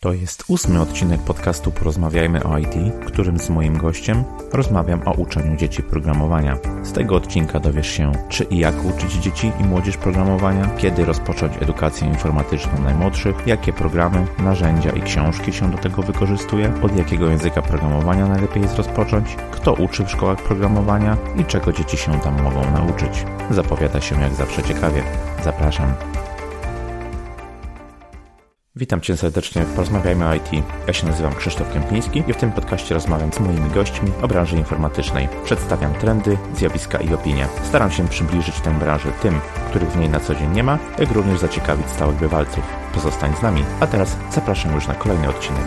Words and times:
To 0.00 0.12
jest 0.12 0.44
ósmy 0.48 0.80
odcinek 0.80 1.20
podcastu 1.20 1.70
Porozmawiajmy 1.70 2.44
o 2.44 2.58
IT, 2.58 2.74
którym 3.06 3.38
z 3.38 3.50
moim 3.50 3.78
gościem 3.78 4.24
rozmawiam 4.52 5.08
o 5.08 5.12
uczeniu 5.12 5.56
dzieci 5.56 5.82
programowania. 5.82 6.58
Z 6.82 6.92
tego 6.92 7.16
odcinka 7.16 7.60
dowiesz 7.60 7.86
się, 7.86 8.12
czy 8.28 8.44
i 8.44 8.58
jak 8.58 8.84
uczyć 8.84 9.12
dzieci 9.12 9.52
i 9.60 9.64
młodzież 9.64 9.96
programowania, 9.96 10.70
kiedy 10.76 11.04
rozpocząć 11.04 11.52
edukację 11.60 12.08
informatyczną 12.08 12.82
najmłodszych, 12.84 13.46
jakie 13.46 13.72
programy, 13.72 14.26
narzędzia 14.38 14.90
i 14.90 15.02
książki 15.02 15.52
się 15.52 15.70
do 15.70 15.78
tego 15.78 16.02
wykorzystuje, 16.02 16.72
od 16.82 16.96
jakiego 16.96 17.30
języka 17.30 17.62
programowania 17.62 18.26
najlepiej 18.26 18.62
jest 18.62 18.76
rozpocząć, 18.76 19.36
kto 19.50 19.72
uczy 19.72 20.04
w 20.04 20.10
szkołach 20.10 20.42
programowania 20.42 21.16
i 21.40 21.44
czego 21.44 21.72
dzieci 21.72 21.96
się 21.96 22.20
tam 22.20 22.42
mogą 22.42 22.70
nauczyć. 22.70 23.24
Zapowiada 23.50 24.00
się 24.00 24.20
jak 24.20 24.34
zawsze 24.34 24.62
ciekawie. 24.62 25.02
Zapraszam. 25.44 26.17
Witam 28.78 29.00
Cię 29.00 29.16
serdecznie 29.16 29.64
w 29.64 29.74
Porozmawiajmy 29.74 30.28
o 30.28 30.34
IT. 30.34 30.50
Ja 30.86 30.92
się 30.92 31.06
nazywam 31.06 31.34
Krzysztof 31.34 31.72
Kępiński 31.72 32.22
i 32.28 32.32
w 32.32 32.36
tym 32.36 32.52
podcaście 32.52 32.94
rozmawiam 32.94 33.32
z 33.32 33.40
moimi 33.40 33.70
gośćmi 33.70 34.10
o 34.22 34.28
branży 34.28 34.56
informatycznej. 34.56 35.28
Przedstawiam 35.44 35.94
trendy, 35.94 36.38
zjawiska 36.54 36.98
i 36.98 37.14
opinie. 37.14 37.48
Staram 37.64 37.90
się 37.90 38.08
przybliżyć 38.08 38.60
tę 38.60 38.78
branżę 38.78 39.12
tym, 39.22 39.40
których 39.70 39.90
w 39.90 39.96
niej 39.96 40.08
na 40.08 40.20
co 40.20 40.34
dzień 40.34 40.50
nie 40.50 40.62
ma, 40.62 40.78
jak 40.98 41.10
również 41.10 41.40
zaciekawić 41.40 41.86
stałych 41.90 42.16
bywalców. 42.16 42.64
Pozostań 42.94 43.36
z 43.36 43.42
nami, 43.42 43.64
a 43.80 43.86
teraz 43.86 44.16
zapraszam 44.34 44.74
już 44.74 44.86
na 44.86 44.94
kolejny 44.94 45.28
odcinek. 45.28 45.64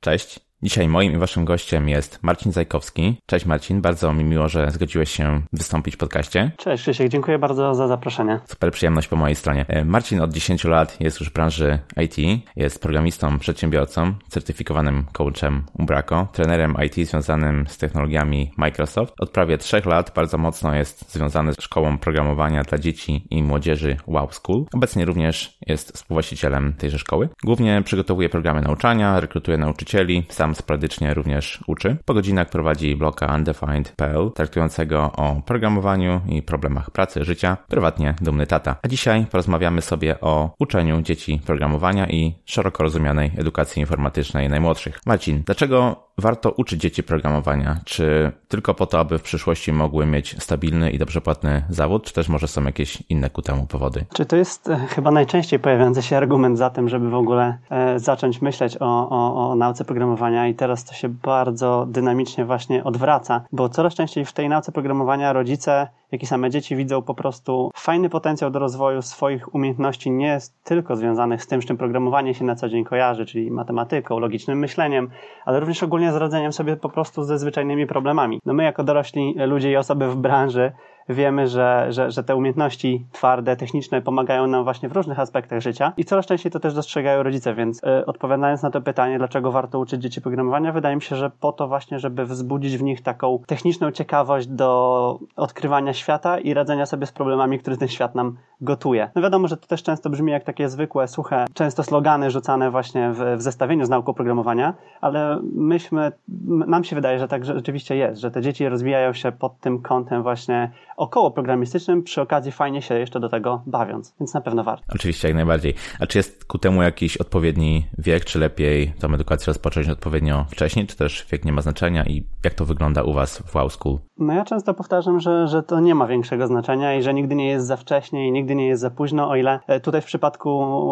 Cześć. 0.00 0.47
Dzisiaj 0.62 0.88
moim 0.88 1.12
i 1.12 1.16
waszym 1.16 1.44
gościem 1.44 1.88
jest 1.88 2.18
Marcin 2.22 2.52
Zajkowski. 2.52 3.16
Cześć 3.26 3.46
Marcin, 3.46 3.80
bardzo 3.80 4.12
mi 4.12 4.24
miło, 4.24 4.48
że 4.48 4.70
zgodziłeś 4.70 5.10
się 5.10 5.40
wystąpić 5.52 5.94
w 5.94 5.98
podcaście. 5.98 6.50
Cześć 6.56 6.82
Krzysiek, 6.82 7.08
dziękuję 7.08 7.38
bardzo 7.38 7.74
za 7.74 7.88
zaproszenie. 7.88 8.40
Super 8.46 8.72
przyjemność 8.72 9.08
po 9.08 9.16
mojej 9.16 9.36
stronie. 9.36 9.64
E, 9.68 9.84
Marcin 9.84 10.20
od 10.20 10.32
10 10.32 10.64
lat 10.64 11.00
jest 11.00 11.20
już 11.20 11.30
w 11.30 11.32
branży 11.32 11.78
IT, 11.96 12.42
jest 12.56 12.82
programistą, 12.82 13.38
przedsiębiorcą, 13.38 14.14
certyfikowanym 14.28 15.04
coachem 15.12 15.64
Umbraco, 15.78 16.28
trenerem 16.32 16.74
IT 16.86 17.08
związanym 17.08 17.66
z 17.68 17.78
technologiami 17.78 18.52
Microsoft. 18.56 19.14
Od 19.18 19.30
prawie 19.30 19.58
3 19.58 19.82
lat 19.84 20.12
bardzo 20.14 20.38
mocno 20.38 20.74
jest 20.74 21.12
związany 21.12 21.52
z 21.52 21.62
szkołą 21.62 21.98
programowania 21.98 22.62
dla 22.62 22.78
dzieci 22.78 23.26
i 23.30 23.42
młodzieży 23.42 23.96
Wow 24.06 24.28
School. 24.32 24.64
Obecnie 24.72 25.04
również 25.04 25.58
jest 25.66 25.92
współwłaścicielem 25.92 26.72
tejże 26.72 26.98
szkoły. 26.98 27.28
Głównie 27.44 27.82
przygotowuje 27.84 28.28
programy 28.28 28.60
nauczania, 28.60 29.20
rekrutuje 29.20 29.58
nauczycieli, 29.58 30.26
sam 30.28 30.47
sam 30.48 30.54
sporadycznie 30.54 31.14
również 31.14 31.64
uczy. 31.66 31.96
Po 32.04 32.14
godzinach 32.14 32.48
prowadzi 32.50 32.96
bloga 32.96 33.34
undefined.pl 33.34 34.30
traktującego 34.34 35.12
o 35.12 35.42
programowaniu 35.46 36.20
i 36.28 36.42
problemach 36.42 36.90
pracy, 36.90 37.24
życia, 37.24 37.56
prywatnie 37.68 38.14
dumny 38.20 38.46
tata. 38.46 38.76
A 38.82 38.88
dzisiaj 38.88 39.26
porozmawiamy 39.30 39.82
sobie 39.82 40.20
o 40.20 40.54
uczeniu 40.58 41.02
dzieci 41.02 41.40
programowania 41.46 42.06
i 42.06 42.34
szeroko 42.44 42.82
rozumianej 42.82 43.32
edukacji 43.36 43.80
informatycznej 43.80 44.48
najmłodszych. 44.48 45.00
Marcin, 45.06 45.42
dlaczego 45.46 46.07
warto 46.18 46.50
uczyć 46.50 46.80
dzieci 46.80 47.02
programowania? 47.02 47.76
Czy 47.84 48.32
tylko 48.48 48.74
po 48.74 48.86
to, 48.86 49.00
aby 49.00 49.18
w 49.18 49.22
przyszłości 49.22 49.72
mogły 49.72 50.06
mieć 50.06 50.42
stabilny 50.42 50.90
i 50.90 50.98
dobrze 50.98 51.20
płatny 51.20 51.62
zawód, 51.68 52.04
czy 52.04 52.12
też 52.12 52.28
może 52.28 52.48
są 52.48 52.64
jakieś 52.64 53.02
inne 53.08 53.30
ku 53.30 53.42
temu 53.42 53.66
powody? 53.66 54.04
Czy 54.14 54.26
to 54.26 54.36
jest 54.36 54.70
e, 54.70 54.76
chyba 54.76 55.10
najczęściej 55.10 55.58
pojawiający 55.58 56.02
się 56.02 56.16
argument 56.16 56.58
za 56.58 56.70
tym, 56.70 56.88
żeby 56.88 57.10
w 57.10 57.14
ogóle 57.14 57.58
e, 57.70 57.98
zacząć 57.98 58.42
myśleć 58.42 58.76
o, 58.80 59.10
o, 59.10 59.50
o 59.50 59.54
nauce 59.54 59.84
programowania 59.84 60.48
i 60.48 60.54
teraz 60.54 60.84
to 60.84 60.94
się 60.94 61.08
bardzo 61.08 61.86
dynamicznie 61.88 62.44
właśnie 62.44 62.84
odwraca, 62.84 63.40
bo 63.52 63.68
coraz 63.68 63.94
częściej 63.94 64.24
w 64.24 64.32
tej 64.32 64.48
nauce 64.48 64.72
programowania 64.72 65.32
rodzice 65.32 65.88
jak 66.12 66.22
i 66.22 66.26
same 66.26 66.50
dzieci 66.50 66.76
widzą 66.76 67.02
po 67.02 67.14
prostu 67.14 67.70
fajny 67.74 68.08
potencjał 68.08 68.50
do 68.50 68.58
rozwoju 68.58 69.02
swoich 69.02 69.54
umiejętności, 69.54 70.10
nie 70.10 70.38
tylko 70.64 70.96
związanych 70.96 71.42
z 71.42 71.46
tym, 71.46 71.62
z 71.62 71.64
czym 71.64 71.76
programowanie 71.76 72.34
się 72.34 72.44
na 72.44 72.54
co 72.54 72.68
dzień 72.68 72.84
kojarzy, 72.84 73.26
czyli 73.26 73.50
matematyką, 73.50 74.18
logicznym 74.18 74.58
myśleniem, 74.58 75.10
ale 75.44 75.60
również 75.60 75.82
ogólnie 75.82 76.12
z 76.12 76.16
radzeniem 76.16 76.52
sobie 76.52 76.76
po 76.76 76.88
prostu 76.88 77.24
ze 77.24 77.38
zwyczajnymi 77.38 77.86
problemami. 77.86 78.40
No 78.46 78.54
my 78.54 78.62
jako 78.62 78.84
dorośli 78.84 79.34
ludzie 79.46 79.70
i 79.70 79.76
osoby 79.76 80.08
w 80.08 80.16
branży 80.16 80.72
wiemy, 81.08 81.48
że, 81.48 81.86
że, 81.90 82.10
że 82.10 82.24
te 82.24 82.36
umiejętności 82.36 83.06
twarde, 83.12 83.56
techniczne 83.56 84.02
pomagają 84.02 84.46
nam 84.46 84.64
właśnie 84.64 84.88
w 84.88 84.92
różnych 84.92 85.18
aspektach 85.18 85.60
życia 85.60 85.92
i 85.96 86.04
coraz 86.04 86.26
częściej 86.26 86.52
to 86.52 86.60
też 86.60 86.74
dostrzegają 86.74 87.22
rodzice, 87.22 87.54
więc 87.54 87.82
y, 87.82 88.06
odpowiadając 88.06 88.62
na 88.62 88.70
to 88.70 88.80
pytanie, 88.80 89.18
dlaczego 89.18 89.52
warto 89.52 89.78
uczyć 89.78 90.02
dzieci 90.02 90.20
programowania, 90.20 90.72
wydaje 90.72 90.96
mi 90.96 91.02
się, 91.02 91.16
że 91.16 91.30
po 91.30 91.52
to 91.52 91.68
właśnie, 91.68 91.98
żeby 91.98 92.26
wzbudzić 92.26 92.78
w 92.78 92.82
nich 92.82 93.02
taką 93.02 93.42
techniczną 93.46 93.90
ciekawość 93.90 94.46
do 94.46 95.18
odkrywania 95.36 95.92
świata 95.92 96.38
i 96.38 96.54
radzenia 96.54 96.86
sobie 96.86 97.06
z 97.06 97.12
problemami, 97.12 97.58
które 97.58 97.76
ten 97.76 97.88
świat 97.88 98.14
nam 98.14 98.36
gotuje. 98.60 99.10
No 99.14 99.22
wiadomo, 99.22 99.48
że 99.48 99.56
to 99.56 99.66
też 99.66 99.82
często 99.82 100.10
brzmi 100.10 100.32
jak 100.32 100.44
takie 100.44 100.68
zwykłe, 100.68 101.08
suche, 101.08 101.44
często 101.54 101.82
slogany 101.82 102.30
rzucane 102.30 102.70
właśnie 102.70 103.12
w, 103.12 103.36
w 103.38 103.42
zestawieniu 103.42 103.84
z 103.84 103.88
nauką 103.88 104.14
programowania, 104.14 104.74
ale 105.00 105.40
myśmy, 105.54 106.12
nam 106.48 106.84
się 106.84 106.96
wydaje, 106.96 107.18
że 107.18 107.28
tak 107.28 107.44
rzeczywiście 107.44 107.96
jest, 107.96 108.20
że 108.20 108.30
te 108.30 108.42
dzieci 108.42 108.68
rozwijają 108.68 109.12
się 109.12 109.32
pod 109.32 109.60
tym 109.60 109.82
kątem 109.82 110.22
właśnie 110.22 110.70
około 110.96 111.30
programistycznym, 111.30 112.02
przy 112.02 112.20
okazji 112.20 112.52
fajnie 112.52 112.82
się 112.82 112.98
jeszcze 112.98 113.20
do 113.20 113.28
tego 113.28 113.62
bawiąc, 113.66 114.14
więc 114.20 114.34
na 114.34 114.40
pewno 114.40 114.64
warto. 114.64 114.84
Oczywiście, 114.94 115.28
jak 115.28 115.36
najbardziej. 115.36 115.74
A 116.00 116.06
czy 116.06 116.18
jest 116.18 116.44
ku 116.44 116.58
temu 116.58 116.82
jakiś 116.82 117.16
odpowiedni 117.16 117.86
wiek, 117.98 118.24
czy 118.24 118.38
lepiej 118.38 118.92
tą 119.00 119.14
edukację 119.14 119.46
rozpocząć 119.46 119.88
odpowiednio 119.88 120.44
wcześniej, 120.50 120.86
czy 120.86 120.96
też 120.96 121.26
wiek 121.32 121.44
nie 121.44 121.52
ma 121.52 121.62
znaczenia 121.62 122.04
i 122.04 122.26
jak 122.44 122.54
to 122.54 122.64
wygląda 122.64 123.02
u 123.02 123.12
Was 123.12 123.38
w 123.38 123.54
Wow 123.54 123.70
School? 123.70 123.98
No 124.18 124.32
ja 124.32 124.44
często 124.44 124.74
powtarzam, 124.74 125.20
że, 125.20 125.48
że 125.48 125.62
to 125.62 125.80
nie 125.80 125.94
ma 125.94 126.06
większego 126.06 126.46
znaczenia 126.46 126.94
i 126.94 127.02
że 127.02 127.14
nigdy 127.14 127.34
nie 127.34 127.48
jest 127.48 127.66
za 127.66 127.76
wcześnie 127.76 128.28
i 128.28 128.32
nigdy 128.32 128.47
nie 128.54 128.66
jest 128.66 128.82
za 128.82 128.90
późno, 128.90 129.28
o 129.28 129.36
ile 129.36 129.60
e, 129.66 129.80
tutaj 129.80 130.00
w 130.00 130.04
przypadku 130.04 130.50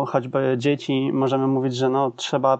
choćby 0.08 0.54
dzieci 0.58 1.10
możemy 1.12 1.46
mówić, 1.46 1.76
że 1.76 1.88
no 1.88 2.10
trzeba 2.10 2.58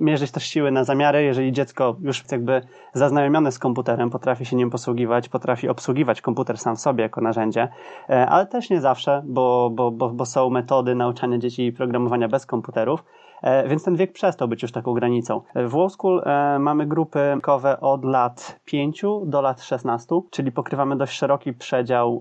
mierzyć 0.00 0.30
też 0.30 0.44
siły 0.44 0.70
na 0.70 0.84
zamiary, 0.84 1.22
jeżeli 1.22 1.52
dziecko 1.52 1.96
już 2.00 2.24
jakby 2.32 2.62
zaznajomione 2.94 3.52
z 3.52 3.58
komputerem, 3.58 4.10
potrafi 4.10 4.44
się 4.44 4.56
nim 4.56 4.70
posługiwać, 4.70 5.28
potrafi 5.28 5.68
obsługiwać 5.68 6.20
komputer 6.20 6.58
sam 6.58 6.76
w 6.76 6.80
sobie 6.80 7.02
jako 7.02 7.20
narzędzie, 7.20 7.68
e, 8.10 8.26
ale 8.26 8.46
też 8.46 8.70
nie 8.70 8.80
zawsze, 8.80 9.22
bo, 9.26 9.70
bo, 9.74 9.90
bo, 9.90 10.08
bo 10.08 10.26
są 10.26 10.50
metody 10.50 10.94
nauczania 10.94 11.38
dzieci 11.38 11.72
programowania 11.72 12.28
bez 12.28 12.46
komputerów. 12.46 13.04
E, 13.42 13.68
więc 13.68 13.84
ten 13.84 13.96
wiek 13.96 14.12
przestał 14.12 14.48
być 14.48 14.62
już 14.62 14.72
taką 14.72 14.94
granicą. 14.94 15.40
W 15.54 15.74
Law 15.74 15.92
School 15.92 16.22
mamy 16.58 16.86
grupy 16.86 17.18
wiekowe 17.34 17.80
od 17.80 18.04
lat 18.04 18.60
5 18.64 19.02
do 19.24 19.40
lat 19.40 19.62
16, 19.62 20.20
czyli 20.30 20.52
pokrywamy 20.52 20.96
dość 20.96 21.18
szeroki 21.18 21.52
przedział 21.52 22.20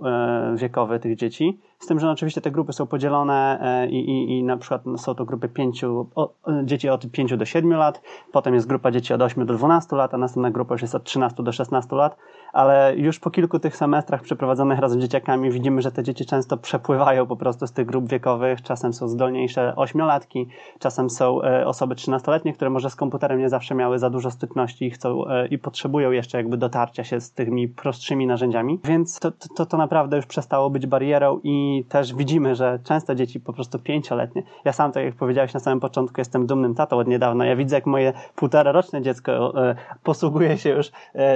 wiekowy 0.56 1.00
tych 1.00 1.16
dzieci. 1.16 1.60
Z 1.82 1.88
tym, 1.88 2.00
że 2.00 2.12
oczywiście 2.12 2.42
te 2.42 2.52
grupy 2.52 2.74
są 2.74 2.88
podzielone 2.88 3.60
i, 3.90 4.00
i, 4.00 4.38
i 4.38 4.44
na 4.44 4.58
przykład 4.58 4.82
są 4.98 5.16
to 5.16 5.26
grupy 5.26 5.50
pięciu, 5.50 6.10
o, 6.16 6.34
dzieci 6.64 6.90
od 6.90 7.12
5 7.12 7.38
do 7.38 7.46
7 7.46 7.72
lat, 7.72 8.02
potem 8.32 8.54
jest 8.54 8.68
grupa 8.68 8.92
dzieci 8.92 9.14
od 9.14 9.22
8 9.22 9.46
do 9.46 9.54
12 9.54 9.96
lat, 9.96 10.14
a 10.14 10.18
następna 10.18 10.52
grupa 10.52 10.74
już 10.74 10.82
jest 10.82 10.96
od 10.96 11.04
13 11.04 11.44
do 11.44 11.52
16 11.52 11.96
lat 11.96 12.18
ale 12.54 12.94
już 12.98 13.20
po 13.20 13.32
kilku 13.32 13.60
tych 13.60 13.78
semestrach 13.78 14.22
przeprowadzonych 14.22 14.80
razem 14.80 15.00
z 15.00 15.02
dzieciakami 15.02 15.52
widzimy, 15.52 15.82
że 15.82 15.92
te 15.92 16.04
dzieci 16.04 16.26
często 16.26 16.58
przepływają 16.58 17.28
po 17.28 17.38
prostu 17.38 17.68
z 17.68 17.72
tych 17.72 17.86
grup 17.86 18.10
wiekowych. 18.10 18.62
Czasem 18.62 18.94
są 18.94 19.08
zdolniejsze 19.08 19.76
ośmiolatki, 19.76 20.48
czasem 20.80 21.10
są 21.10 21.42
e, 21.42 21.68
osoby 21.68 21.96
trzynastoletnie, 21.96 22.54
które 22.54 22.70
może 22.70 22.90
z 22.90 22.96
komputerem 22.96 23.40
nie 23.40 23.50
zawsze 23.50 23.76
miały 23.76 24.00
za 24.00 24.10
dużo 24.10 24.32
styczności 24.32 24.86
i 24.86 24.92
chcą 24.92 25.28
e, 25.28 25.48
i 25.48 25.58
potrzebują 25.58 26.12
jeszcze 26.12 26.38
jakby 26.38 26.58
dotarcia 26.58 27.04
się 27.04 27.22
z 27.22 27.34
tymi 27.34 27.68
prostszymi 27.68 28.28
narzędziami. 28.28 28.80
Więc 28.84 29.20
to, 29.20 29.32
to, 29.56 29.66
to 29.66 29.78
naprawdę 29.78 30.18
już 30.18 30.26
przestało 30.26 30.70
być 30.70 30.88
barierą 30.88 31.40
i 31.44 31.71
też 31.90 32.16
widzimy, 32.16 32.56
że 32.56 32.80
często 32.84 33.16
dzieci 33.16 33.40
po 33.40 33.54
prostu 33.54 33.80
pięcioletnie. 33.80 34.44
Ja 34.66 34.74
sam, 34.74 34.92
tak 34.92 35.04
jak 35.04 35.16
powiedziałeś 35.16 35.54
na 35.54 35.60
samym 35.60 35.80
początku, 35.80 36.22
jestem 36.22 36.48
dumnym 36.48 36.76
tatą 36.76 36.98
od 36.98 37.08
niedawna. 37.08 37.46
Ja 37.46 37.56
widzę, 37.56 37.76
jak 37.76 37.86
moje 37.86 38.14
półtora 38.36 38.72
roczne 38.72 39.02
dziecko 39.02 39.54
e, 39.70 39.76
posługuje 40.04 40.58
się 40.58 40.70
już 40.70 40.92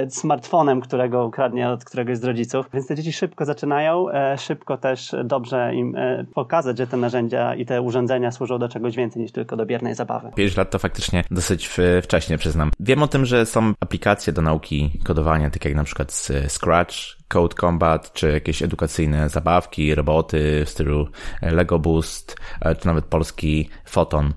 smartfonem, 0.08 0.80
które 0.80 0.96
którego 0.96 1.26
ukradnie 1.26 1.68
od 1.68 1.84
któregoś 1.84 2.18
z 2.18 2.24
rodziców. 2.24 2.66
Więc 2.74 2.86
te 2.86 2.94
dzieci 2.94 3.12
szybko 3.12 3.44
zaczynają, 3.44 4.10
e, 4.10 4.38
szybko 4.38 4.76
też 4.76 5.14
dobrze 5.24 5.74
im 5.74 5.96
e, 5.96 6.24
pokazać, 6.34 6.78
że 6.78 6.86
te 6.86 6.96
narzędzia 6.96 7.54
i 7.54 7.66
te 7.66 7.82
urządzenia 7.82 8.30
służą 8.30 8.58
do 8.58 8.68
czegoś 8.68 8.96
więcej 8.96 9.22
niż 9.22 9.32
tylko 9.32 9.56
do 9.56 9.66
biernej 9.66 9.94
zabawy. 9.94 10.30
5 10.36 10.56
lat 10.56 10.70
to 10.70 10.78
faktycznie 10.78 11.24
dosyć 11.30 11.70
wcześnie, 12.02 12.38
przyznam. 12.38 12.70
Wiem 12.80 13.02
o 13.02 13.08
tym, 13.08 13.24
że 13.24 13.46
są 13.46 13.72
aplikacje 13.80 14.32
do 14.32 14.42
nauki 14.42 14.90
kodowania, 15.04 15.50
takie 15.50 15.68
jak 15.68 15.76
na 15.76 15.84
przykład 15.84 16.12
Scratch, 16.48 16.94
Code 17.28 17.54
Combat, 17.54 18.12
czy 18.12 18.32
jakieś 18.32 18.62
edukacyjne 18.62 19.28
zabawki, 19.28 19.94
roboty 19.94 20.62
w 20.64 20.70
stylu 20.70 21.08
Lego 21.42 21.78
Boost, 21.78 22.36
e, 22.60 22.74
czy 22.74 22.86
nawet 22.86 23.04
polski 23.04 23.68
Photon. 23.84 24.34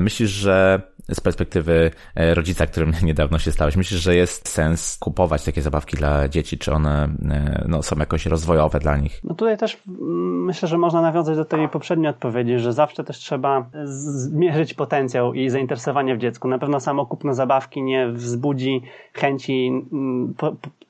Myślisz, 0.00 0.30
że 0.30 0.82
z 1.08 1.20
perspektywy 1.20 1.90
e, 2.14 2.34
rodzica, 2.34 2.66
którym 2.66 2.92
niedawno 3.02 3.38
się 3.38 3.52
stałeś, 3.52 3.76
myślisz, 3.76 4.00
że 4.00 4.16
jest 4.16 4.48
sens 4.48 4.98
kupować 5.00 5.44
takie 5.44 5.62
zabawki 5.62 5.96
dla 5.96 6.28
dzieci? 6.28 6.58
Czy 6.58 6.72
one 6.72 7.08
e, 7.30 7.64
no, 7.68 7.82
są 7.82 7.96
jakoś 7.96 8.26
rozwojowe 8.26 8.78
dla 8.78 8.96
nich? 8.96 9.20
No 9.24 9.34
tutaj 9.34 9.58
też 9.58 9.82
mm, 9.88 10.44
myślę, 10.44 10.68
że 10.68 10.78
można 10.78 11.02
nawiązać 11.02 11.36
do 11.36 11.44
tej 11.44 11.68
poprzedniej 11.68 12.10
odpowiedzi, 12.10 12.58
że 12.58 12.72
zawsze 12.72 13.04
też 13.04 13.18
trzeba 13.18 13.70
zmierzyć 13.84 14.74
potencjał 14.74 15.34
i 15.34 15.50
zainteresowanie 15.50 16.16
w 16.16 16.18
dziecku. 16.18 16.48
Na 16.48 16.58
pewno 16.58 16.80
samo 16.80 17.06
kupno 17.06 17.34
zabawki 17.34 17.82
nie 17.82 18.08
wzbudzi 18.08 18.82
chęci 19.12 19.68
mm, 19.92 20.34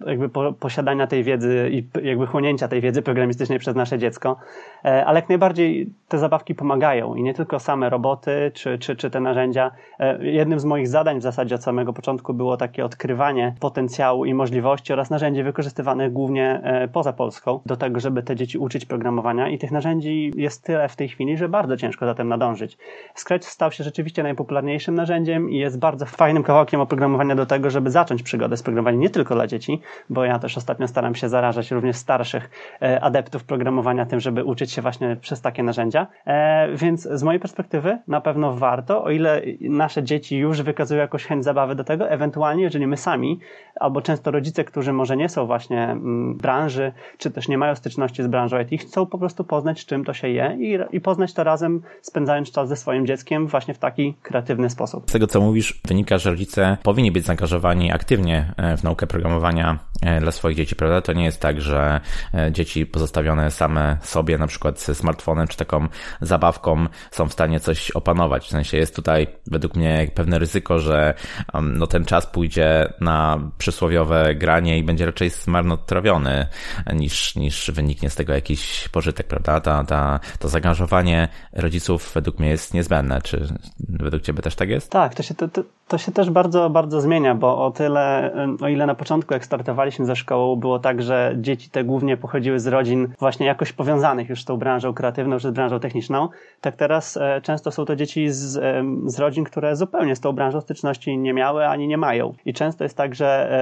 jakby 0.07 0.29
po, 0.29 0.53
posiadania 0.53 1.07
tej 1.07 1.25
wiedzy 1.25 1.71
i 1.73 1.87
jakby 2.03 2.27
chłonięcia 2.27 2.69
tej 2.69 2.81
wiedzy 2.81 3.03
programistycznej 3.03 3.59
przez 3.59 3.75
nasze 3.75 3.99
dziecko, 3.99 4.37
e, 4.85 5.07
ale 5.07 5.21
jak 5.21 5.29
najbardziej 5.29 5.93
te 6.09 6.19
zabawki 6.19 6.55
pomagają 6.55 7.15
i 7.15 7.23
nie 7.23 7.35
tylko 7.35 7.59
same 7.59 7.91
roboty 7.91 8.51
czy, 8.55 8.79
czy, 8.79 8.97
czy 8.97 9.11
te 9.11 9.21
narzędzia. 9.21 9.71
E, 9.99 10.27
jednym 10.27 10.61
z 10.61 10.65
moich 10.65 10.89
zadań 10.89 11.19
w 11.19 11.23
zasadzie 11.23 11.55
od 11.55 11.63
samego 11.63 11.93
początku 11.93 12.35
było 12.35 12.57
takie 12.57 12.85
odkrywanie 12.85 13.55
potencjału 13.61 14.25
i 14.25 14.35
możliwości 14.35 14.93
oraz 14.93 15.11
narzędzi 15.11 15.43
wykorzystywanych 15.43 16.13
głównie 16.13 16.61
e, 16.63 16.89
poza 16.89 17.13
Polską 17.13 17.61
do 17.67 17.77
tego, 17.77 18.01
żeby 18.01 18.23
te 18.23 18.37
dzieci 18.37 18.59
uczyć 18.59 18.85
programowania 18.85 19.49
i 19.49 19.59
tych 19.59 19.71
narzędzi 19.71 20.33
jest 20.37 20.65
tyle 20.65 20.89
w 20.89 20.97
tej 20.97 21.09
chwili, 21.09 21.37
że 21.37 21.49
bardzo 21.49 21.77
ciężko 21.77 22.07
zatem 22.07 22.29
nadążyć. 22.29 22.79
Scratch 23.15 23.47
stał 23.47 23.73
się 23.73 23.85
rzeczywiście 23.85 24.23
najpopularniejszym 24.23 24.95
narzędziem 24.95 25.51
i 25.51 25.57
jest 25.57 25.79
bardzo 25.79 26.07
fajnym 26.07 26.43
kawałkiem 26.43 26.81
oprogramowania 26.81 27.35
do 27.35 27.47
tego, 27.47 27.71
żeby 27.71 27.91
zacząć 27.91 28.23
przygodę 28.23 28.57
z 28.57 28.63
programowaniem 28.63 29.01
nie 29.01 29.11
tylko 29.11 29.35
dla 29.35 29.47
dzieci, 29.47 29.81
bo 30.11 30.25
ja 30.25 30.39
też 30.39 30.59
ostatnio 30.59 30.89
staram 30.89 31.15
się 31.15 31.29
zarażać 31.29 31.71
również 31.71 31.97
starszych 31.97 32.51
e, 32.83 33.01
adeptów 33.01 33.45
programowania 33.45 34.07
tym, 34.07 34.21
żeby 34.21 34.45
uczyć 34.45 34.73
się 34.73 34.83
właśnie 34.83 35.17
przez 35.17 35.41
takie 35.41 35.63
narzędzia. 35.63 36.07
E, 36.27 36.69
więc 36.75 37.03
z 37.03 37.23
mojej 37.23 37.41
perspektywy 37.41 37.99
na 38.09 38.21
pewno 38.21 38.57
warto, 38.57 39.05
o 39.05 39.11
ile 39.11 39.43
nasze 39.61 40.03
dzieci 40.03 40.37
już 40.37 40.63
wykazują 40.63 41.01
jakąś 41.01 41.25
chęć 41.25 41.45
zabawy 41.45 41.75
do 41.75 41.85
tego, 41.85 42.11
ewentualnie 42.11 42.63
jeżeli 42.63 42.87
my 42.87 42.97
sami, 42.97 43.41
albo 43.81 44.03
często 44.03 44.31
rodzice, 44.31 44.65
którzy 44.65 44.93
może 44.93 45.17
nie 45.17 45.29
są 45.29 45.47
właśnie 45.47 45.85
mm, 45.85 46.37
branży, 46.37 46.93
czy 47.19 47.31
też 47.31 47.49
nie 47.49 47.59
mają 47.59 47.75
styczności 47.75 48.23
z 48.23 48.27
branżą 48.27 48.57
IT, 48.61 48.83
chcą 48.83 49.07
po 49.07 49.19
prostu 49.19 49.45
poznać, 49.45 49.87
czym 49.87 50.05
to 50.05 50.15
się 50.15 50.29
je 50.29 50.57
i, 50.61 50.97
i 50.97 51.01
poznać 51.01 51.33
to 51.33 51.45
razem, 51.45 51.83
spędzając 52.03 52.53
czas 52.53 52.69
ze 52.69 52.77
swoim 52.77 53.07
dzieckiem 53.07 53.47
właśnie 53.47 53.75
w 53.75 53.79
taki 53.79 54.15
kreatywny 54.23 54.71
sposób. 54.71 55.11
Z 55.11 55.13
tego, 55.13 55.27
co 55.27 55.41
mówisz, 55.41 55.81
wynika, 55.89 56.19
że 56.19 56.31
rodzice 56.31 56.77
powinni 56.83 57.13
być 57.13 57.25
zaangażowani 57.25 57.93
aktywnie 57.93 58.53
e, 58.57 58.77
w 58.77 58.85
naukę 58.85 59.07
programowania 59.07 59.78
E, 60.03 60.21
dla 60.21 60.33
swoich 60.33 60.57
dzieci, 60.57 60.77
prawda? 60.77 61.01
To 61.01 61.13
nie 61.13 61.25
jest 61.25 61.41
tak, 61.41 61.61
że 61.61 62.01
e, 62.35 62.53
dzieci 62.53 62.87
pozostawione 62.87 63.51
same 63.51 63.97
sobie, 64.03 64.39
na 64.39 64.47
przykład 64.47 64.81
ze 64.81 64.95
smartfonem 64.95 65.49
czy 65.49 65.57
taką 65.57 65.89
zabawką 66.21 66.87
są 67.11 67.29
w 67.29 67.33
stanie 67.33 67.61
coś 67.61 67.91
opanować. 67.91 68.47
W 68.47 68.51
sensie 68.51 68.77
jest 68.77 68.97
tutaj 68.97 69.27
według 69.47 69.77
mnie 69.77 70.11
pewne 70.15 70.39
ryzyko, 70.39 70.79
że 70.79 71.15
no, 71.63 71.87
ten 71.87 72.05
czas 72.05 72.27
pójdzie 72.27 72.93
na 73.01 73.39
przysłowiowe 73.59 74.35
granie 74.35 74.79
i 74.79 74.83
będzie 74.83 75.07
raczej 75.07 75.31
zmarnotrawiony 75.31 76.47
niż, 76.95 77.37
niż 77.37 77.71
wyniknie 77.71 78.11
z 78.11 78.15
tego 78.15 78.33
jakiś 78.33 78.89
pożytek, 78.89 79.27
prawda? 79.27 79.61
Ta, 79.61 79.85
ta, 79.85 80.21
to 80.39 80.49
zaangażowanie 80.49 81.29
rodziców 81.53 82.11
według 82.15 82.39
mnie 82.39 82.49
jest 82.49 82.75
niezbędne. 82.75 83.23
Czy 83.23 83.47
według 83.89 84.23
Ciebie 84.23 84.43
też 84.43 84.55
tak 84.55 84.69
jest? 84.69 84.91
Tak, 84.91 85.15
to 85.15 85.23
się, 85.23 85.35
to, 85.35 85.49
to, 85.49 85.63
to 85.89 85.99
się 85.99 86.13
też 86.13 86.31
bardzo, 86.31 86.71
bardzo 86.71 87.01
zmienia, 87.01 87.35
bo 87.35 87.67
o 87.67 87.71
tyle, 87.71 88.33
o 88.61 88.69
ile 88.69 88.87
na 88.87 88.95
początku 88.95 89.35
jak 89.35 89.45
startowali 89.45 89.68
wyjechaliśmy 89.89 90.07
ze 90.07 90.17
szkołą, 90.17 90.57
było 90.57 90.79
tak, 90.79 91.03
że 91.03 91.35
dzieci 91.37 91.71
te 91.71 91.85
głównie 91.85 92.17
pochodziły 92.17 92.61
z 92.61 92.67
rodzin 92.67 93.09
właśnie 93.19 93.47
jakoś 93.47 93.73
powiązanych 93.73 94.29
już 94.29 94.43
z 94.43 94.45
tą 94.45 94.57
branżą 94.57 94.95
kreatywną, 94.95 95.39
czy 95.39 95.49
z 95.49 95.51
branżą 95.51 95.81
techniczną. 95.81 96.29
Tak 96.61 96.77
teraz 96.77 97.17
e, 97.17 97.41
często 97.43 97.71
są 97.71 97.85
to 97.85 97.97
dzieci 97.97 98.31
z, 98.31 98.57
e, 98.57 98.85
z 99.07 99.19
rodzin, 99.19 99.45
które 99.45 99.77
zupełnie 99.77 100.17
z 100.17 100.21
tą 100.21 100.33
branżą 100.33 100.61
styczności 100.61 101.19
nie 101.19 101.35
miały 101.35 101.67
ani 101.67 101.89
nie 101.89 101.99
mają. 101.99 102.35
I 102.45 102.53
często 102.53 102.85
jest 102.85 102.97
tak, 102.97 103.15
że 103.15 103.53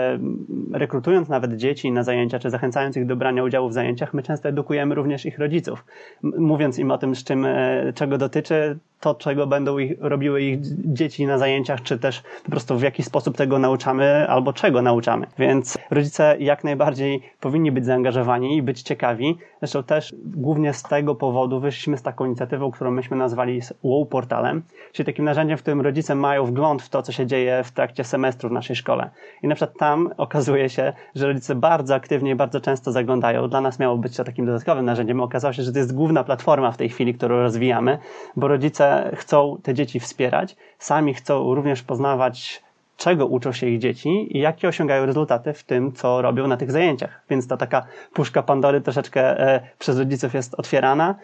e, 0.74 0.78
rekrutując 0.78 1.28
nawet 1.28 1.56
dzieci 1.56 1.92
na 1.92 2.02
zajęcia, 2.02 2.38
czy 2.38 2.50
zachęcając 2.50 2.96
ich 2.96 3.06
do 3.06 3.16
brania 3.16 3.42
udziału 3.42 3.68
w 3.68 3.72
zajęciach, 3.72 4.14
my 4.14 4.22
często 4.22 4.48
edukujemy 4.48 4.94
również 4.94 5.26
ich 5.26 5.38
rodziców. 5.38 5.84
Mówiąc 6.22 6.78
im 6.78 6.90
o 6.90 6.98
tym, 6.98 7.14
z 7.14 7.24
czym, 7.24 7.46
czego 7.94 8.18
dotyczy 8.18 8.78
to, 9.00 9.14
czego 9.14 9.46
będą 9.46 9.78
ich, 9.78 9.92
robiły 10.00 10.42
ich 10.42 10.58
dzieci 10.84 11.26
na 11.26 11.38
zajęciach, 11.38 11.82
czy 11.82 11.98
też 11.98 12.22
po 12.44 12.50
prostu 12.50 12.78
w 12.78 12.82
jaki 12.82 13.02
sposób 13.02 13.36
tego 13.36 13.58
nauczamy, 13.58 14.28
albo 14.28 14.52
czego 14.52 14.82
nauczamy. 14.82 15.26
Więc 15.38 15.78
rodzice 15.96 16.37
jak 16.38 16.64
najbardziej 16.64 17.22
powinni 17.40 17.72
być 17.72 17.84
zaangażowani 17.84 18.56
i 18.56 18.62
być 18.62 18.82
ciekawi. 18.82 19.38
Zresztą 19.58 19.82
też 19.82 20.14
głównie 20.25 20.72
z 20.72 20.82
tego 20.82 21.14
powodu 21.14 21.60
wyszliśmy 21.60 21.96
z 21.96 22.02
taką 22.02 22.25
inicjatywą, 22.25 22.70
którą 22.70 22.90
myśmy 22.90 23.16
nazwali 23.16 23.60
WOW 23.84 24.08
Portalem, 24.08 24.62
czyli 24.93 25.06
takim 25.06 25.25
narzędziem, 25.25 25.58
w 25.58 25.62
którym 25.62 25.81
rodzice 25.81 26.14
mają 26.14 26.44
wgląd 26.44 26.82
w 26.82 26.88
to, 26.88 27.02
co 27.02 27.12
się 27.12 27.26
dzieje 27.26 27.64
w 27.64 27.72
trakcie 27.72 28.04
semestru 28.04 28.48
w 28.48 28.52
naszej 28.52 28.76
szkole. 28.76 29.10
I 29.43 29.48
na 29.48 29.54
przykład 29.54 29.78
tam 29.78 30.10
okazuje 30.16 30.69
się, 30.69 30.93
że 31.14 31.26
rodzice 31.26 31.54
bardzo 31.54 31.94
aktywnie 31.94 32.31
i 32.31 32.34
bardzo 32.34 32.60
często 32.60 32.92
zaglądają. 32.92 33.49
Dla 33.49 33.60
nas 33.60 33.78
miało 33.78 33.99
być 33.99 34.16
to 34.16 34.25
takim 34.25 34.46
dodatkowym 34.46 34.84
narzędziem. 34.84 35.20
Okazało 35.20 35.52
się, 35.52 35.62
że 35.62 35.72
to 35.72 35.78
jest 35.78 35.94
główna 35.94 36.25
platforma 36.25 36.72
w 36.72 36.76
tej 36.76 36.88
chwili, 36.88 37.14
którą 37.14 37.37
rozwijamy, 37.37 37.99
bo 38.37 38.49
rodzice 38.49 39.10
chcą 39.14 39.58
te 39.62 39.75
dzieci 39.75 40.00
wspierać, 40.00 40.56
sami 40.78 41.14
chcą 41.14 41.54
również 41.54 41.82
poznawać 41.82 42.65
czego 42.96 43.26
uczą 43.26 43.52
się 43.52 43.66
ich 43.66 43.78
dzieci 43.78 44.37
i 44.37 44.40
jakie 44.40 44.69
osiągają 44.69 45.06
rezultaty 45.06 45.52
w 45.52 45.64
tym, 45.64 45.93
co 45.93 46.22
robią 46.22 46.46
na 46.46 46.56
tych 46.56 46.72
zajęciach. 46.72 47.20
Więc 47.31 47.48
ta 47.48 47.56
taka 47.56 47.87
puszka 48.12 48.43
Pandory 48.43 48.81
troszeczkę 48.81 49.40
e, 49.40 49.60
przez 49.78 49.98
rodziców 49.98 50.34
jest 50.34 50.54
otwierana 50.54 51.14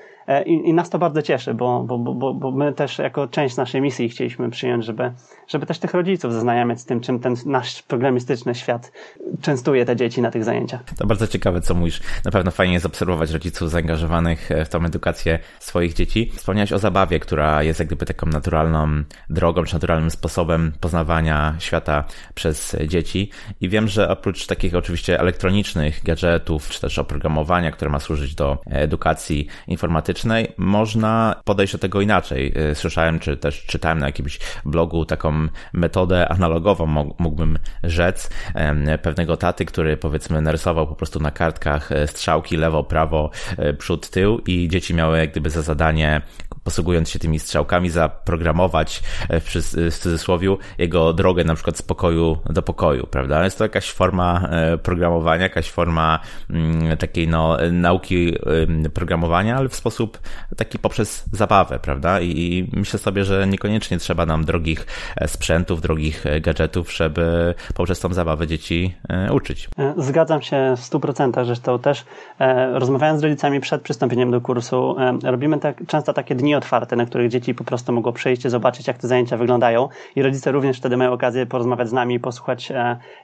I, 0.47 0.53
I, 0.53 0.75
nas 0.75 0.91
to 0.91 0.99
bardzo 0.99 1.23
cieszy, 1.23 1.55
bo, 1.55 1.85
bo, 1.85 1.99
bo, 1.99 2.35
bo 2.35 2.51
my 2.51 2.73
też 2.73 2.99
jako 2.99 3.29
część 3.29 3.57
naszej 3.57 3.81
misji 3.81 4.09
chcieliśmy 4.09 4.51
przyjąć, 4.51 4.85
żeby, 4.85 5.13
żeby 5.49 5.67
też 5.67 5.79
tych 5.79 5.95
rodziców 5.95 6.33
zaznajamiać 6.33 6.81
z 6.81 6.85
tym, 6.85 7.01
czym 7.01 7.21
ten 7.21 7.35
nasz 7.47 7.83
programistyczny 7.83 8.55
świat 8.55 8.93
częstuje 9.41 9.85
te 9.85 9.97
dzieci 9.97 10.23
na 10.23 10.31
tych 10.31 10.45
zajęciach. 10.45 10.81
To 10.99 11.07
bardzo 11.07 11.27
ciekawe, 11.27 11.61
co 11.61 11.75
mówisz. 11.75 12.01
Na 12.25 12.31
pewno 12.31 12.51
fajnie 12.51 12.75
jest 12.75 12.87
obserwować 12.87 13.31
rodziców 13.31 13.71
zaangażowanych 13.71 14.49
w 14.65 14.69
tą 14.69 14.85
edukację 14.85 15.39
swoich 15.59 15.95
dzieci. 15.95 16.31
Wspomniałeś 16.37 16.73
o 16.73 16.79
zabawie, 16.79 17.21
która 17.21 17.63
jest 17.63 17.79
jak 17.79 17.89
gdyby 17.89 18.07
taką 18.07 18.27
naturalną 18.27 19.03
drogą, 19.31 19.65
czy 19.65 19.75
naturalnym 19.75 20.11
sposobem 20.11 20.73
poznawania 20.81 21.55
świata 21.59 22.05
przez 22.35 22.77
dzieci. 22.87 23.31
I 23.61 23.69
wiem, 23.69 23.89
że 23.89 24.09
oprócz 24.09 24.47
takich 24.47 24.75
oczywiście 24.75 25.21
elektronicznych 25.21 26.03
gadżetów, 26.05 26.69
czy 26.69 26.81
też 26.81 26.99
oprogramowania, 26.99 27.71
które 27.71 27.91
ma 27.91 28.01
służyć 28.01 28.35
do 28.35 28.59
edukacji 28.67 29.47
informatycznej, 29.67 30.12
można 30.57 31.41
podejść 31.45 31.73
do 31.73 31.79
tego 31.79 32.01
inaczej. 32.01 32.53
Y, 32.71 32.75
słyszałem, 32.75 33.19
czy 33.19 33.37
też 33.37 33.67
czytałem 33.67 33.99
na 33.99 34.07
jakimś 34.07 34.39
blogu 34.65 35.05
taką 35.05 35.49
metodę 35.73 36.29
analogową, 36.29 36.87
mógłbym 37.19 37.59
rzec, 37.83 38.31
pewnego 39.03 39.37
taty, 39.37 39.65
który 39.65 39.97
powiedzmy 39.97 40.41
narysował 40.41 40.87
po 40.87 40.95
prostu 40.95 41.21
na 41.21 41.31
kartkach 41.31 41.93
e, 41.93 42.07
strzałki 42.07 42.57
lewo, 42.57 42.85
prawo, 42.85 43.31
e, 43.59 43.75
przód, 43.75 44.11
tył 44.11 44.39
i 44.47 44.69
dzieci 44.69 44.95
miały 44.95 45.19
jak 45.19 45.31
gdyby 45.31 45.51
za 45.51 45.63
zadanie 45.63 46.23
posługując 46.65 47.11
się 47.11 47.19
tymi 47.19 47.39
strzałkami, 47.39 47.91
zaprogramować 47.91 49.03
e, 49.29 49.41
w, 49.41 49.99
cudzysłowie 49.99 50.57
jego 50.79 51.13
drogę 51.13 51.45
na 51.45 51.55
przykład 51.55 51.77
z 51.77 51.83
pokoju 51.83 52.39
do 52.51 52.63
pokoju, 52.63 53.07
prawda? 53.07 53.45
Jest 53.45 53.59
to 53.59 53.65
jakaś 53.65 53.91
forma 53.91 54.49
programowania, 54.83 55.43
jakaś 55.43 55.71
forma 55.71 56.19
mm, 56.51 56.97
takiej 56.97 57.29
no, 57.29 57.57
nauki 57.73 58.37
programowania, 58.95 59.57
ale 59.57 59.69
w 59.69 59.75
sposób 59.75 60.19
taki 60.57 60.79
poprzez 60.79 61.25
zabawę, 61.33 61.79
prawda? 61.79 62.21
I 62.21 62.71
myślę 62.73 62.99
sobie, 62.99 63.25
że 63.25 63.47
niekoniecznie 63.47 63.99
trzeba 63.99 64.27
nam 64.27 64.45
drogich 64.45 64.87
e, 65.17 65.29
sprzętów, 65.29 65.81
drogich 65.81 66.27
e, 66.27 66.41
gadżetów, 66.41 66.93
żeby 66.93 67.55
poprzez 67.75 68.01
tą 68.01 68.13
zabawę 68.13 68.47
dzieci 68.47 68.95
e, 69.09 69.33
uczyć. 69.33 69.69
Zgadzam 69.97 70.43
się 70.43 70.75
w 70.77 70.81
100%. 70.81 71.45
Zresztą 71.45 71.79
też 71.79 72.05
rozmawiając 72.73 73.21
z 73.21 73.25
rodzicami 73.25 73.61
przed 73.61 73.83
przystąpieniem 73.83 74.31
do 74.31 74.41
kursu, 74.41 74.97
robimy 75.23 75.59
tak, 75.59 75.87
często 75.87 76.13
takie 76.13 76.35
dni 76.35 76.52
otwarte, 76.55 76.97
na 76.97 77.07
których 77.07 77.29
dzieci 77.29 77.55
po 77.55 77.65
prostu 77.65 77.93
mogą 77.93 78.13
przyjść 78.13 78.45
i 78.45 78.51
zobaczyć, 78.51 78.87
jak 78.87 78.99
te 78.99 79.09
zajęcia 79.09 79.37
wyglądają. 79.37 79.89
I 80.17 80.23
rodzice 80.23 80.53
również 80.53 80.79
wtedy 80.79 80.97
mają 80.97 81.13
okazję 81.13 81.47
porozmawiać 81.47 81.89
z 81.89 81.93
nami 81.93 82.15
i 82.15 82.21
posłuchać, 82.21 82.73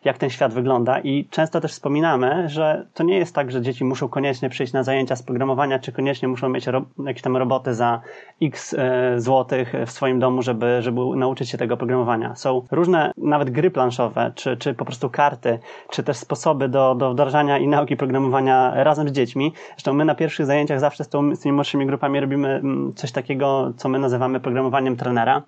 jak 0.04 0.18
ten 0.18 0.30
świat 0.30 0.54
wygląda. 0.54 0.98
I 0.98 1.28
często 1.30 1.60
też 1.60 1.72
wspominamy, 1.72 2.48
że 2.48 2.86
to 2.94 3.04
nie 3.04 3.18
jest 3.18 3.34
tak, 3.34 3.50
że 3.50 3.62
dzieci 3.62 3.84
muszą 3.84 4.08
koniecznie 4.08 4.48
przyjść 4.48 4.72
na 4.72 4.82
zajęcia 4.82 5.16
z 5.16 5.22
programowania, 5.22 5.78
czy 5.78 5.92
koniecznie 5.92 6.28
muszą 6.28 6.48
mieć 6.48 6.66
jakieś 7.06 7.22
tam 7.22 7.36
roboty 7.36 7.74
za 7.74 8.00
x 8.42 8.74
e, 8.78 9.20
złotych 9.20 9.72
w 9.86 9.90
swoim 9.90 10.18
domu, 10.18 10.42
żeby, 10.42 10.82
żeby 10.82 11.00
nauczyć 11.16 11.50
się 11.50 11.58
tego 11.58 11.76
programowania. 11.76 12.34
Są 12.36 12.62
różne 12.70 13.12
nawet 13.16 13.50
gry 13.50 13.70
planszowe, 13.70 14.32
czy, 14.34 14.56
czy 14.56 14.74
po 14.74 14.84
prostu 14.84 15.10
karty, 15.10 15.58
czy 15.90 16.02
też 16.02 16.16
sposoby 16.16 16.68
do, 16.68 16.94
do 16.94 17.12
wdrażania 17.12 17.58
i 17.58 17.68
nauki 17.68 17.96
programowania 17.96 18.84
razem 18.84 19.08
z 19.08 19.12
dziećmi. 19.12 19.52
Zresztą 19.68 19.94
my 19.94 20.04
na 20.04 20.14
pierwszych 20.14 20.46
zajęciach 20.46 20.80
zawsze 20.80 21.04
z, 21.04 21.08
tą, 21.08 21.34
z 21.34 21.40
tymi 21.40 21.52
młodszymi 21.52 21.86
grupami 21.86 22.20
robimy 22.20 22.48
mm, 22.48 22.92
coś 22.94 23.12
takiego, 23.12 23.17
co 23.76 23.88
my 23.88 23.98
nazywamy 23.98 24.40
programowaniem 24.40 24.96
trenera. 24.96 25.42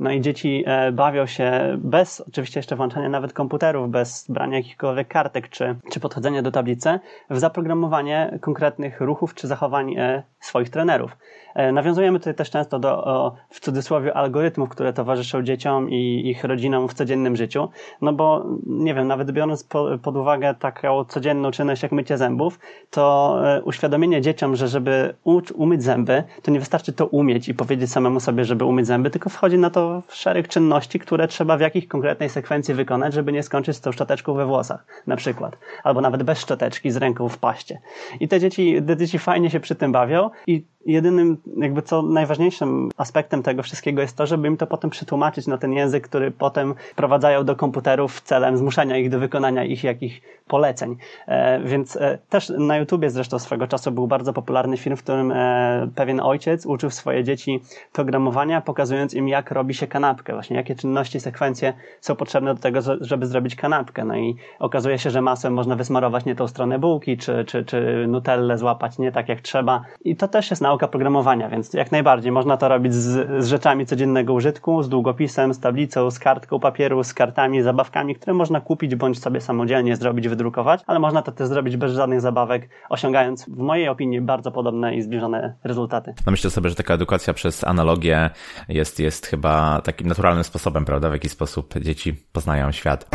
No 0.00 0.10
i 0.10 0.20
dzieci 0.20 0.64
e, 0.66 0.92
bawią 0.92 1.26
się 1.26 1.76
bez 1.78 2.20
oczywiście 2.20 2.58
jeszcze 2.58 2.76
włączania 2.76 3.08
nawet 3.08 3.32
komputerów, 3.32 3.90
bez 3.90 4.26
brania 4.28 4.56
jakichkolwiek 4.56 5.08
kartek 5.08 5.48
czy, 5.48 5.76
czy 5.90 6.00
podchodzenia 6.00 6.42
do 6.42 6.50
tablicy, 6.50 6.98
w 7.30 7.38
zaprogramowanie 7.38 8.38
konkretnych 8.40 9.00
ruchów 9.00 9.34
czy 9.34 9.46
zachowań 9.46 9.94
e, 9.96 10.22
swoich 10.40 10.70
trenerów. 10.70 11.16
E, 11.56 11.72
nawiązujemy 11.72 12.18
tutaj 12.18 12.34
też 12.34 12.50
często 12.50 12.78
do, 12.78 13.04
o, 13.04 13.34
w 13.50 13.60
cudzysłowie, 13.60 14.14
algorytmów, 14.16 14.68
które 14.68 14.92
towarzyszą 14.92 15.42
dzieciom 15.42 15.90
i 15.90 16.28
ich 16.28 16.44
rodzinom 16.44 16.88
w 16.88 16.94
codziennym 16.94 17.36
życiu, 17.36 17.68
no 18.02 18.12
bo 18.12 18.44
nie 18.66 18.94
wiem, 18.94 19.06
nawet 19.06 19.32
biorąc 19.32 19.64
po, 19.64 19.98
pod 20.02 20.16
uwagę 20.16 20.54
taką 20.54 21.04
codzienną 21.04 21.50
czynność 21.50 21.82
jak 21.82 21.92
mycie 21.92 22.18
zębów, 22.18 22.58
to 22.90 23.36
e, 23.44 23.62
uświadomienie 23.62 24.20
dzieciom, 24.20 24.56
że 24.56 24.68
żeby 24.68 25.14
umyć 25.54 25.82
zęby, 25.82 26.24
to 26.42 26.50
nie 26.50 26.58
wystarczy 26.58 26.92
to 26.92 27.06
umieć 27.06 27.48
i 27.48 27.54
powiedzieć 27.54 27.92
samemu 27.92 28.20
sobie, 28.20 28.44
żeby 28.44 28.64
umyć 28.64 28.86
zęby, 28.86 29.10
tylko 29.10 29.30
wchodzi 29.30 29.58
na 29.58 29.70
to 29.70 30.02
szereg 30.08 30.48
czynności, 30.48 30.98
które 30.98 31.28
trzeba 31.28 31.56
w 31.56 31.60
jakiejś 31.60 31.86
konkretnej 31.86 32.28
sekwencji 32.28 32.74
wykonać, 32.74 33.14
żeby 33.14 33.32
nie 33.32 33.42
skończyć 33.42 33.76
z 33.76 33.80
tą 33.80 33.92
szczoteczką 33.92 34.34
we 34.34 34.46
włosach, 34.46 34.86
na 35.06 35.16
przykład. 35.16 35.58
Albo 35.84 36.00
nawet 36.00 36.22
bez 36.22 36.40
szczoteczki, 36.40 36.90
z 36.90 36.96
ręką 36.96 37.28
w 37.28 37.38
paście. 37.38 37.80
I 38.20 38.28
te 38.28 38.40
dzieci, 38.40 38.82
te 38.86 38.96
dzieci 38.96 39.18
fajnie 39.18 39.50
się 39.50 39.60
przy 39.60 39.74
tym 39.74 39.92
bawią 39.92 40.30
i 40.46 40.64
jedynym, 40.86 41.36
jakby 41.56 41.82
co 41.82 42.02
najważniejszym 42.02 42.90
aspektem 42.96 43.42
tego 43.42 43.62
wszystkiego 43.62 44.02
jest 44.02 44.16
to, 44.16 44.26
żeby 44.26 44.48
im 44.48 44.56
to 44.56 44.66
potem 44.66 44.90
przetłumaczyć 44.90 45.46
na 45.46 45.58
ten 45.58 45.72
język, 45.72 46.08
który 46.08 46.30
potem 46.30 46.74
wprowadzają 46.92 47.44
do 47.44 47.56
komputerów 47.56 48.20
celem 48.20 48.56
zmuszania 48.56 48.98
ich 48.98 49.10
do 49.10 49.18
wykonania 49.18 49.64
ich 49.64 49.84
jakichś 49.84 50.20
poleceń. 50.48 50.96
E, 51.26 51.60
więc 51.60 51.96
e, 51.96 52.18
też 52.28 52.52
na 52.58 52.76
YouTubie 52.76 53.10
zresztą 53.10 53.38
swego 53.38 53.66
czasu 53.66 53.92
był 53.92 54.06
bardzo 54.06 54.32
popularny 54.32 54.76
film, 54.76 54.96
w 54.96 55.02
którym 55.02 55.32
e, 55.32 55.88
pewien 55.94 56.20
ojciec 56.20 56.66
uczył 56.66 56.90
swoje 56.90 57.24
dzieci 57.24 57.62
programowania, 57.92 58.60
pokazując 58.60 59.14
im, 59.14 59.28
jak 59.28 59.50
robi 59.50 59.74
się 59.74 59.86
kanapkę, 59.86 60.32
właśnie 60.32 60.56
jakie 60.56 60.74
czynności, 60.74 61.20
sekwencje 61.20 61.72
są 62.00 62.16
potrzebne 62.16 62.54
do 62.54 62.60
tego, 62.60 62.80
żeby 63.00 63.26
zrobić 63.26 63.56
kanapkę. 63.56 64.04
No 64.04 64.16
i 64.16 64.36
okazuje 64.58 64.98
się, 64.98 65.10
że 65.10 65.22
masłem 65.22 65.54
można 65.54 65.76
wysmarować 65.76 66.24
nie 66.24 66.34
tą 66.34 66.48
stronę 66.48 66.78
bułki, 66.78 67.16
czy, 67.16 67.44
czy, 67.44 67.64
czy 67.64 68.04
nutellę 68.08 68.58
złapać 68.58 68.98
nie 68.98 69.12
tak 69.12 69.28
jak 69.28 69.40
trzeba. 69.40 69.84
I 70.04 70.16
to 70.16 70.28
też 70.28 70.50
jest 70.50 70.62
nauka 70.62 70.75
nauka 70.76 70.88
programowania, 70.88 71.48
więc 71.48 71.72
jak 71.72 71.92
najbardziej 71.92 72.32
można 72.32 72.56
to 72.56 72.68
robić 72.68 72.94
z, 72.94 73.44
z 73.44 73.48
rzeczami 73.48 73.86
codziennego 73.86 74.32
użytku, 74.32 74.82
z 74.82 74.88
długopisem, 74.88 75.54
z 75.54 75.60
tablicą, 75.60 76.10
z 76.10 76.18
kartką 76.18 76.60
papieru, 76.60 77.04
z 77.04 77.14
kartami, 77.14 77.62
zabawkami, 77.62 78.14
które 78.14 78.34
można 78.34 78.60
kupić 78.60 78.94
bądź 78.94 79.18
sobie 79.18 79.40
samodzielnie 79.40 79.96
zrobić, 79.96 80.28
wydrukować, 80.28 80.80
ale 80.86 80.98
można 80.98 81.22
to 81.22 81.32
też 81.32 81.48
zrobić 81.48 81.76
bez 81.76 81.92
żadnych 81.92 82.20
zabawek, 82.20 82.68
osiągając 82.88 83.44
w 83.44 83.56
mojej 83.56 83.88
opinii 83.88 84.20
bardzo 84.20 84.50
podobne 84.50 84.96
i 84.96 85.02
zbliżone 85.02 85.54
rezultaty. 85.64 86.14
No 86.26 86.30
myślę 86.30 86.50
sobie, 86.50 86.70
że 86.70 86.74
taka 86.74 86.94
edukacja 86.94 87.34
przez 87.34 87.64
analogię 87.64 88.30
jest, 88.68 89.00
jest 89.00 89.26
chyba 89.26 89.80
takim 89.80 90.08
naturalnym 90.08 90.44
sposobem, 90.44 90.84
prawda, 90.84 91.08
w 91.10 91.12
jaki 91.12 91.28
sposób 91.28 91.74
dzieci 91.80 92.14
poznają 92.32 92.72
świat. 92.72 93.08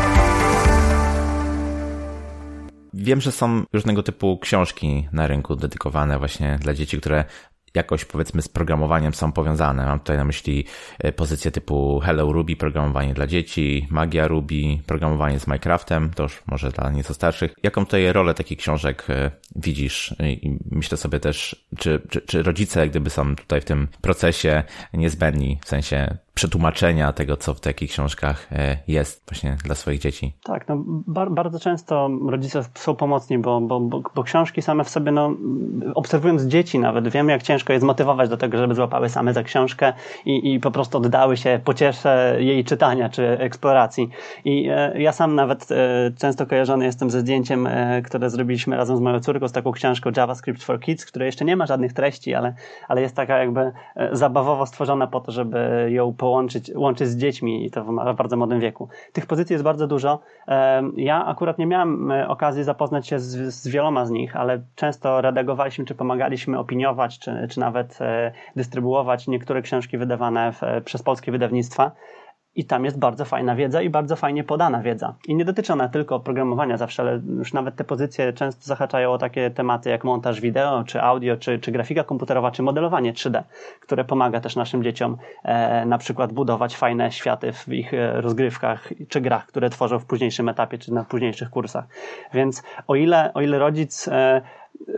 Wiem, 2.94 3.20
że 3.20 3.32
są 3.32 3.62
różnego 3.72 4.02
typu 4.02 4.38
książki 4.38 5.08
na 5.12 5.26
rynku 5.26 5.56
dedykowane 5.56 6.18
właśnie 6.18 6.58
dla 6.60 6.74
dzieci, 6.74 7.00
które 7.00 7.24
jakoś 7.74 8.04
powiedzmy 8.04 8.42
z 8.42 8.48
programowaniem 8.48 9.14
są 9.14 9.32
powiązane. 9.32 9.86
Mam 9.86 9.98
tutaj 9.98 10.16
na 10.16 10.24
myśli 10.24 10.64
e, 10.98 11.12
pozycje 11.12 11.50
typu 11.50 12.00
Hello 12.00 12.32
Ruby, 12.32 12.56
programowanie 12.56 13.14
dla 13.14 13.26
dzieci, 13.26 13.86
Magia 13.90 14.28
Ruby, 14.28 14.78
programowanie 14.86 15.40
z 15.40 15.46
Minecraftem, 15.46 16.10
to 16.14 16.22
już 16.22 16.42
może 16.46 16.70
dla 16.70 16.90
nieco 16.90 17.14
starszych. 17.14 17.54
Jaką 17.62 17.84
tutaj 17.84 18.12
rolę 18.12 18.34
takich 18.34 18.58
książek 18.58 19.04
e, 19.10 19.30
widzisz? 19.56 20.14
I 20.20 20.58
myślę 20.70 20.98
sobie 20.98 21.20
też, 21.20 21.66
czy, 21.78 22.02
czy, 22.10 22.20
czy 22.20 22.42
rodzice 22.42 22.88
gdyby 22.88 23.10
są 23.10 23.36
tutaj 23.36 23.60
w 23.60 23.64
tym 23.64 23.88
procesie 24.00 24.62
niezbędni, 24.94 25.58
w 25.64 25.68
sensie 25.68 26.16
przetłumaczenia 26.34 27.12
tego, 27.12 27.36
co 27.36 27.54
w 27.54 27.60
takich 27.60 27.90
książkach 27.90 28.48
e, 28.52 28.76
jest 28.88 29.24
właśnie 29.28 29.56
dla 29.64 29.74
swoich 29.74 30.00
dzieci. 30.00 30.36
Tak, 30.44 30.68
no, 30.68 30.76
bar 30.86 31.30
bardzo 31.30 31.60
często 31.60 32.10
rodzice 32.28 32.62
są 32.74 32.96
pomocni, 32.96 33.38
bo, 33.38 33.60
bo, 33.60 33.80
bo, 33.80 34.02
bo, 34.14 34.22
książki 34.22 34.62
same 34.62 34.84
w 34.84 34.88
sobie, 34.88 35.12
no, 35.12 35.34
obserwując 35.94 36.42
dzieci 36.42 36.78
nawet, 36.78 37.08
wiemy 37.08 37.32
jak 37.32 37.42
ciężko 37.42 37.72
je 37.72 37.80
zmotywować 37.80 38.30
do 38.30 38.36
tego, 38.36 38.58
żeby 38.58 38.74
złapały 38.74 39.08
same 39.08 39.32
za 39.32 39.42
książkę 39.42 39.92
i, 40.24 40.54
i 40.54 40.60
po 40.60 40.70
prostu 40.70 40.98
oddały 40.98 41.36
się 41.36 41.60
pociesze 41.64 42.36
jej 42.38 42.64
czytania 42.64 43.08
czy 43.08 43.28
eksploracji. 43.28 44.10
I 44.44 44.68
e, 44.70 45.02
ja 45.02 45.12
sam 45.12 45.34
nawet 45.34 45.72
e, 45.72 46.10
często 46.18 46.46
kojarzony 46.46 46.84
jestem 46.84 47.10
ze 47.10 47.20
zdjęciem, 47.20 47.66
e, 47.66 48.02
które 48.02 48.30
zrobiliśmy 48.30 48.76
razem 48.76 48.96
z 48.96 49.00
moją 49.00 49.20
córką, 49.20 49.48
z 49.48 49.52
taką 49.52 49.72
książką 49.72 50.10
JavaScript 50.16 50.64
for 50.64 50.80
Kids, 50.80 51.06
która 51.06 51.26
jeszcze 51.26 51.44
nie 51.44 51.56
ma 51.56 51.66
żadnych 51.66 51.92
treści, 51.92 52.34
ale, 52.34 52.54
ale 52.88 53.00
jest 53.00 53.16
taka 53.16 53.38
jakby 53.38 53.60
e, 53.60 53.72
zabawowo 54.12 54.66
stworzona 54.66 55.06
po 55.06 55.20
to, 55.20 55.32
żeby 55.32 55.88
ją 55.90 56.14
połączyć 56.22 56.70
łączyć 56.74 57.08
z 57.08 57.16
dziećmi 57.16 57.66
i 57.66 57.70
to 57.70 57.84
w 57.84 58.14
bardzo 58.16 58.36
młodym 58.36 58.60
wieku. 58.60 58.88
Tych 59.12 59.26
pozycji 59.26 59.54
jest 59.54 59.64
bardzo 59.64 59.86
dużo. 59.86 60.20
Ja 60.96 61.26
akurat 61.26 61.58
nie 61.58 61.66
miałem 61.66 62.10
e, 62.10 62.28
okazji 62.28 62.64
zapoznać 62.64 63.08
się 63.08 63.18
z, 63.18 63.54
z 63.54 63.68
wieloma 63.68 64.06
z 64.06 64.10
nich, 64.10 64.36
ale 64.36 64.62
często 64.74 65.20
redagowaliśmy, 65.20 65.84
czy 65.84 65.94
pomagaliśmy 65.94 66.58
opiniować, 66.58 67.18
czy, 67.18 67.48
czy 67.50 67.60
nawet 67.60 67.98
e, 68.00 68.32
dystrybuować 68.56 69.28
niektóre 69.28 69.62
książki 69.62 69.98
wydawane 69.98 70.52
w, 70.52 70.60
przez 70.84 71.02
polskie 71.02 71.32
wydawnictwa. 71.32 71.92
I 72.56 72.64
tam 72.64 72.84
jest 72.84 72.98
bardzo 72.98 73.24
fajna 73.24 73.56
wiedza 73.56 73.82
i 73.82 73.90
bardzo 73.90 74.16
fajnie 74.16 74.44
podana 74.44 74.82
wiedza. 74.82 75.14
I 75.28 75.34
nie 75.34 75.44
dotyczy 75.44 75.72
ona 75.72 75.88
tylko 75.88 76.20
programowania 76.20 76.76
zawsze, 76.76 77.02
ale 77.02 77.20
już 77.38 77.52
nawet 77.52 77.76
te 77.76 77.84
pozycje 77.84 78.32
często 78.32 78.64
zahaczają 78.64 79.12
o 79.12 79.18
takie 79.18 79.50
tematy 79.50 79.90
jak 79.90 80.04
montaż 80.04 80.40
wideo, 80.40 80.84
czy 80.84 81.02
audio, 81.02 81.36
czy, 81.36 81.58
czy 81.58 81.72
grafika 81.72 82.04
komputerowa, 82.04 82.50
czy 82.50 82.62
modelowanie 82.62 83.12
3D, 83.12 83.42
które 83.80 84.04
pomaga 84.04 84.40
też 84.40 84.56
naszym 84.56 84.82
dzieciom 84.82 85.16
e, 85.42 85.86
na 85.86 85.98
przykład 85.98 86.32
budować 86.32 86.76
fajne 86.76 87.12
światy 87.12 87.52
w 87.52 87.68
ich 87.68 87.94
e, 87.94 88.20
rozgrywkach 88.20 88.92
czy 89.08 89.20
grach, 89.20 89.46
które 89.46 89.70
tworzą 89.70 89.98
w 89.98 90.06
późniejszym 90.06 90.48
etapie, 90.48 90.78
czy 90.78 90.92
na 90.92 91.04
późniejszych 91.04 91.50
kursach. 91.50 91.84
Więc 92.34 92.62
o 92.86 92.94
ile, 92.94 93.34
o 93.34 93.40
ile 93.40 93.58
rodzic 93.58 94.08
e, 94.08 94.42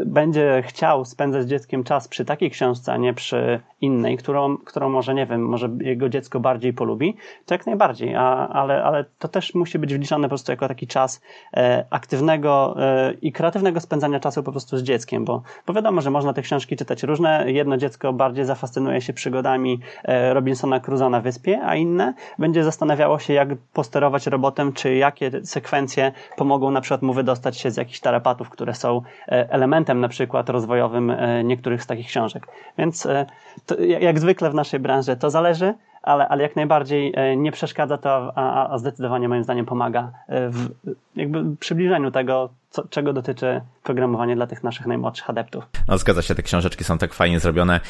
będzie 0.06 0.62
chciał 0.66 1.04
spędzać 1.04 1.42
z 1.42 1.46
dzieckiem 1.46 1.84
czas 1.84 2.08
przy 2.08 2.24
takiej 2.24 2.50
książce, 2.50 2.92
a 2.92 2.96
nie 2.96 3.14
przy 3.14 3.60
innej, 3.80 4.16
którą, 4.16 4.56
którą 4.56 4.90
może, 4.90 5.14
nie 5.14 5.26
wiem, 5.26 5.46
może 5.46 5.70
jego 5.80 6.08
dziecko 6.08 6.40
bardziej 6.40 6.72
polubi, 6.72 7.16
to 7.46 7.54
jak 7.54 7.66
najbardziej, 7.66 8.14
a, 8.16 8.48
ale, 8.48 8.84
ale 8.84 9.04
to 9.18 9.28
też 9.28 9.54
musi 9.54 9.78
być 9.78 9.94
wliczone 9.94 10.26
po 10.26 10.28
prostu 10.28 10.52
jako 10.52 10.68
taki 10.68 10.86
czas 10.86 11.20
e, 11.56 11.84
aktywnego 11.90 12.76
e, 12.78 13.12
i 13.22 13.32
kreatywnego 13.32 13.80
spędzania 13.80 14.20
czasu 14.20 14.42
po 14.42 14.50
prostu 14.50 14.78
z 14.78 14.82
dzieckiem, 14.82 15.24
bo, 15.24 15.42
bo 15.66 15.72
wiadomo, 15.72 16.00
że 16.00 16.10
można 16.10 16.32
te 16.32 16.42
książki 16.42 16.76
czytać 16.76 17.02
różne. 17.02 17.44
Jedno 17.46 17.76
dziecko 17.76 18.12
bardziej 18.12 18.44
zafascynuje 18.44 19.00
się 19.00 19.12
przygodami 19.12 19.80
e, 20.04 20.34
Robinsona 20.34 20.80
Crusoe 20.80 21.10
na 21.10 21.20
wyspie, 21.20 21.60
a 21.64 21.76
inne 21.76 22.14
będzie 22.38 22.64
zastanawiało 22.64 23.18
się, 23.18 23.32
jak 23.32 23.48
posterować 23.72 24.26
robotem, 24.26 24.72
czy 24.72 24.94
jakie 24.94 25.30
sekwencje 25.44 26.12
pomogą 26.36 26.70
na 26.70 26.80
przykład 26.80 27.02
mu 27.02 27.12
wydostać 27.12 27.58
się 27.58 27.70
z 27.70 27.76
jakichś 27.76 28.00
tarapatów, 28.00 28.50
które 28.50 28.74
są 28.74 29.02
e, 29.28 29.52
elementem 29.64 30.00
na 30.00 30.08
przykład 30.08 30.48
rozwojowym 30.48 31.10
e, 31.10 31.44
niektórych 31.44 31.82
z 31.82 31.86
takich 31.86 32.06
książek. 32.06 32.46
Więc 32.78 33.06
e, 33.06 33.26
to, 33.66 33.80
jak 33.80 34.20
zwykle 34.20 34.50
w 34.50 34.54
naszej 34.54 34.80
branży 34.80 35.16
to 35.16 35.30
zależy, 35.30 35.74
ale, 36.04 36.28
ale 36.28 36.42
jak 36.42 36.56
najbardziej 36.56 37.12
e, 37.16 37.36
nie 37.36 37.52
przeszkadza 37.52 37.98
to, 37.98 38.32
a, 38.34 38.72
a 38.74 38.78
zdecydowanie 38.78 39.28
moim 39.28 39.44
zdaniem 39.44 39.66
pomaga 39.66 40.12
w 40.28 40.68
jakby 41.16 41.56
przybliżeniu 41.56 42.10
tego, 42.10 42.50
co, 42.74 42.88
czego 42.88 43.12
dotyczy 43.12 43.60
programowanie 43.82 44.36
dla 44.36 44.46
tych 44.46 44.62
naszych 44.64 44.86
najmłodszych 44.86 45.30
adeptów. 45.30 45.64
No 45.88 45.98
zgadza 45.98 46.22
się, 46.22 46.34
te 46.34 46.42
książeczki 46.42 46.84
są 46.84 46.98
tak 46.98 47.14
fajnie 47.14 47.40
zrobione. 47.40 47.80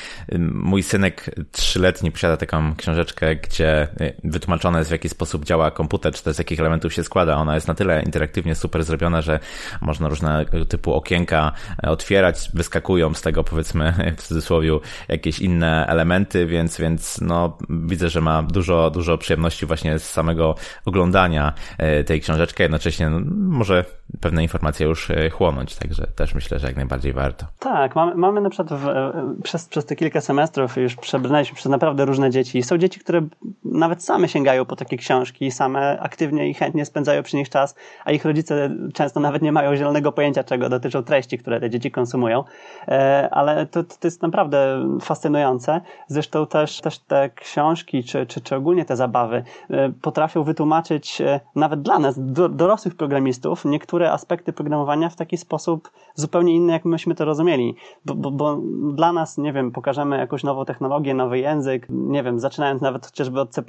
Mój 0.53 0.83
synek 0.83 1.31
trzyletni 1.53 2.13
posiada 2.13 2.37
taką 2.37 2.77
książeczkę, 2.77 3.37
gdzie 3.37 3.89
y, 4.01 4.15
wytłumaczone 4.25 4.79
jest 4.79 4.91
w 4.91 4.93
jaki 4.93 5.09
sposób 5.09 5.45
działa 5.45 5.71
komputer, 5.71 6.13
czy 6.13 6.25
to 6.25 6.33
z 6.33 6.39
jakich 6.39 6.61
elementów 6.61 6.95
się 6.95 7.03
składa. 7.03 7.37
Ona 7.37 7.55
jest 7.55 7.69
na 7.69 7.75
tyle 7.75 8.03
interaktywnie 8.03 8.55
super 8.55 8.85
zrobiona, 8.85 9.23
że 9.23 9.41
można 9.81 10.09
różne 10.09 10.45
typu 10.69 10.95
okienka 10.95 11.53
e, 11.85 11.91
otwierać, 11.91 12.51
wyskakują 12.55 13.15
z 13.15 13.23
tego 13.23 13.45
powiedzmy 13.45 13.93
w 14.19 14.23
cudzysłowie 14.23 14.71
jakieś 15.09 15.39
inne 15.39 15.87
elementy, 15.87 16.47
więc, 16.47 16.79
więc 16.79 17.21
no 17.21 17.59
widzę, 17.71 18.04
że 18.11 18.21
ma 18.21 18.43
dużo, 18.43 18.91
dużo 18.91 19.19
przyjemności 19.19 19.67
właśnie 19.67 19.99
z 19.99 20.11
samego 20.11 20.55
oglądania 20.85 21.53
e, 21.79 22.05
tej 22.05 22.21
książeczki, 22.21 22.63
jednocześnie 22.63 23.11
no, 23.11 23.21
może 23.37 23.85
pewne 24.21 24.43
informacje 24.43 24.87
już 24.87 25.11
e, 25.11 25.31
chłonąć, 25.31 25.77
także 25.77 26.07
też 26.17 26.35
myślę, 26.35 26.59
że 26.59 26.67
jak 26.67 26.77
najbardziej 26.77 27.13
warto. 27.13 27.47
Tak, 27.59 27.97
mamy, 27.97 28.15
mamy 28.15 28.41
na 28.41 28.51
przykład 28.51 28.81
w, 28.81 28.87
przez, 29.43 29.69
przez 29.69 29.87
te 29.87 29.97
kilka 29.97 30.21
semestrów 30.21 30.77
już 30.77 30.97
przebrnęliśmy 30.97 31.57
przez 31.57 31.71
naprawdę 31.71 32.05
różne 32.05 32.31
dzieci. 32.31 32.63
Są 32.63 32.79
dzieci, 32.79 33.01
które 33.01 33.23
nawet 33.65 34.05
same 34.05 34.29
sięgają 34.29 34.65
po 34.65 34.77
takie 34.77 34.97
książki, 34.97 35.51
same 35.51 36.01
aktywnie 36.01 36.49
i 36.49 36.55
chętnie 36.55 36.85
spędzają 36.85 37.23
przy 37.23 37.37
nich 37.37 37.49
czas, 37.49 37.75
a 38.05 38.13
ich 38.13 38.25
rodzice 38.25 38.71
często 38.95 39.21
nawet 39.21 39.43
nie 39.43 39.53
mają 39.53 39.77
zielonego 39.77 40.13
pojęcia, 40.13 40.45
czego 40.45 40.69
dotyczą 40.69 41.03
treści, 41.03 41.39
które 41.39 41.61
te 41.61 41.71
dzieci 41.71 41.91
konsumują, 41.91 42.45
e, 42.89 43.29
ale 43.33 43.67
to, 43.67 43.85
to 43.85 44.07
jest 44.07 44.23
naprawdę 44.23 44.89
fascynujące. 45.01 45.81
Zresztą 46.07 46.47
też, 46.47 46.81
też 46.81 46.99
te 46.99 47.31
książki 47.31 47.94
książki, 48.03 48.05
czy, 48.05 48.27
czy, 48.27 48.41
czy 48.41 48.57
ogólnie 48.57 48.85
te 48.85 48.97
zabawy 48.97 49.45
potrafią 50.03 50.45
wytłumaczyć 50.45 51.23
nawet 51.55 51.83
dla 51.83 51.99
nas, 51.99 52.15
do, 52.19 52.49
dorosłych 52.49 52.97
programistów, 52.97 53.65
niektóre 53.65 54.13
aspekty 54.13 54.53
programowania 54.53 55.09
w 55.09 55.17
taki 55.17 55.37
sposób 55.37 55.91
zupełnie 56.15 56.55
inny, 56.55 56.73
jak 56.73 56.85
myśmy 56.85 57.15
to 57.15 57.25
rozumieli. 57.25 57.77
Bo, 58.05 58.15
bo, 58.15 58.31
bo 58.31 58.61
dla 58.93 59.13
nas, 59.13 59.39
nie 59.39 59.53
wiem, 59.53 59.73
pokażemy 59.73 60.19
jakąś 60.19 60.45
nową 60.45 60.65
technologię, 60.65 61.15
nowy 61.15 61.39
język, 61.39 61.87
nie 61.91 62.23
wiem, 62.23 62.41
zaczynając 62.41 62.83
nawet 62.83 63.07
chociażby 63.07 63.41
od 63.41 63.51
C++, 63.51 63.63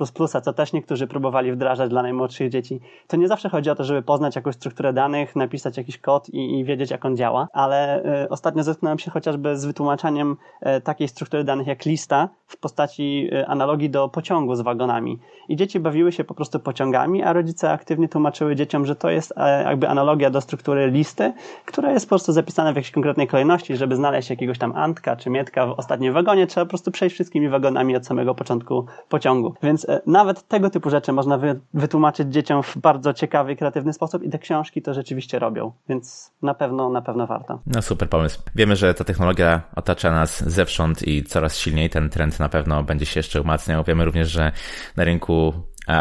co 0.44 0.54
też 0.54 0.74
niektórzy 0.74 1.08
próbowali 1.08 1.52
wdrażać 1.52 1.90
dla 1.90 2.02
najmłodszych 2.02 2.50
dzieci. 2.50 2.80
To 3.08 3.18
nie 3.18 3.28
zawsze 3.28 3.50
chodzi 3.50 3.70
o 3.70 3.76
to, 3.76 3.84
żeby 3.84 4.02
poznać 4.02 4.36
jakąś 4.36 4.56
strukturę 4.56 4.94
danych, 4.94 5.36
napisać 5.36 5.78
jakiś 5.78 5.98
kod 5.98 6.30
i, 6.30 6.60
i 6.60 6.66
wiedzieć, 6.66 6.92
jak 6.92 7.06
on 7.06 7.18
działa, 7.18 7.48
ale 7.54 8.04
y, 8.24 8.30
ostatnio 8.30 8.64
zetknąłem 8.64 9.00
się 9.00 9.12
chociażby 9.12 9.58
z 9.58 9.66
wytłumaczaniem 9.66 10.38
y, 10.78 10.82
takiej 10.82 11.08
struktury 11.08 11.44
danych 11.44 11.68
jak 11.68 11.86
lista 11.86 12.30
w 12.48 12.58
postaci 12.58 13.30
y, 13.34 13.48
analogii 13.48 13.90
do 13.90 14.10
pociągu 14.16 14.56
z 14.56 14.62
wagonami. 14.62 15.20
I 15.50 15.56
dzieci 15.56 15.80
bawiły 15.80 16.12
się 16.12 16.24
po 16.24 16.34
prostu 16.34 16.60
pociągami, 16.60 17.24
a 17.24 17.34
rodzice 17.34 17.72
aktywnie 17.72 18.10
tłumaczyły 18.10 18.56
dzieciom, 18.56 18.86
że 18.86 18.96
to 18.96 19.10
jest 19.10 19.34
jakby 19.66 19.90
analogia 19.90 20.30
do 20.30 20.42
struktury 20.42 20.92
listy, 20.92 21.34
która 21.66 21.92
jest 21.92 22.06
po 22.06 22.10
prostu 22.10 22.34
zapisana 22.34 22.74
w 22.74 22.76
jakiejś 22.76 22.92
konkretnej 22.92 23.28
kolejności, 23.28 23.78
żeby 23.78 23.96
znaleźć 23.96 24.30
jakiegoś 24.30 24.58
tam 24.58 24.74
Antka 24.76 25.16
czy 25.16 25.30
Mietka 25.30 25.68
w 25.68 25.72
ostatnim 25.72 26.14
wagonie, 26.14 26.48
trzeba 26.48 26.66
po 26.66 26.70
prostu 26.70 26.92
przejść 26.92 27.14
wszystkimi 27.14 27.50
wagonami 27.50 27.96
od 27.96 28.06
samego 28.06 28.36
początku 28.36 28.86
pociągu. 29.10 29.54
Więc 29.64 29.90
e, 29.90 30.02
nawet 30.06 30.48
tego 30.48 30.70
typu 30.70 30.90
rzeczy 30.90 31.14
można 31.14 31.40
wytłumaczyć 31.74 32.34
dzieciom 32.34 32.64
w 32.64 32.78
bardzo 32.78 33.14
ciekawy 33.14 33.54
i 33.54 33.56
kreatywny 33.56 33.94
sposób 33.94 34.24
i 34.24 34.30
te 34.30 34.40
książki 34.40 34.82
to 34.82 34.94
rzeczywiście 34.94 35.40
robią, 35.40 35.72
więc 35.90 36.32
na 36.42 36.54
pewno, 36.54 36.90
na 36.90 37.02
pewno 37.02 37.28
warto. 37.28 37.60
No 37.68 37.82
super 37.82 38.10
pomysł. 38.10 38.42
Wiemy, 38.56 38.76
że 38.76 38.94
ta 38.94 39.04
technologia 39.04 39.62
otacza 39.76 40.12
nas 40.12 40.44
zewsząd 40.50 41.08
i 41.08 41.24
coraz 41.24 41.58
silniej 41.58 41.90
ten 41.90 42.10
trend 42.10 42.40
na 42.40 42.50
pewno 42.50 42.84
będzie 42.84 43.06
się 43.06 43.20
jeszcze 43.20 43.42
umacniał. 43.42 43.84
Wiemy 43.84 44.05
również, 44.06 44.30
że 44.32 44.52
na 44.96 45.04
rynku 45.04 45.54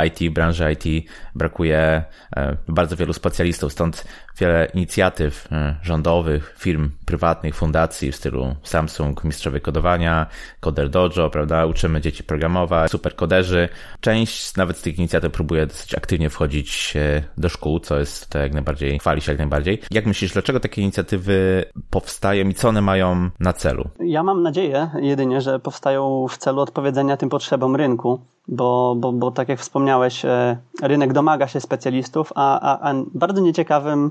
IT, 0.06 0.34
branży 0.34 0.72
IT 0.72 1.10
brakuje 1.34 2.04
e, 2.36 2.56
bardzo 2.68 2.96
wielu 2.96 3.12
specjalistów, 3.12 3.72
stąd 3.72 4.04
wiele 4.38 4.68
inicjatyw 4.74 5.52
e, 5.52 5.76
rządowych, 5.82 6.54
firm 6.58 6.90
prywatnych, 7.06 7.54
fundacji 7.54 8.12
w 8.12 8.16
stylu 8.16 8.54
Samsung, 8.62 9.24
mistrzowie 9.24 9.60
kodowania, 9.60 10.26
Coder 10.60 10.90
Dojo, 10.90 11.30
prawda, 11.30 11.66
uczymy 11.66 12.00
dzieci 12.00 12.24
programować, 12.24 12.90
superkoderzy. 12.90 13.68
Część 14.00 14.56
nawet 14.56 14.76
z 14.76 14.82
tych 14.82 14.98
inicjatyw 14.98 15.32
próbuje 15.32 15.66
dosyć 15.66 15.94
aktywnie 15.94 16.30
wchodzić 16.30 16.94
e, 16.96 17.22
do 17.38 17.48
szkół, 17.48 17.80
co 17.80 17.98
jest 17.98 18.30
to 18.30 18.38
jak 18.38 18.52
najbardziej, 18.52 18.98
chwali 18.98 19.20
się 19.20 19.32
jak 19.32 19.38
najbardziej. 19.38 19.82
Jak 19.90 20.06
myślisz, 20.06 20.32
dlaczego 20.32 20.60
takie 20.60 20.82
inicjatywy 20.82 21.64
powstają 21.90 22.48
i 22.48 22.54
co 22.54 22.68
one 22.68 22.80
mają 22.80 23.30
na 23.40 23.52
celu? 23.52 23.88
Ja 24.00 24.22
mam 24.22 24.42
nadzieję 24.42 24.90
jedynie, 25.00 25.40
że 25.40 25.58
powstają 25.58 26.26
w 26.30 26.38
celu 26.38 26.60
odpowiedzenia 26.60 27.16
tym 27.16 27.28
potrzebom 27.28 27.76
rynku 27.76 28.20
bo, 28.48 28.94
bo, 28.98 29.12
bo 29.12 29.30
tak 29.30 29.48
jak 29.48 29.60
wspomniałeś, 29.60 30.24
e, 30.24 30.56
rynek 30.82 31.12
domaga 31.12 31.46
się 31.46 31.60
specjalistów, 31.60 32.32
a, 32.34 32.60
a, 32.60 32.90
a 32.90 32.94
bardzo 33.14 33.40
nieciekawym, 33.40 34.10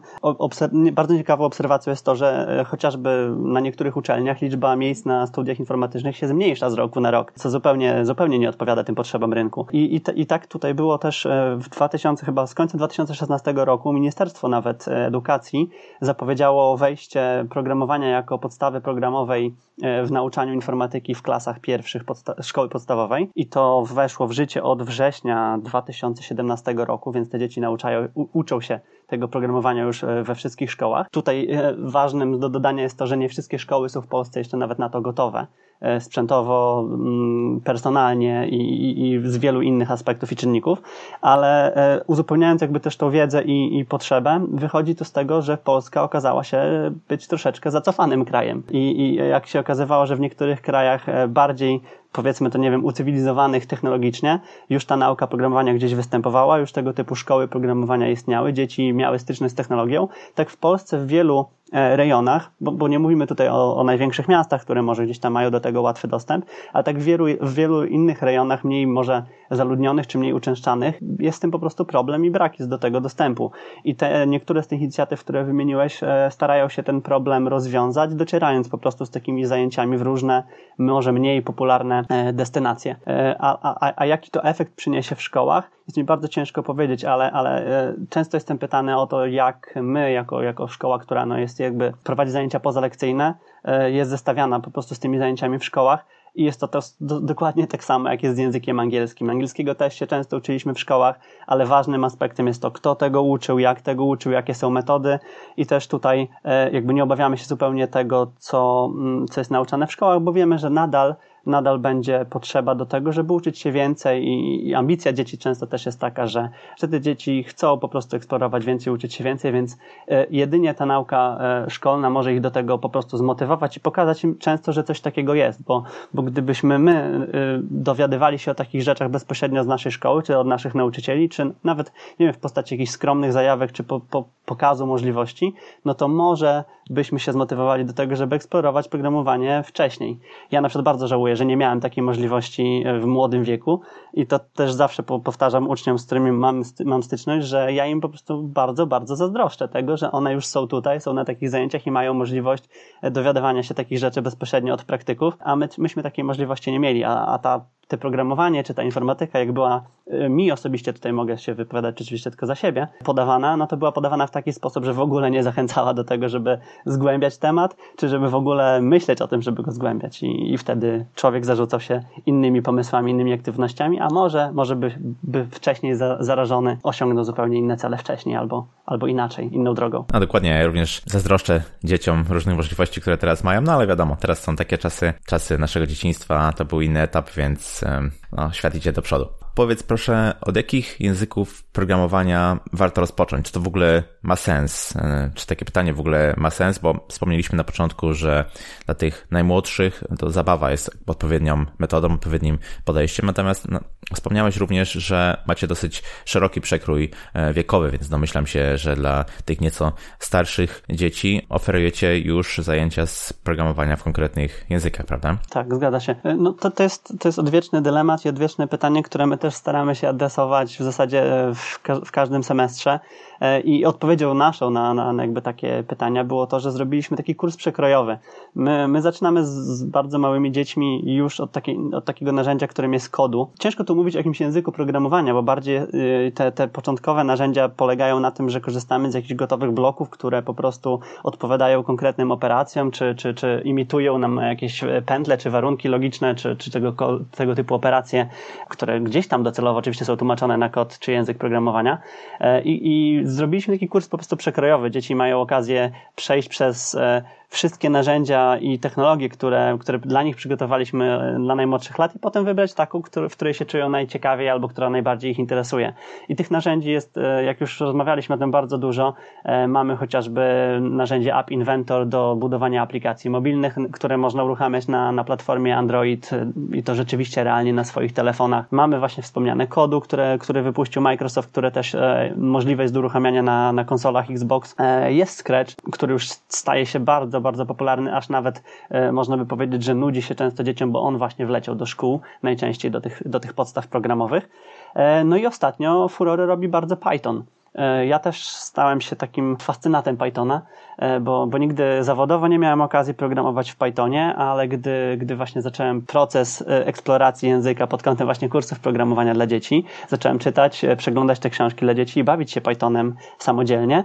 bardzo 0.92 1.18
ciekawą 1.18 1.46
obserwacją 1.46 1.92
jest 1.92 2.06
to, 2.06 2.16
że 2.16 2.60
e, 2.60 2.64
chociażby 2.64 3.36
na 3.38 3.60
niektórych 3.60 3.98
uczelniach 3.98 4.42
liczba 4.42 4.76
miejsc 4.76 5.06
na 5.06 5.28
studiach 5.28 5.60
informatycznych 5.60 6.18
się 6.18 6.28
zmniejsza 6.28 6.70
z 6.70 6.74
roku 6.74 7.00
na 7.00 7.12
rok, 7.12 7.32
co 7.36 7.50
zupełnie, 7.50 8.06
zupełnie 8.06 8.40
nie 8.40 8.50
odpowiada 8.50 8.84
tym 8.84 8.96
potrzebom 8.96 9.34
rynku. 9.34 9.68
I, 9.72 9.96
i, 9.96 10.22
i 10.22 10.26
tak 10.26 10.48
tutaj 10.48 10.74
było 10.74 10.98
też 10.98 11.26
e, 11.26 11.58
w 11.62 11.70
2000, 11.70 12.26
chyba 12.26 12.48
z 12.48 12.54
końca 12.54 12.78
2016 12.78 13.54
roku, 13.56 13.94
Ministerstwo 13.94 14.48
nawet 14.48 14.88
Edukacji 14.88 15.70
zapowiedziało 16.02 16.78
wejście 16.78 17.46
programowania 17.50 18.10
jako 18.10 18.40
podstawy 18.40 18.82
programowej 18.82 19.56
w 20.04 20.12
nauczaniu 20.12 20.54
informatyki 20.54 21.16
w 21.16 21.22
klasach 21.22 21.60
pierwszych 21.60 22.04
podsta 22.04 22.44
szkoły 22.44 22.70
podstawowej 22.70 23.30
i 23.36 23.48
to 23.48 23.84
weszło 23.94 24.28
w 24.28 24.32
życie 24.32 24.64
od 24.64 24.84
września 24.84 25.58
2017 25.64 26.74
roku, 26.78 27.12
więc 27.12 27.30
te 27.30 27.40
dzieci 27.40 27.62
nauczają, 27.62 28.08
uczą 28.34 28.62
się 28.62 28.80
tego 29.14 29.28
programowania 29.28 29.84
już 29.84 30.04
e, 30.04 30.24
we 30.24 30.36
wszystkich 30.36 30.72
szkołach. 30.72 31.08
Tutaj 31.12 31.52
e, 31.52 31.74
ważnym 31.78 32.40
do 32.40 32.50
dodania 32.50 32.84
jest 32.84 32.98
to, 32.98 33.08
że 33.08 33.18
nie 33.18 33.30
wszystkie 33.30 33.60
szkoły 33.60 33.90
są 33.90 34.02
w 34.02 34.08
Polsce 34.08 34.40
jeszcze 34.40 34.58
nawet 34.58 34.80
na 34.80 34.90
to 34.90 35.02
gotowe. 35.02 35.48
E, 35.82 36.02
sprzętowo, 36.02 36.86
mm, 36.94 37.62
personalnie 37.62 38.48
i, 38.48 39.12
i, 39.12 39.30
z 39.30 39.38
wielu 39.38 39.62
innych 39.62 39.92
aspektów 39.92 40.32
i 40.32 40.36
czynników, 40.36 40.82
ale 41.22 41.74
uzupełniając 42.08 42.62
jakby 42.62 42.80
też 42.80 42.98
tą 42.98 43.12
wiedzę 43.12 43.44
i, 43.44 43.80
i 43.80 43.86
potrzebę, 43.86 44.46
wychodzi 44.52 44.96
to 44.96 45.06
z 45.06 45.12
tego, 45.12 45.42
że 45.42 45.58
Polska 45.58 46.04
okazała 46.04 46.44
się 46.44 46.62
być 47.08 47.28
troszeczkę 47.28 47.72
zacofanym 47.72 48.26
krajem. 48.26 48.64
I, 48.72 49.02
I 49.02 49.16
jak 49.16 49.48
się 49.48 49.60
okazywało, 49.60 50.06
że 50.06 50.16
w 50.16 50.20
niektórych 50.20 50.62
krajach 50.62 51.06
bardziej 51.28 51.82
powiedzmy 52.14 52.50
to, 52.50 52.58
nie 52.58 52.72
wiem, 52.72 52.86
ucywilizowanych 52.86 53.66
technologicznie, 53.66 54.40
już 54.70 54.86
ta 54.86 54.98
nauka 54.98 55.28
programowania 55.28 55.74
gdzieś 55.74 55.96
występowała, 55.96 56.60
już 56.60 56.72
tego 56.72 56.94
typu 56.94 57.16
szkoły 57.16 57.48
programowania 57.48 58.10
istniały, 58.10 58.54
dzieci 58.54 58.94
miały 58.94 59.20
styczność 59.20 59.54
z 59.54 59.56
technologią. 59.56 60.08
Tak 60.36 60.50
w 60.50 60.58
Polsce 60.58 60.98
w 60.98 61.08
wielu 61.08 61.46
rejonach, 61.74 62.52
bo, 62.62 62.72
bo 62.72 62.88
nie 62.88 63.00
mówimy 63.00 63.28
tutaj 63.28 63.50
o, 63.50 63.78
o, 63.78 63.84
największych 63.84 64.28
miastach, 64.28 64.62
które 64.62 64.82
może 64.82 65.06
gdzieś 65.06 65.20
tam 65.20 65.34
mają 65.34 65.52
do 65.52 65.60
tego 65.60 65.82
łatwy 65.82 66.08
dostęp, 66.08 66.46
ale 66.74 66.84
tak 66.84 67.00
w 67.00 67.04
wielu, 67.04 67.26
w 67.42 67.54
wielu 67.54 67.86
innych 67.86 68.22
rejonach, 68.22 68.64
mniej 68.64 68.88
może 68.88 69.24
zaludnionych 69.52 70.08
czy 70.08 70.18
mniej 70.18 70.34
uczęszczanych, 70.34 71.00
jest 71.20 71.38
z 71.38 71.40
tym 71.40 71.52
po 71.52 71.60
prostu 71.60 71.86
problem 71.86 72.26
i 72.26 72.32
brak 72.32 72.60
jest 72.60 72.70
do 72.70 72.78
tego 72.78 73.02
dostępu. 73.02 73.52
I 73.84 73.96
te 73.96 74.28
niektóre 74.28 74.64
z 74.64 74.68
tych 74.68 74.82
inicjatyw, 74.82 75.20
które 75.20 75.44
wymieniłeś, 75.44 76.04
e, 76.04 76.32
starają 76.32 76.70
się 76.70 76.84
ten 76.84 77.02
problem 77.02 77.48
rozwiązać, 77.48 78.16
docierając 78.16 78.70
po 78.70 78.78
prostu 78.78 79.06
z 79.06 79.12
takimi 79.12 79.46
zajęciami 79.46 79.98
w 79.98 80.02
różne, 80.02 80.44
może 80.78 81.12
mniej 81.12 81.42
popularne 81.42 82.04
e, 82.10 82.34
destynacje. 82.34 82.96
A, 83.40 83.74
a, 83.80 83.94
a 83.96 84.06
jaki 84.06 84.32
to 84.32 84.44
efekt 84.44 84.76
przyniesie 84.76 85.16
w 85.16 85.22
szkołach? 85.22 85.72
Jest 85.88 85.98
mi 85.98 86.04
bardzo 86.04 86.28
ciężko 86.28 86.64
powiedzieć, 86.64 87.06
ale, 87.06 87.32
ale 87.32 87.66
często 88.10 88.38
jestem 88.38 88.58
pytany 88.58 88.98
o 88.98 89.08
to, 89.08 89.26
jak 89.26 89.74
my, 89.76 90.12
jako, 90.12 90.42
jako 90.42 90.68
szkoła, 90.68 91.00
która 91.00 91.26
no 91.26 91.38
jest 91.38 91.60
jakby 91.60 91.94
prowadzi 92.04 92.32
zajęcia 92.32 92.60
pozalekcyjne, 92.60 93.34
e, 93.64 93.92
jest 93.92 94.10
zestawiana 94.10 94.60
po 94.60 94.72
prostu 94.72 94.96
z 94.96 95.00
tymi 95.00 95.18
zajęciami 95.18 95.60
w 95.60 95.66
szkołach 95.66 96.06
i 96.36 96.44
jest 96.44 96.60
to 96.60 96.68
też 96.68 96.86
do, 97.02 97.22
dokładnie 97.22 97.68
tak 97.68 97.84
samo, 97.84 98.10
jak 98.10 98.24
jest 98.24 98.36
z 98.36 98.40
językiem 98.40 98.80
angielskim. 98.80 99.30
Angielskiego 99.30 99.76
też 99.76 100.00
się 100.00 100.08
często 100.08 100.38
uczyliśmy 100.38 100.74
w 100.74 100.80
szkołach, 100.80 101.20
ale 101.48 101.66
ważnym 101.66 102.04
aspektem 102.04 102.48
jest 102.48 102.62
to, 102.62 102.72
kto 102.72 102.96
tego 102.96 103.22
uczył, 103.22 103.60
jak 103.60 103.82
tego 103.82 104.04
uczył, 104.04 104.32
jakie 104.32 104.54
są 104.54 104.70
metody 104.70 105.20
i 105.58 105.66
też 105.66 105.88
tutaj 105.88 106.28
e, 106.44 106.72
jakby 106.72 106.94
nie 106.94 107.04
obawiamy 107.04 107.38
się 107.38 107.46
zupełnie 107.46 107.88
tego, 107.88 108.32
co, 108.38 108.90
mm, 108.96 109.28
co 109.28 109.42
jest 109.42 109.52
nauczane 109.52 109.88
w 109.88 109.92
szkołach, 109.92 110.20
bo 110.20 110.34
wiemy, 110.34 110.60
że 110.60 110.70
nadal 110.70 111.16
nadal 111.46 111.80
będzie 111.80 112.26
potrzeba 112.30 112.76
do 112.76 112.86
tego, 112.86 113.12
żeby 113.12 113.34
uczyć 113.34 113.60
się 113.60 113.72
więcej 113.72 114.28
i, 114.28 114.68
i 114.68 114.76
ambicja 114.76 115.14
dzieci 115.14 115.38
często 115.38 115.68
też 115.68 115.86
jest 115.86 116.00
taka, 116.00 116.28
że, 116.28 116.50
że 116.78 116.88
te 116.88 117.02
dzieci 117.02 117.44
chcą 117.44 117.80
po 117.80 117.88
prostu 117.88 118.16
eksplorować 118.16 118.66
więcej, 118.66 118.94
uczyć 118.94 119.14
się 119.14 119.24
więcej, 119.24 119.52
więc 119.52 119.78
e, 120.08 120.26
jedynie 120.30 120.74
ta 120.74 120.86
nauka 120.86 121.38
e, 121.42 121.70
szkolna 121.70 122.10
może 122.10 122.34
ich 122.34 122.42
do 122.42 122.52
tego 122.52 122.78
po 122.78 122.90
prostu 122.90 123.18
zmotywować 123.18 123.78
i 123.78 123.80
pokazać 123.80 124.24
im 124.24 124.38
często, 124.38 124.74
że 124.74 124.84
coś 124.84 125.02
takiego 125.02 125.34
jest, 125.34 125.64
bo, 125.64 125.84
bo 126.14 126.24
gdybyśmy 126.24 126.80
my 126.80 126.94
e, 126.94 127.60
dowiadywali 127.62 128.40
się 128.40 128.52
o 128.52 128.56
takich 128.56 128.82
rzeczach 128.84 129.10
bezpośrednio 129.10 129.64
z 129.64 129.68
naszej 129.68 129.92
szkoły, 129.92 130.24
czy 130.24 130.38
od 130.38 130.48
naszych 130.48 130.76
nauczycieli, 130.76 131.30
czy 131.30 131.54
nawet, 131.64 131.92
nie 132.20 132.26
wiem, 132.26 132.34
w 132.34 132.40
postaci 132.40 132.76
jakichś 132.76 132.92
skromnych 132.92 133.34
zajawek, 133.34 133.72
czy 133.72 133.84
po, 133.84 134.00
po, 134.00 134.26
pokazu 134.46 134.88
możliwości, 134.88 135.54
no 135.86 135.94
to 135.94 136.08
może 136.08 136.64
byśmy 136.90 137.20
się 137.20 137.32
zmotywowali 137.32 137.86
do 137.86 137.94
tego, 137.94 138.16
żeby 138.16 138.36
eksplorować 138.36 138.88
programowanie 138.88 139.64
wcześniej. 139.66 140.20
Ja 140.52 140.62
na 140.62 140.70
przykład 140.70 140.86
bardzo 140.86 141.08
żałuję, 141.08 141.36
że 141.36 141.46
nie 141.46 141.58
miałem 141.58 141.80
takiej 141.80 142.04
możliwości 142.04 142.84
e, 142.86 143.00
w 143.00 143.06
młodym 143.06 143.44
wieku 143.44 143.82
i 144.14 144.28
to 144.28 144.40
też 144.40 144.74
zawsze 144.74 145.04
powtarzam 145.04 145.70
uczniom, 145.70 146.00
z 146.00 146.06
którymi 146.06 146.32
mam, 146.32 146.62
mam 146.86 147.04
styczność, 147.04 147.48
że 147.48 147.74
ja 147.74 147.86
im 147.86 148.02
po 148.02 148.10
prostu 148.10 148.44
bardzo, 148.44 148.88
bardzo 148.88 149.16
zazdroszczę 149.16 149.68
tego, 149.68 149.98
że 149.98 150.12
one 150.12 150.34
już 150.34 150.46
są 150.46 150.68
tutaj, 150.68 151.02
są 151.02 151.14
na 151.14 151.26
takich 151.26 151.50
zajęciach 151.50 151.88
i 151.88 151.92
mają 151.92 152.14
możliwość 152.14 152.64
e, 153.02 153.12
dowiadywania 153.12 153.64
się 153.64 153.74
takich 153.74 154.00
rzeczy 154.00 154.22
bezpośrednio 154.22 154.74
od 154.74 154.84
praktyków, 154.84 155.38
a 155.40 155.56
my, 155.56 155.70
myśmy 155.78 156.04
takiej 156.04 156.24
możliwości 156.24 156.72
nie 156.72 156.80
mieli, 156.80 157.04
a, 157.04 157.26
a 157.26 157.40
ta 157.40 157.66
te 157.94 157.98
programowanie 157.98 158.64
czy 158.64 158.74
ta 158.74 158.84
informatyka, 158.84 159.40
jak 159.40 159.52
była 159.52 159.84
y, 160.14 160.30
mi 160.30 160.52
osobiście, 160.52 160.94
tutaj 160.94 161.14
mogę 161.14 161.38
się 161.38 161.54
wypowiadać 161.54 162.00
rzeczywiście 162.00 162.30
tylko 162.30 162.46
za 162.46 162.56
siebie, 162.56 162.88
podawana, 163.04 163.58
no 163.58 163.68
to 163.68 163.78
była 163.78 163.92
podawana 163.92 164.28
w 164.28 164.32
taki 164.32 164.54
sposób, 164.54 164.86
że 164.86 164.94
w 164.94 165.00
ogóle 165.00 165.32
nie 165.32 165.44
zachęcała 165.44 165.94
do 165.94 166.04
tego, 166.04 166.30
żeby 166.30 166.58
zgłębiać 166.86 167.38
temat, 167.38 167.76
czy 167.98 168.10
żeby 168.10 168.30
w 168.30 168.36
ogóle 168.36 168.82
myśleć 168.82 169.22
o 169.22 169.28
tym, 169.28 169.42
żeby 169.42 169.64
go 169.64 169.72
zgłębiać 169.72 170.24
i, 170.24 170.54
i 170.54 170.58
wtedy 170.58 171.06
człowiek 171.16 171.46
zarzucał 171.46 171.80
się 171.80 172.04
innymi 172.26 172.62
pomysłami, 172.62 173.12
innymi 173.12 173.34
aktywnościami, 173.34 174.00
a 174.00 174.08
może, 174.08 174.52
może 174.54 174.76
by, 174.76 174.92
by 175.24 175.46
wcześniej 175.46 175.96
za, 175.96 176.18
zarażony 176.24 176.78
osiągnął 176.84 177.24
zupełnie 177.24 177.58
inne 177.58 177.78
cele 177.78 177.98
wcześniej 177.98 178.36
albo, 178.36 178.68
albo 178.86 179.08
inaczej, 179.08 179.56
inną 179.56 179.74
drogą. 179.74 180.06
A 180.14 180.20
dokładnie, 180.20 180.50
ja 180.50 180.66
również 180.66 181.02
zazdroszczę 181.06 181.62
dzieciom 181.84 182.26
różnych 182.30 182.56
możliwości, 182.56 183.02
które 183.02 183.18
teraz 183.18 183.44
mają, 183.44 183.62
no 183.62 183.72
ale 183.72 183.88
wiadomo, 183.88 184.16
teraz 184.20 184.40
są 184.40 184.56
takie 184.56 184.78
czasy, 184.78 185.14
czasy 185.26 185.58
naszego 185.58 185.88
dzieciństwa, 185.88 186.54
to 186.54 186.66
był 186.66 186.82
inny 186.82 187.02
etap, 187.02 187.30
więc 187.38 187.83
no, 188.32 188.52
świat 188.52 188.76
idzie 188.76 188.92
do 188.92 189.02
przodu. 189.02 189.43
Powiedz 189.56 189.84
proszę, 189.84 190.34
od 190.42 190.56
jakich 190.56 190.96
języków 191.00 191.64
programowania 191.64 192.60
warto 192.74 193.02
rozpocząć? 193.02 193.46
Czy 193.46 193.54
to 193.54 193.60
w 193.60 193.68
ogóle 193.68 194.04
ma 194.22 194.36
sens? 194.36 194.96
E, 194.96 195.32
czy 195.36 195.48
takie 195.48 195.66
pytanie 195.66 195.94
w 195.94 196.00
ogóle 196.00 196.34
ma 196.38 196.50
sens? 196.50 196.80
Bo 196.80 197.06
wspomnieliśmy 197.10 197.58
na 197.58 197.64
początku, 197.64 198.14
że 198.14 198.46
dla 198.86 198.96
tych 198.96 199.28
najmłodszych 199.32 200.04
to 200.20 200.32
zabawa 200.32 200.72
jest 200.72 200.98
odpowiednią 201.08 201.66
metodą, 201.80 202.14
odpowiednim 202.14 202.58
podejściem. 202.86 203.26
Natomiast 203.26 203.70
no, 203.70 203.80
wspomniałeś 204.14 204.58
również, 204.58 204.92
że 204.92 205.44
macie 205.48 205.68
dosyć 205.68 206.04
szeroki 206.26 206.62
przekrój 206.62 207.12
e, 207.34 207.54
wiekowy, 207.54 207.92
więc 207.92 208.10
domyślam 208.10 208.48
się, 208.48 208.78
że 208.78 208.96
dla 208.96 209.26
tych 209.46 209.62
nieco 209.62 209.94
starszych 210.20 210.84
dzieci 210.90 211.46
oferujecie 211.50 212.20
już 212.20 212.58
zajęcia 212.58 213.06
z 213.06 213.34
programowania 213.34 213.96
w 213.96 214.04
konkretnych 214.04 214.66
językach, 214.70 215.06
prawda? 215.06 215.38
Tak, 215.50 215.76
zgadza 215.76 216.00
się. 216.00 216.16
E, 216.24 216.36
no 216.36 216.54
to, 216.54 216.72
to, 216.72 216.84
jest, 216.84 217.14
to 217.20 217.28
jest 217.28 217.40
odwieczny 217.40 217.82
dylemat 217.82 218.26
i 218.26 218.30
odwieczne 218.30 218.68
pytanie, 218.68 219.04
które 219.04 219.28
my 219.28 219.38
też 219.44 219.56
staramy 219.56 219.96
się 219.96 220.10
adresować 220.10 220.78
w 220.78 220.84
zasadzie 220.84 221.24
w, 221.56 221.82
ka 221.82 221.96
w 221.96 222.12
każdym 222.12 222.44
semestrze. 222.44 223.00
E, 223.44 223.60
I 223.60 223.86
odpowiedzią 223.86 224.34
naszą 224.34 224.70
na, 224.70 224.94
na 224.94 225.24
jakby 225.24 225.42
takie 225.42 225.84
pytania 225.88 226.24
było 226.24 226.48
to, 226.48 226.60
że 226.60 226.72
zrobiliśmy 226.72 227.18
taki 227.18 227.36
kurs 227.36 227.56
przekrojowy. 227.56 228.18
My, 228.56 228.88
my 228.88 229.02
zaczynamy 229.02 229.46
z, 229.46 229.50
z 229.50 229.84
bardzo 229.84 230.20
małymi 230.20 230.52
dziećmi 230.52 231.16
już 231.16 231.40
od, 231.40 231.52
takiej, 231.52 231.78
od 231.94 232.06
takiego 232.06 232.32
narzędzia, 232.32 232.68
którym 232.68 232.94
jest 232.94 233.10
kodu. 233.10 233.50
Ciężko 233.60 233.84
tu 233.84 233.96
mówić 233.96 234.16
o 234.16 234.20
jakimś 234.20 234.40
języku 234.40 234.72
programowania, 234.72 235.34
bo 235.34 235.44
bardziej 235.44 235.78
y, 235.78 236.32
te, 236.36 236.52
te 236.52 236.68
początkowe 236.68 237.24
narzędzia 237.24 237.70
polegają 237.70 238.20
na 238.20 238.32
tym, 238.32 238.50
że 238.50 238.62
korzystamy 238.62 239.12
z 239.12 239.14
jakichś 239.14 239.34
gotowych 239.34 239.72
bloków, 239.72 240.10
które 240.10 240.42
po 240.42 240.54
prostu 240.54 241.00
odpowiadają 241.24 241.84
konkretnym 241.84 242.32
operacjom, 242.32 242.92
czy, 242.92 243.16
czy, 243.16 243.34
czy 243.34 243.62
imitują 243.66 244.18
nam 244.18 244.38
jakieś 244.38 244.82
pętle, 245.06 245.38
czy 245.38 245.50
warunki 245.50 245.88
logiczne, 245.88 246.36
czy, 246.36 246.56
czy 246.56 246.72
tego, 246.72 246.94
tego 247.32 247.56
typu 247.56 247.76
operacje, 247.76 248.30
które 248.70 249.02
gdzieś 249.02 249.28
tam 249.28 249.44
docelowo 249.44 249.80
oczywiście 249.80 250.06
są 250.06 250.18
tłumaczone 250.18 250.58
na 250.58 250.70
kod 250.70 251.00
czy 251.00 251.12
język 251.12 251.38
programowania. 251.38 251.98
E, 252.40 252.62
I, 252.62 252.88
i 252.88 253.28
zrobiliśmy 253.34 253.74
taki 253.74 253.88
kurs 253.88 254.08
po 254.08 254.18
prostu 254.18 254.38
przekrojowy. 254.38 254.92
Dzieci 254.92 255.16
mają 255.16 255.42
okazję 255.42 255.92
przejść 256.16 256.50
przez 256.50 256.96
e, 256.96 257.24
wszystkie 257.54 257.90
narzędzia 257.90 258.58
i 258.58 258.80
technologie, 258.80 259.30
które, 259.30 259.78
które 259.80 260.00
dla 260.00 260.24
nich 260.24 260.36
przygotowaliśmy 260.36 261.06
e, 261.06 261.40
dla 261.40 261.56
najmłodszych 261.56 261.98
lat 261.98 262.16
i 262.16 262.20
potem 262.20 262.46
wybrać 262.46 262.74
taką, 262.74 263.02
który, 263.02 263.30
w 263.30 263.36
której 263.36 263.54
się 263.54 263.66
czują 263.66 263.90
najciekawiej 263.90 264.50
albo 264.50 264.68
która 264.68 264.90
najbardziej 264.90 265.32
ich 265.32 265.40
interesuje. 265.40 265.94
I 266.30 266.36
tych 266.36 266.52
narzędzi 266.52 266.92
jest, 266.92 267.18
e, 267.18 267.44
jak 267.44 267.62
już 267.62 267.80
rozmawialiśmy 267.80 268.36
o 268.36 268.38
tym 268.38 268.52
bardzo 268.52 268.78
dużo, 268.78 269.14
e, 269.44 269.68
mamy 269.68 269.96
chociażby 269.96 270.42
narzędzie 270.82 271.36
App 271.36 271.52
Inventor 271.52 272.08
do 272.08 272.36
budowania 272.36 272.82
aplikacji 272.82 273.30
mobilnych, 273.30 273.76
które 273.92 274.18
można 274.18 274.44
uruchamiać 274.44 274.88
na, 274.88 275.12
na 275.12 275.24
platformie 275.24 275.78
Android 275.78 276.30
i 276.72 276.84
to 276.84 276.96
rzeczywiście 276.96 277.44
realnie 277.44 277.74
na 277.74 277.84
swoich 277.84 278.14
telefonach. 278.14 278.72
Mamy 278.72 279.00
właśnie 279.00 279.24
wspomniane 279.24 279.68
kodu, 279.68 280.02
które, 280.02 280.38
który 280.40 280.62
wypuścił 280.62 281.02
Microsoft, 281.02 281.52
które 281.52 281.72
też 281.72 281.96
możliwe 282.36 282.84
jest 282.84 282.94
do 282.94 283.00
uruchamiania 283.00 283.42
na, 283.44 283.74
na 283.74 283.86
konsolach 283.86 284.32
Xbox. 284.32 284.76
Jest 285.08 285.40
Scratch, 285.40 285.76
który 285.92 286.14
już 286.14 286.28
staje 286.48 286.86
się 286.86 287.00
bardzo, 287.00 287.43
bardzo 287.44 287.66
popularny, 287.66 288.16
aż 288.16 288.30
nawet 288.30 288.64
e, 288.90 289.12
można 289.12 289.38
by 289.38 289.46
powiedzieć, 289.46 289.84
że 289.84 289.96
nudzi 289.96 290.22
się 290.22 290.36
często 290.36 290.64
dzieciom, 290.64 290.92
bo 290.92 291.02
on 291.02 291.18
właśnie 291.18 291.46
wleciał 291.46 291.76
do 291.76 291.86
szkół, 291.86 292.20
najczęściej 292.44 292.92
do 292.92 293.02
tych, 293.02 293.22
do 293.26 293.40
tych 293.40 293.54
podstaw 293.54 293.88
programowych. 293.88 294.50
E, 294.96 295.24
no 295.24 295.38
i 295.38 295.46
ostatnio 295.46 296.08
furory 296.08 296.46
robi 296.46 296.68
bardzo 296.68 296.98
Python. 296.98 297.44
E, 297.76 298.06
ja 298.06 298.20
też 298.20 298.46
stałem 298.48 299.02
się 299.02 299.16
takim 299.16 299.58
fascynatem 299.58 300.18
Pythona, 300.18 300.62
e, 300.98 301.20
bo, 301.20 301.48
bo 301.48 301.58
nigdy 301.58 302.04
zawodowo 302.04 302.48
nie 302.48 302.60
miałem 302.60 302.82
okazji 302.82 303.14
programować 303.14 303.72
w 303.72 303.76
Pythonie, 303.76 304.36
ale 304.36 304.68
gdy, 304.68 305.18
gdy 305.18 305.36
właśnie 305.36 305.62
zacząłem 305.62 306.02
proces 306.02 306.62
e, 306.62 306.86
eksploracji 306.86 307.50
języka 307.50 307.88
pod 307.88 308.04
kątem 308.04 308.28
właśnie 308.28 308.50
kursów 308.50 308.80
programowania 308.80 309.34
dla 309.34 309.48
dzieci, 309.48 309.86
zacząłem 310.08 310.40
czytać, 310.40 310.86
przeglądać 310.98 311.40
te 311.40 311.50
książki 311.50 311.80
dla 311.80 311.94
dzieci 311.94 312.20
i 312.20 312.24
bawić 312.24 312.52
się 312.52 312.62
Pythonem 312.62 313.16
samodzielnie. 313.40 314.04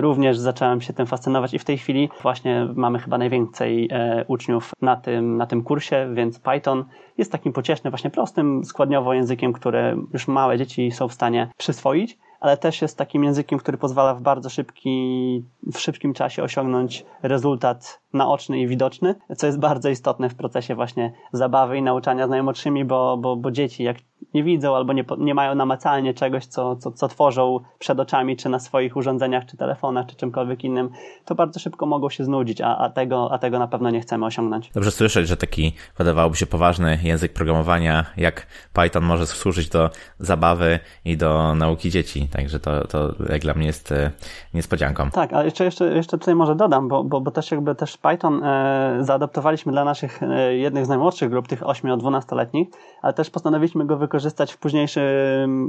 Również 0.00 0.38
zacząłem 0.38 0.80
się 0.80 0.92
tym 0.92 1.06
fascynować 1.06 1.54
i 1.54 1.58
w 1.58 1.64
tej 1.64 1.78
chwili 1.78 2.10
właśnie 2.22 2.68
mamy 2.74 2.98
chyba 2.98 3.18
najwięcej 3.18 3.90
uczniów 4.28 4.72
na 4.82 4.96
tym, 4.96 5.36
na 5.36 5.46
tym 5.46 5.62
kursie, 5.62 6.08
więc 6.14 6.38
Python 6.38 6.84
jest 7.18 7.32
takim 7.32 7.52
pociesznym, 7.52 7.90
właśnie 7.90 8.10
prostym 8.10 8.64
składniowo 8.64 9.14
językiem, 9.14 9.52
który 9.52 9.96
już 10.12 10.28
małe 10.28 10.58
dzieci 10.58 10.90
są 10.90 11.08
w 11.08 11.12
stanie 11.12 11.48
przyswoić 11.56 12.18
ale 12.40 12.56
też 12.56 12.82
jest 12.82 12.98
takim 12.98 13.24
językiem, 13.24 13.58
który 13.58 13.78
pozwala 13.78 14.14
w 14.14 14.22
bardzo 14.22 14.50
szybki, 14.50 15.44
w 15.72 15.78
szybkim 15.78 16.14
czasie 16.14 16.42
osiągnąć 16.42 17.04
rezultat 17.22 18.00
naoczny 18.16 18.60
i 18.60 18.66
widoczny, 18.66 19.14
co 19.36 19.46
jest 19.46 19.58
bardzo 19.58 19.88
istotne 19.88 20.28
w 20.28 20.34
procesie 20.34 20.74
właśnie 20.74 21.12
zabawy 21.32 21.78
i 21.78 21.82
nauczania 21.82 22.26
z 22.26 22.30
najmłodszymi, 22.30 22.84
bo, 22.84 23.16
bo, 23.16 23.36
bo 23.36 23.50
dzieci 23.50 23.82
jak 23.82 23.96
nie 24.34 24.44
widzą 24.44 24.76
albo 24.76 24.92
nie, 24.92 25.04
nie 25.18 25.34
mają 25.34 25.54
namacalnie 25.54 26.14
czegoś, 26.14 26.46
co, 26.46 26.76
co, 26.76 26.90
co 26.90 27.08
tworzą 27.08 27.60
przed 27.78 28.00
oczami, 28.00 28.36
czy 28.36 28.48
na 28.48 28.58
swoich 28.58 28.96
urządzeniach, 28.96 29.46
czy 29.46 29.56
telefonach, 29.56 30.06
czy 30.06 30.16
czymkolwiek 30.16 30.64
innym, 30.64 30.90
to 31.24 31.34
bardzo 31.34 31.60
szybko 31.60 31.86
mogą 31.86 32.10
się 32.10 32.24
znudzić, 32.24 32.60
a, 32.60 32.78
a, 32.78 32.90
tego, 32.90 33.32
a 33.32 33.38
tego 33.38 33.58
na 33.58 33.68
pewno 33.68 33.90
nie 33.90 34.00
chcemy 34.00 34.26
osiągnąć. 34.26 34.70
Dobrze 34.74 34.90
słyszeć, 34.90 35.28
że 35.28 35.36
taki 35.36 35.72
wydawałoby 35.98 36.36
się 36.36 36.46
poważny 36.46 36.98
język 37.02 37.32
programowania 37.32 38.04
jak 38.16 38.46
Python 38.72 39.04
może 39.04 39.26
służyć 39.26 39.68
do 39.68 39.90
zabawy 40.18 40.78
i 41.04 41.16
do 41.16 41.54
nauki 41.54 41.90
dzieci, 41.90 42.28
także 42.32 42.60
to, 42.60 42.86
to 42.86 43.14
jak 43.28 43.42
dla 43.42 43.54
mnie 43.54 43.66
jest 43.66 43.92
e, 43.92 44.10
niespodzianką. 44.54 45.10
Tak, 45.10 45.32
ale 45.32 45.44
jeszcze, 45.44 45.64
jeszcze, 45.64 45.94
jeszcze 45.94 46.18
tutaj 46.18 46.34
może 46.34 46.54
dodam, 46.54 46.88
bo, 46.88 47.04
bo, 47.04 47.20
bo 47.20 47.30
też 47.30 47.50
jakby 47.50 47.74
też 47.74 47.96
Python 48.10 48.44
e, 48.44 48.96
zaadoptowaliśmy 49.00 49.72
dla 49.72 49.84
naszych 49.84 50.22
e, 50.22 50.56
jednych 50.56 50.86
z 50.86 50.88
najmłodszych 50.88 51.30
grup, 51.30 51.48
tych 51.48 51.60
8-12-letnich, 51.60 52.66
ale 53.02 53.12
też 53.12 53.30
postanowiliśmy 53.30 53.86
go 53.86 53.96
wykorzystać 53.96 54.52
w 54.52 54.58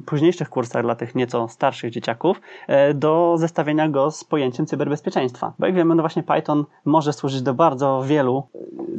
późniejszych 0.06 0.50
kursach 0.50 0.84
dla 0.84 0.96
tych 0.96 1.16
nieco 1.16 1.48
starszych 1.48 1.92
dzieciaków 1.92 2.42
e, 2.68 2.94
do 2.94 3.36
zestawienia 3.38 3.90
go 3.90 4.12
z 4.12 4.24
pojęciem 4.24 4.66
cyberbezpieczeństwa. 4.66 5.54
Bo 5.60 5.66
jak 5.66 5.76
wiemy, 5.76 5.96
no 5.96 6.04
właśnie 6.04 6.24
Python 6.24 6.66
może 6.86 7.14
służyć 7.14 7.42
do 7.42 7.54
bardzo 7.54 8.04
wielu 8.06 8.44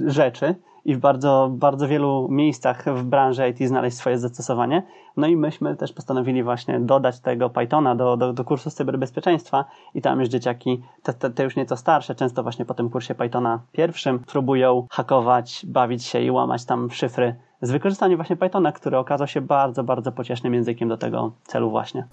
rzeczy, 0.06 0.54
i 0.88 0.94
w 0.94 0.98
bardzo, 0.98 1.50
bardzo 1.52 1.88
wielu 1.88 2.28
miejscach 2.30 2.84
w 2.94 3.02
branży 3.02 3.48
IT 3.48 3.68
znaleźć 3.68 3.96
swoje 3.96 4.18
zastosowanie. 4.18 4.82
No 5.16 5.26
i 5.26 5.36
myśmy 5.36 5.76
też 5.76 5.92
postanowili 5.92 6.42
właśnie 6.42 6.80
dodać 6.80 7.20
tego 7.20 7.50
Pythona 7.50 7.94
do, 7.94 8.16
do, 8.16 8.32
do 8.32 8.44
kursu 8.44 8.70
cyberbezpieczeństwa 8.70 9.64
i 9.94 10.02
tam 10.02 10.20
już 10.20 10.28
dzieciaki, 10.28 10.82
te, 11.02 11.12
te, 11.12 11.30
te, 11.30 11.44
już 11.44 11.56
nieco 11.56 11.76
starsze, 11.76 12.14
często 12.14 12.42
właśnie 12.42 12.64
po 12.64 12.74
tym 12.74 12.90
kursie 12.90 13.14
Pythona 13.14 13.60
pierwszym 13.72 14.18
próbują 14.18 14.86
hakować, 14.90 15.66
bawić 15.66 16.04
się 16.04 16.20
i 16.20 16.30
łamać 16.30 16.64
tam 16.64 16.90
szyfry 16.90 17.34
z 17.62 17.70
wykorzystaniem 17.70 18.16
właśnie 18.16 18.36
Pythona, 18.36 18.72
który 18.72 18.98
okazał 18.98 19.26
się 19.26 19.40
bardzo, 19.40 19.84
bardzo 19.84 20.12
pociesznym 20.12 20.54
językiem 20.54 20.88
do 20.88 20.96
tego 20.96 21.32
celu 21.42 21.70
właśnie. 21.70 22.06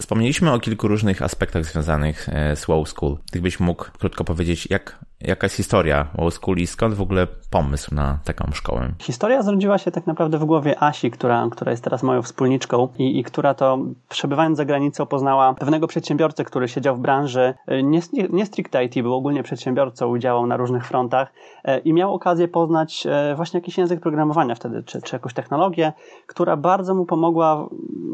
Wspomnieliśmy 0.00 0.52
o 0.52 0.58
kilku 0.58 0.88
różnych 0.88 1.22
aspektach 1.22 1.64
związanych 1.64 2.28
e, 2.28 2.56
z 2.56 2.68
Wow 2.68 2.86
School. 2.86 3.16
Gdybyś 3.32 3.60
mógł 3.60 3.84
krótko 3.98 4.24
powiedzieć, 4.24 4.68
jak, 4.70 4.98
jaka 5.20 5.44
jest 5.44 5.56
historia 5.56 6.06
Wow 6.18 6.30
School 6.30 6.56
i 6.56 6.66
skąd 6.66 6.94
w 6.94 7.02
ogóle 7.02 7.26
pomysł 7.50 7.94
na 7.94 8.18
taką 8.24 8.50
szkołę? 8.52 8.92
Historia 8.98 9.42
zrodziła 9.42 9.78
się 9.78 9.90
tak 9.90 10.06
naprawdę 10.06 10.38
w 10.38 10.44
głowie 10.44 10.82
Asi, 10.82 11.10
która, 11.10 11.48
która 11.50 11.70
jest 11.70 11.84
teraz 11.84 12.02
moją 12.02 12.22
wspólniczką 12.22 12.88
i, 12.98 13.18
i 13.18 13.24
która 13.24 13.54
to 13.54 13.78
przebywając 14.08 14.56
za 14.56 14.64
granicą 14.64 15.06
poznała 15.06 15.54
pewnego 15.54 15.86
przedsiębiorcę, 15.86 16.44
który 16.44 16.68
siedział 16.68 16.96
w 16.96 17.00
branży, 17.00 17.54
e, 17.66 17.82
nie, 17.82 18.00
nie, 18.30 18.46
stricte 18.46 18.84
IT, 18.84 18.94
był 18.94 19.14
ogólnie 19.14 19.42
przedsiębiorcą, 19.42 20.18
działał 20.18 20.46
na 20.46 20.56
różnych 20.56 20.86
frontach 20.86 21.32
e, 21.64 21.78
i 21.78 21.92
miał 21.92 22.14
okazję 22.14 22.48
poznać 22.48 23.06
właśnie 23.36 23.60
jakiś 23.60 23.78
język 23.78 24.00
programowania 24.00 24.54
wtedy, 24.54 24.82
czy, 24.82 25.02
czy 25.02 25.16
jakąś 25.16 25.34
technologię, 25.34 25.92
która 26.26 26.56
bardzo 26.56 26.94
mu 26.94 27.06
pomogła 27.06 27.68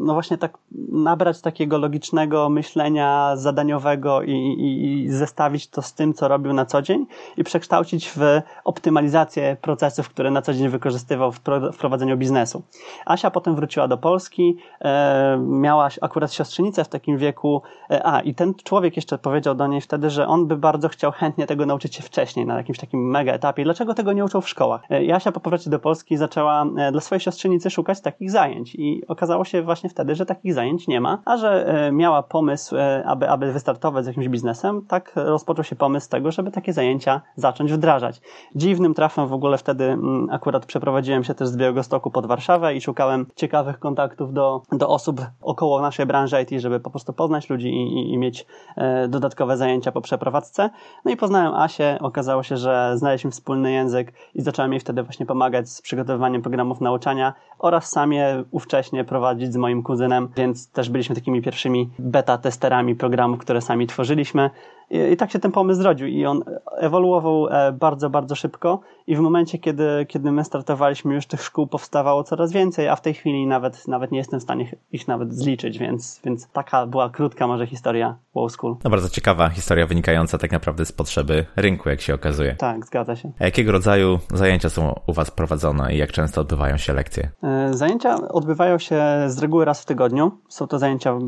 no 0.06 0.12
właśnie 0.12 0.38
tak 0.38 0.58
nabrać 0.88 1.40
takiego 1.40 1.78
logicznego 1.78 2.48
myślenia 2.48 3.36
zadaniowego 3.36 4.22
i, 4.22 4.32
i, 4.32 5.04
i, 5.04 5.10
zestawić 5.10 5.68
to 5.68 5.82
z 5.82 5.94
tym, 5.94 6.14
co 6.14 6.28
robił 6.28 6.52
na 6.52 6.66
co 6.66 6.82
dzień 6.82 6.95
i 7.36 7.44
przekształcić 7.44 8.10
w 8.16 8.20
optymalizację 8.64 9.56
procesów, 9.60 10.08
które 10.08 10.30
na 10.30 10.42
co 10.42 10.54
dzień 10.54 10.68
wykorzystywał 10.68 11.32
w, 11.32 11.40
prowadzeniu 11.78 12.16
biznesu. 12.16 12.62
Asia 13.06 13.30
potem 13.30 13.54
wróciła 13.54 13.88
do 13.88 13.98
Polski, 13.98 14.56
e, 14.80 15.38
miała 15.38 15.88
akurat 16.00 16.32
siostrzenicę 16.32 16.84
w 16.84 16.88
takim 16.88 17.18
wieku, 17.18 17.62
e, 17.90 18.06
a 18.06 18.20
i 18.20 18.34
ten 18.34 18.54
człowiek 18.54 18.96
jeszcze 18.96 19.18
powiedział 19.18 19.54
do 19.54 19.66
niej 19.66 19.80
wtedy, 19.80 20.10
że 20.10 20.26
on 20.26 20.46
by 20.46 20.56
bardzo 20.56 20.88
chciał 20.88 21.12
chętnie 21.12 21.46
tego 21.46 21.66
nauczyć 21.66 21.94
się 21.94 22.02
wcześniej, 22.02 22.46
na 22.46 22.56
jakimś 22.56 22.78
takim 22.78 23.10
mega 23.10 23.32
etapie. 23.32 23.64
Dlaczego 23.64 23.94
tego 23.94 24.12
nie 24.12 24.24
uczą 24.24 24.40
w 24.40 24.48
szkołach? 24.48 24.82
E, 24.90 25.14
Asia 25.14 25.32
po 25.32 25.40
powrocie 25.40 25.70
do 25.70 25.78
Polski 25.78 26.16
zaczęła 26.16 26.66
e, 26.76 26.92
dla 26.92 27.00
swojej 27.00 27.20
siostrzenicy 27.20 27.70
szukać 27.70 28.00
takich 28.00 28.30
zajęć 28.30 28.74
i 28.74 29.02
okazało 29.08 29.44
się 29.44 29.62
właśnie 29.62 29.90
wtedy, 29.90 30.14
że 30.14 30.26
takich 30.26 30.54
zajęć 30.54 30.88
nie 30.88 31.00
ma, 31.00 31.22
a 31.24 31.36
że 31.36 31.66
miała 31.92 32.22
pomysł, 32.22 32.76
aby, 33.04 33.28
aby 33.28 33.52
wystartować 33.52 34.04
z 34.04 34.08
jakimś 34.08 34.28
biznesem, 34.28 34.82
tak 34.88 35.12
rozpoczął 35.14 35.64
się 35.64 35.76
pomysł 35.76 36.10
tego, 36.10 36.30
żeby 36.32 36.50
takie 36.50 36.72
zajęcia 36.72 36.85
zajęcia 36.86 37.20
zacząć 37.36 37.72
wdrażać. 37.72 38.20
Dziwnym 38.54 38.94
trafem 38.94 39.28
w 39.28 39.32
ogóle 39.32 39.58
wtedy 39.58 39.84
mm, 39.84 40.28
akurat 40.30 40.66
przeprowadziłem 40.66 41.24
się 41.24 41.34
też 41.34 41.48
z 41.48 41.56
Białegostoku 41.56 42.10
pod 42.10 42.26
Warszawę 42.26 42.74
i 42.74 42.80
szukałem 42.80 43.26
ciekawych 43.36 43.78
kontaktów 43.78 44.32
do, 44.32 44.62
do 44.72 44.88
osób 44.88 45.20
około 45.42 45.80
naszej 45.80 46.06
branży 46.06 46.36
IT, 46.42 46.60
żeby 46.60 46.80
po 46.80 46.90
prostu 46.90 47.12
poznać 47.12 47.50
ludzi 47.50 47.68
i, 47.68 47.98
i, 47.98 48.12
i 48.12 48.18
mieć 48.18 48.46
e, 48.76 49.08
dodatkowe 49.08 49.56
zajęcia 49.56 49.92
po 49.92 50.00
przeprowadzce. 50.00 50.70
No 51.04 51.10
i 51.10 51.16
poznałem 51.16 51.54
Asię, 51.54 51.98
okazało 52.00 52.42
się, 52.42 52.56
że 52.56 52.92
znaleźliśmy 52.94 53.30
wspólny 53.30 53.72
język 53.72 54.12
i 54.34 54.42
zacząłem 54.42 54.72
jej 54.72 54.80
wtedy 54.80 55.02
właśnie 55.02 55.26
pomagać 55.26 55.68
z 55.68 55.82
przygotowywaniem 55.82 56.42
programów 56.42 56.80
nauczania 56.80 57.34
oraz 57.58 57.90
sam 57.90 58.06
ówcześnie 58.50 59.04
prowadzić 59.04 59.52
z 59.52 59.56
moim 59.56 59.82
kuzynem, 59.82 60.28
więc 60.36 60.70
też 60.70 60.90
byliśmy 60.90 61.14
takimi 61.14 61.42
pierwszymi 61.42 61.90
beta 61.98 62.38
testerami 62.38 62.94
programów, 62.94 63.38
które 63.38 63.60
sami 63.60 63.86
tworzyliśmy. 63.86 64.50
I, 64.90 64.98
I, 64.98 65.16
tak 65.16 65.30
się 65.30 65.38
ten 65.38 65.52
pomysł 65.52 65.80
zrodził 65.80 66.06
i 66.06 66.26
on 66.26 66.44
ewoluował 66.78 67.48
e, 67.48 67.72
bardzo, 67.72 68.10
bardzo 68.10 68.34
szybko 68.34 68.80
i 69.06 69.16
w 69.16 69.20
momencie, 69.20 69.58
kiedy, 69.58 70.06
kiedy 70.08 70.32
my 70.32 70.44
startowaliśmy, 70.44 71.14
już 71.14 71.26
tych 71.26 71.42
szkół 71.42 71.66
powstawało 71.66 72.24
coraz 72.24 72.52
więcej, 72.52 72.88
a 72.88 72.96
w 72.96 73.00
tej 73.00 73.14
chwili 73.14 73.46
nawet, 73.46 73.88
nawet 73.88 74.12
nie 74.12 74.18
jestem 74.18 74.40
w 74.40 74.42
stanie 74.42 74.76
ich 74.92 75.08
nawet 75.08 75.34
zliczyć, 75.34 75.78
więc, 75.78 76.20
więc 76.24 76.48
taka 76.48 76.86
była 76.86 77.10
krótka 77.10 77.46
może 77.46 77.66
historia 77.66 78.16
Wow 78.34 78.48
School. 78.48 78.76
No 78.84 78.90
bardzo 78.90 79.08
ciekawa 79.08 79.48
historia 79.48 79.86
wynikająca 79.86 80.38
tak 80.38 80.52
naprawdę 80.52 80.84
z 80.84 80.92
potrzeby 80.92 81.46
rynku, 81.56 81.88
jak 81.88 82.00
się 82.00 82.14
okazuje. 82.14 82.54
Tak, 82.54 82.86
zgadza 82.86 83.16
się. 83.16 83.32
A 83.40 83.44
jakiego 83.44 83.72
rodzaju 83.72 84.18
zajęcia 84.34 84.70
są 84.70 85.00
u 85.06 85.12
Was 85.12 85.30
prowadzone 85.30 85.94
i 85.94 85.98
jak 85.98 86.12
często 86.12 86.40
odbywają 86.40 86.76
się 86.76 86.92
lekcje? 86.92 87.30
E, 87.42 87.74
zajęcia 87.74 88.16
odbywają 88.28 88.78
się 88.78 89.02
z 89.26 89.38
reguły 89.38 89.64
raz 89.64 89.82
w 89.82 89.86
tygodniu. 89.86 90.32
Są 90.48 90.66
to 90.66 90.78
zajęcia 90.78 91.18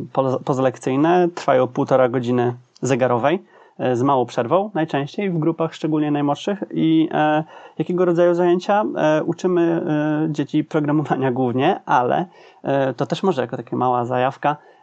pozalekcyjne, 0.44 1.28
trwają 1.34 1.66
półtora 1.66 2.08
godziny 2.08 2.54
zegarowej 2.82 3.42
z 3.93 4.03
małą 4.03 4.27
przerwą, 4.27 4.71
najczęściej 4.75 5.31
w 5.31 5.38
grupach 5.38 5.75
szczególnie 5.75 6.11
najmłodszych. 6.11 6.64
I 6.71 7.09
e, 7.12 7.45
jakiego 7.79 8.05
rodzaju 8.05 8.35
zajęcia? 8.35 8.85
E, 8.97 9.25
uczymy 9.25 9.62
e, 9.62 10.33
dzieci 10.33 10.64
programowania 10.64 11.33
głównie, 11.33 11.81
ale 11.87 12.27
e, 12.62 12.95
to 12.95 13.07
też 13.07 13.23
może 13.23 13.43
jako 13.43 13.57
taka 13.57 13.77
mała 13.77 14.05
zajawka 14.05 14.57
E, 14.57 14.78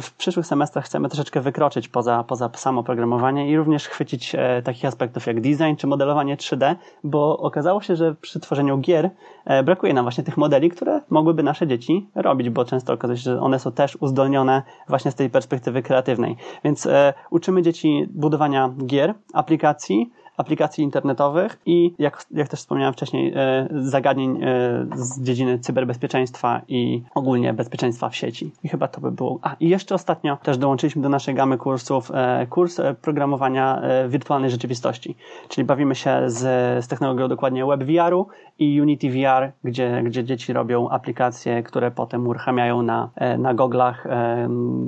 w 0.00 0.12
przyszłych 0.18 0.46
semestrach 0.46 0.84
chcemy 0.84 1.08
troszeczkę 1.08 1.40
wykroczyć 1.40 1.88
poza, 1.88 2.24
poza 2.24 2.50
samo 2.54 2.82
programowanie 2.82 3.50
i 3.50 3.56
również 3.56 3.88
chwycić 3.88 4.34
e, 4.34 4.62
takich 4.62 4.84
aspektów 4.84 5.26
jak 5.26 5.40
design 5.40 5.76
czy 5.78 5.86
modelowanie 5.86 6.36
3D, 6.36 6.74
bo 7.04 7.38
okazało 7.38 7.80
się, 7.80 7.96
że 7.96 8.14
przy 8.14 8.40
tworzeniu 8.40 8.78
gier 8.78 9.10
e, 9.44 9.62
brakuje 9.62 9.94
nam 9.94 10.04
właśnie 10.04 10.24
tych 10.24 10.36
modeli, 10.36 10.70
które 10.70 11.00
mogłyby 11.10 11.42
nasze 11.42 11.66
dzieci 11.66 12.08
robić, 12.14 12.50
bo 12.50 12.64
często 12.64 12.92
okazuje 12.92 13.16
się, 13.16 13.22
że 13.22 13.40
one 13.40 13.58
są 13.58 13.72
też 13.72 13.96
uzdolnione 13.96 14.62
właśnie 14.88 15.10
z 15.10 15.14
tej 15.14 15.30
perspektywy 15.30 15.82
kreatywnej. 15.82 16.36
Więc 16.64 16.88
uczymy 17.30 17.62
dzieci 17.62 18.06
budowania 18.10 18.74
gier, 18.86 19.14
aplikacji, 19.32 20.10
aplikacji 20.36 20.84
internetowych 20.84 21.58
i, 21.66 21.94
jak, 21.98 22.26
jak 22.30 22.48
też 22.48 22.60
wspomniałem 22.60 22.92
wcześniej, 22.94 23.32
e, 23.36 23.68
zagadnień 23.70 24.42
e, 24.42 24.86
z 24.96 25.22
dziedziny 25.22 25.58
cyberbezpieczeństwa 25.58 26.60
i 26.68 27.02
ogólnie 27.14 27.52
bezpieczeństwa 27.52 28.08
w 28.08 28.16
sieci. 28.16 28.50
I 28.64 28.68
chyba 28.68 28.88
to 28.88 29.00
by 29.00 29.12
było. 29.12 29.38
A, 29.42 29.56
i 29.60 29.68
jeszcze 29.68 29.94
ostatnio 29.94 30.36
też 30.36 30.58
dołączyliśmy 30.58 31.02
do 31.02 31.08
naszej 31.08 31.34
gamy 31.34 31.58
kursów 31.58 32.10
e, 32.14 32.46
kurs 32.46 32.80
programowania 33.02 33.82
wirtualnej 34.08 34.50
rzeczywistości, 34.50 35.16
czyli 35.48 35.64
bawimy 35.64 35.94
się 35.94 36.22
z, 36.26 36.38
z 36.84 36.88
technologią 36.88 37.28
dokładnie 37.28 37.66
WebVR-u 37.66 38.26
i 38.58 38.80
Unity 38.80 39.10
VR, 39.10 39.52
gdzie, 39.64 40.02
gdzie 40.04 40.24
dzieci 40.24 40.52
robią 40.52 40.88
aplikacje, 40.88 41.62
które 41.62 41.90
potem 41.90 42.26
uruchamiają 42.26 42.82
na, 42.82 43.10
na 43.38 43.54
goglach 43.54 44.06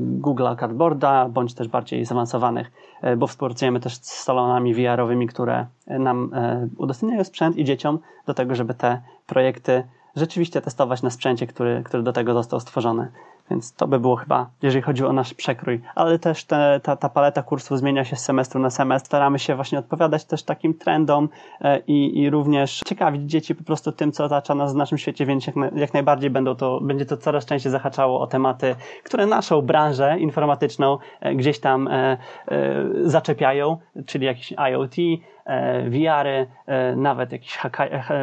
Google 0.00 0.46
Cardboarda, 0.60 1.28
bądź 1.28 1.54
też 1.54 1.68
bardziej 1.68 2.04
zaawansowanych, 2.04 2.70
bo 3.16 3.26
współpracujemy 3.26 3.80
też 3.80 3.94
z 3.94 4.12
salonami 4.12 4.74
VR-owymi, 4.74 5.26
które 5.38 5.66
nam 5.86 6.30
e, 6.34 6.68
udostępniają 6.76 7.24
sprzęt 7.24 7.56
i 7.56 7.64
dzieciom 7.64 7.98
do 8.26 8.34
tego, 8.34 8.54
żeby 8.54 8.74
te 8.74 9.00
projekty 9.26 9.84
rzeczywiście 10.16 10.60
testować 10.60 11.02
na 11.02 11.10
sprzęcie, 11.10 11.46
który, 11.46 11.82
który 11.84 12.02
do 12.02 12.12
tego 12.12 12.34
został 12.34 12.60
stworzony. 12.60 13.08
Więc 13.50 13.74
to 13.74 13.88
by 13.88 14.00
było 14.00 14.16
chyba, 14.16 14.50
jeżeli 14.62 14.82
chodzi 14.82 15.04
o 15.04 15.12
nasz 15.12 15.34
przekrój. 15.34 15.80
Ale 15.94 16.18
też 16.18 16.44
te, 16.44 16.80
ta, 16.82 16.96
ta 16.96 17.08
paleta 17.08 17.42
kursów 17.42 17.78
zmienia 17.78 18.04
się 18.04 18.16
z 18.16 18.24
semestru 18.24 18.60
na 18.60 18.70
semestr. 18.70 19.06
Staramy 19.06 19.38
się 19.38 19.54
właśnie 19.54 19.78
odpowiadać 19.78 20.24
też 20.24 20.42
takim 20.42 20.74
trendom 20.74 21.28
e, 21.60 21.78
i, 21.86 22.20
i 22.20 22.30
również 22.30 22.80
ciekawić 22.86 23.22
dzieci 23.22 23.54
po 23.54 23.64
prostu 23.64 23.92
tym, 23.92 24.12
co 24.12 24.24
otacza 24.24 24.54
nas 24.54 24.72
w 24.72 24.76
naszym 24.76 24.98
świecie, 24.98 25.26
więc 25.26 25.46
jak, 25.46 25.56
jak 25.74 25.94
najbardziej 25.94 26.30
będą 26.30 26.54
to, 26.54 26.80
będzie 26.80 27.06
to 27.06 27.16
coraz 27.16 27.46
częściej 27.46 27.72
zahaczało 27.72 28.20
o 28.20 28.26
tematy, 28.26 28.74
które 29.04 29.26
naszą 29.26 29.62
branżę 29.62 30.18
informatyczną 30.18 30.98
e, 31.20 31.34
gdzieś 31.34 31.60
tam 31.60 31.88
e, 31.88 32.18
zaczepiają, 33.02 33.76
czyli 34.06 34.26
jakiś 34.26 34.52
IoT, 34.52 34.96
VR-y, 35.88 36.46
nawet 36.96 37.32
jakieś 37.32 37.58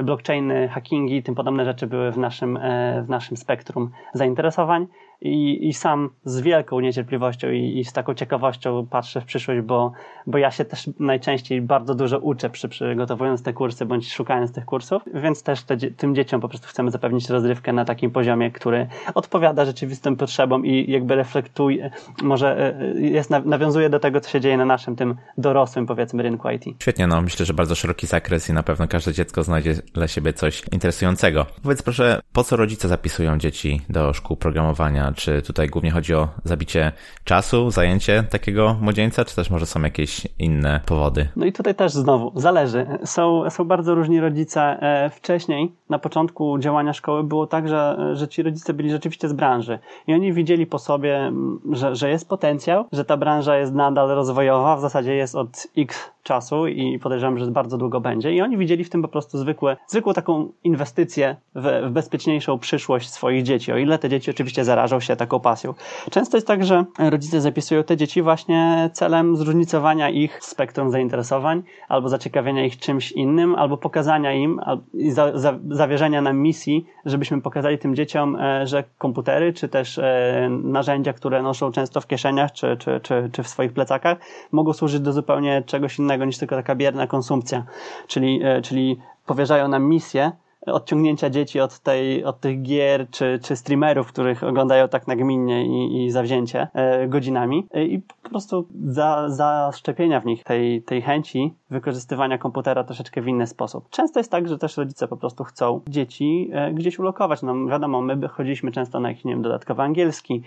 blockchainy, 0.04 0.68
hackingi, 0.68 1.24
tym 1.24 1.36
podobne 1.36 1.66
rzeczy 1.66 1.88
były 1.88 2.12
w 2.12 2.18
naszym, 2.18 2.60
w 3.06 3.10
naszym 3.10 3.38
spektrum 3.38 3.92
zainteresowań 4.14 4.88
i, 5.26 5.68
i 5.68 5.74
sam 5.74 6.10
z 6.26 6.42
wielką 6.42 6.80
niecierpliwością 6.80 7.52
i, 7.52 7.80
i, 7.80 7.86
z 7.86 7.94
taką 7.94 8.14
ciekawością 8.14 8.88
patrzę 8.90 9.22
w 9.22 9.26
przyszłość, 9.26 9.62
bo, 9.62 9.92
bo 10.28 10.38
ja 10.38 10.52
się 10.52 10.66
też 10.66 10.90
najczęściej 11.00 11.62
bardzo 11.62 11.96
dużo 11.96 12.20
uczę 12.20 12.50
przy 12.50 12.70
przygotowując 12.70 13.44
te 13.44 13.54
kursy 13.54 13.86
bądź 13.86 14.14
szukając 14.14 14.52
tych 14.52 14.66
kursów, 14.66 15.02
więc 15.14 15.44
też 15.44 15.64
te, 15.64 15.78
tym 15.78 16.16
dzieciom 16.16 16.42
po 16.42 16.50
prostu 16.50 16.68
chcemy 16.68 16.92
zapewnić 16.92 17.30
rozrywkę 17.30 17.74
na 17.74 17.86
takim 17.86 18.12
poziomie, 18.12 18.52
który 18.52 18.88
odpowiada 19.14 19.66
rzeczywistym 19.66 20.16
potrzebom 20.16 20.66
i 20.66 20.92
jakby 20.92 21.16
reflektuje, 21.16 21.92
może 22.24 22.58
e, 22.58 22.80
e, 22.80 23.02
jest, 23.02 23.30
nawiązuje 23.30 23.90
do 23.90 24.00
tego, 24.00 24.22
co 24.22 24.30
się 24.30 24.42
dzieje 24.42 24.58
na 24.58 24.66
naszym 24.66 24.96
tym 24.96 25.16
dorosłym 25.38 25.86
powiedzmy 25.86 26.24
rynku 26.24 26.50
IT. 26.50 26.64
Świetnie, 26.82 27.08
no 27.08 27.22
myślę, 27.22 27.46
że 27.46 27.54
bardzo 27.54 27.76
szeroki 27.76 28.08
zakres 28.08 28.50
i 28.50 28.54
na 28.54 28.64
pewno 28.64 28.88
każde 28.88 29.14
dziecko 29.14 29.44
znajdzie 29.44 29.74
dla 29.94 30.08
siebie 30.08 30.34
coś 30.34 30.64
interesującego. 30.72 31.46
Powiedz 31.64 31.82
proszę, 31.82 32.22
po 32.34 32.44
co 32.44 32.56
rodzice 32.56 32.88
zapisują 32.88 33.38
dzieci 33.38 33.82
do 33.90 34.14
szkół 34.14 34.38
programowania? 34.38 35.12
Czy 35.16 35.42
tutaj 35.42 35.68
głównie 35.70 35.92
chodzi 35.92 36.14
o 36.14 36.28
zabicie 36.44 36.92
czasu, 37.24 37.72
zajęcie 37.72 38.24
takiego 38.24 38.78
młodzieńca, 38.82 39.26
czy 39.26 39.36
też 39.36 39.50
może 39.50 39.66
są 39.66 39.82
jakieś 39.82 40.28
inne 40.40 40.80
powody? 40.86 41.28
No 41.36 41.46
i 41.46 41.54
tutaj 41.54 41.76
też 41.76 41.92
znowu 41.92 42.40
zależy. 42.40 42.86
Są, 43.04 43.50
są 43.50 43.66
bardzo 43.66 43.96
różni 43.96 44.20
rodzice. 44.20 44.62
E, 44.62 45.10
wcześniej, 45.10 45.76
na 45.90 46.00
początku 46.00 46.60
działania 46.60 46.94
szkoły, 46.94 47.24
było 47.24 47.48
tak, 47.48 47.70
że, 47.70 47.98
że 48.14 48.28
ci 48.28 48.44
rodzice 48.44 48.74
byli 48.74 48.92
rzeczywiście 48.92 49.30
z 49.30 49.34
branży 49.34 49.80
i 50.08 50.14
oni 50.14 50.34
widzieli 50.34 50.66
po 50.66 50.80
sobie, 50.80 51.32
że, 51.72 51.96
że 51.96 52.10
jest 52.10 52.30
potencjał, 52.30 52.86
że 52.92 53.06
ta 53.06 53.18
branża 53.18 53.58
jest 53.58 53.74
nadal 53.74 54.10
rozwojowa, 54.10 54.76
w 54.78 54.82
zasadzie 54.82 55.16
jest 55.16 55.36
od 55.36 55.68
x 55.78 56.15
czasu 56.26 56.68
i 56.68 57.00
podejrzewam, 57.00 57.38
że 57.38 57.52
bardzo 57.52 57.78
długo 57.78 58.02
będzie. 58.02 58.34
I 58.34 58.42
oni 58.42 58.58
widzieli 58.58 58.84
w 58.84 58.90
tym 58.90 59.02
po 59.02 59.08
prostu 59.08 59.38
zwykłe, 59.38 59.78
zwykłą 59.88 60.14
taką 60.14 60.52
inwestycję 60.64 61.36
w, 61.56 61.88
w 61.88 61.90
bezpieczniejszą 61.92 62.60
przyszłość 62.60 63.10
swoich 63.10 63.44
dzieci, 63.44 63.72
o 63.72 63.78
ile 63.78 64.00
te 64.00 64.10
dzieci 64.10 64.32
oczywiście 64.32 64.66
zarażą 64.66 65.00
się 65.00 65.16
taką 65.16 65.40
pasją. 65.40 65.74
Często 66.12 66.38
jest 66.38 66.48
tak, 66.48 66.66
że 66.66 66.86
rodzice 67.00 67.42
zapisują 67.42 67.84
te 67.84 67.98
dzieci 67.98 68.22
właśnie 68.22 68.90
celem 68.94 69.38
zróżnicowania 69.38 70.10
ich 70.10 70.44
spektrum 70.44 70.92
zainteresowań, 70.92 71.64
albo 71.88 72.10
zaciekawienia 72.10 72.66
ich 72.66 72.78
czymś 72.78 73.12
innym, 73.12 73.56
albo 73.56 73.78
pokazania 73.78 74.34
im 74.34 74.62
i 74.94 75.12
za, 75.12 75.38
za, 75.38 75.60
zawierzenia 75.70 76.22
nam 76.22 76.38
misji, 76.38 76.86
żebyśmy 77.06 77.42
pokazali 77.42 77.78
tym 77.78 77.96
dzieciom, 77.96 78.36
e, 78.36 78.68
że 78.68 78.84
komputery, 78.98 79.54
czy 79.54 79.70
też 79.70 79.98
e, 79.98 80.50
narzędzia, 80.64 81.14
które 81.14 81.42
noszą 81.42 81.72
często 81.72 82.02
w 82.02 82.08
kieszeniach, 82.08 82.52
czy, 82.52 82.78
czy, 82.78 83.00
czy, 83.04 83.30
czy 83.34 83.44
w 83.44 83.48
swoich 83.48 83.74
plecakach, 83.74 84.18
mogą 84.52 84.74
służyć 84.74 85.00
do 85.00 85.14
zupełnie 85.14 85.64
czegoś 85.66 86.00
innego 86.00 86.15
niż 86.24 86.38
tylko 86.38 86.56
taka 86.56 86.76
bierna 86.76 87.08
konsumpcja. 87.08 87.64
Czyli, 88.08 88.40
e, 88.44 88.62
czyli 88.62 89.00
powierzają 89.26 89.68
nam 89.68 89.84
misję, 89.84 90.32
odciągnięcia 90.66 91.30
dzieci 91.30 91.60
od, 91.60 91.80
tej, 91.80 92.26
od 92.26 92.40
tych 92.40 92.62
gier 92.62 93.08
czy, 93.12 93.40
czy 93.44 93.56
streamerów, 93.56 94.08
których 94.08 94.44
oglądają 94.44 94.88
tak 94.88 95.08
nagminnie 95.08 95.66
i, 95.66 96.06
i 96.06 96.12
zawzięcie 96.12 96.68
e, 96.74 97.08
godzinami 97.08 97.68
e, 97.74 97.86
i 97.86 98.02
po 98.24 98.30
prostu 98.30 98.68
za, 98.88 99.30
zaszczepienia 99.30 100.20
w 100.22 100.26
nich 100.26 100.44
tej, 100.44 100.82
tej 100.82 101.02
chęci 101.02 101.54
wykorzystywania 101.70 102.38
komputera 102.38 102.84
troszeczkę 102.84 103.22
w 103.22 103.28
inny 103.28 103.48
sposób. 103.48 103.90
Często 103.90 104.20
jest 104.20 104.32
tak, 104.32 104.48
że 104.48 104.58
też 104.58 104.78
rodzice 104.78 105.08
po 105.08 105.18
prostu 105.18 105.44
chcą 105.44 105.82
dzieci 105.88 106.50
e, 106.54 106.74
gdzieś 106.74 107.00
ulokować. 107.00 107.42
No 107.42 107.66
wiadomo, 107.66 108.02
my 108.02 108.28
chodziliśmy 108.28 108.72
często 108.72 109.00
na 109.00 109.10
jakiś, 109.10 109.26
nie 109.26 109.34
wiem, 109.34 109.42
dodatkowy 109.42 109.82
angielski, 109.82 110.44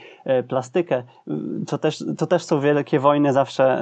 plastykę. 0.48 1.02
To 1.66 1.78
też, 1.78 2.04
to 2.18 2.26
też 2.26 2.44
są 2.44 2.60
wielkie 2.60 3.00
wojny 3.00 3.32
zawsze 3.32 3.78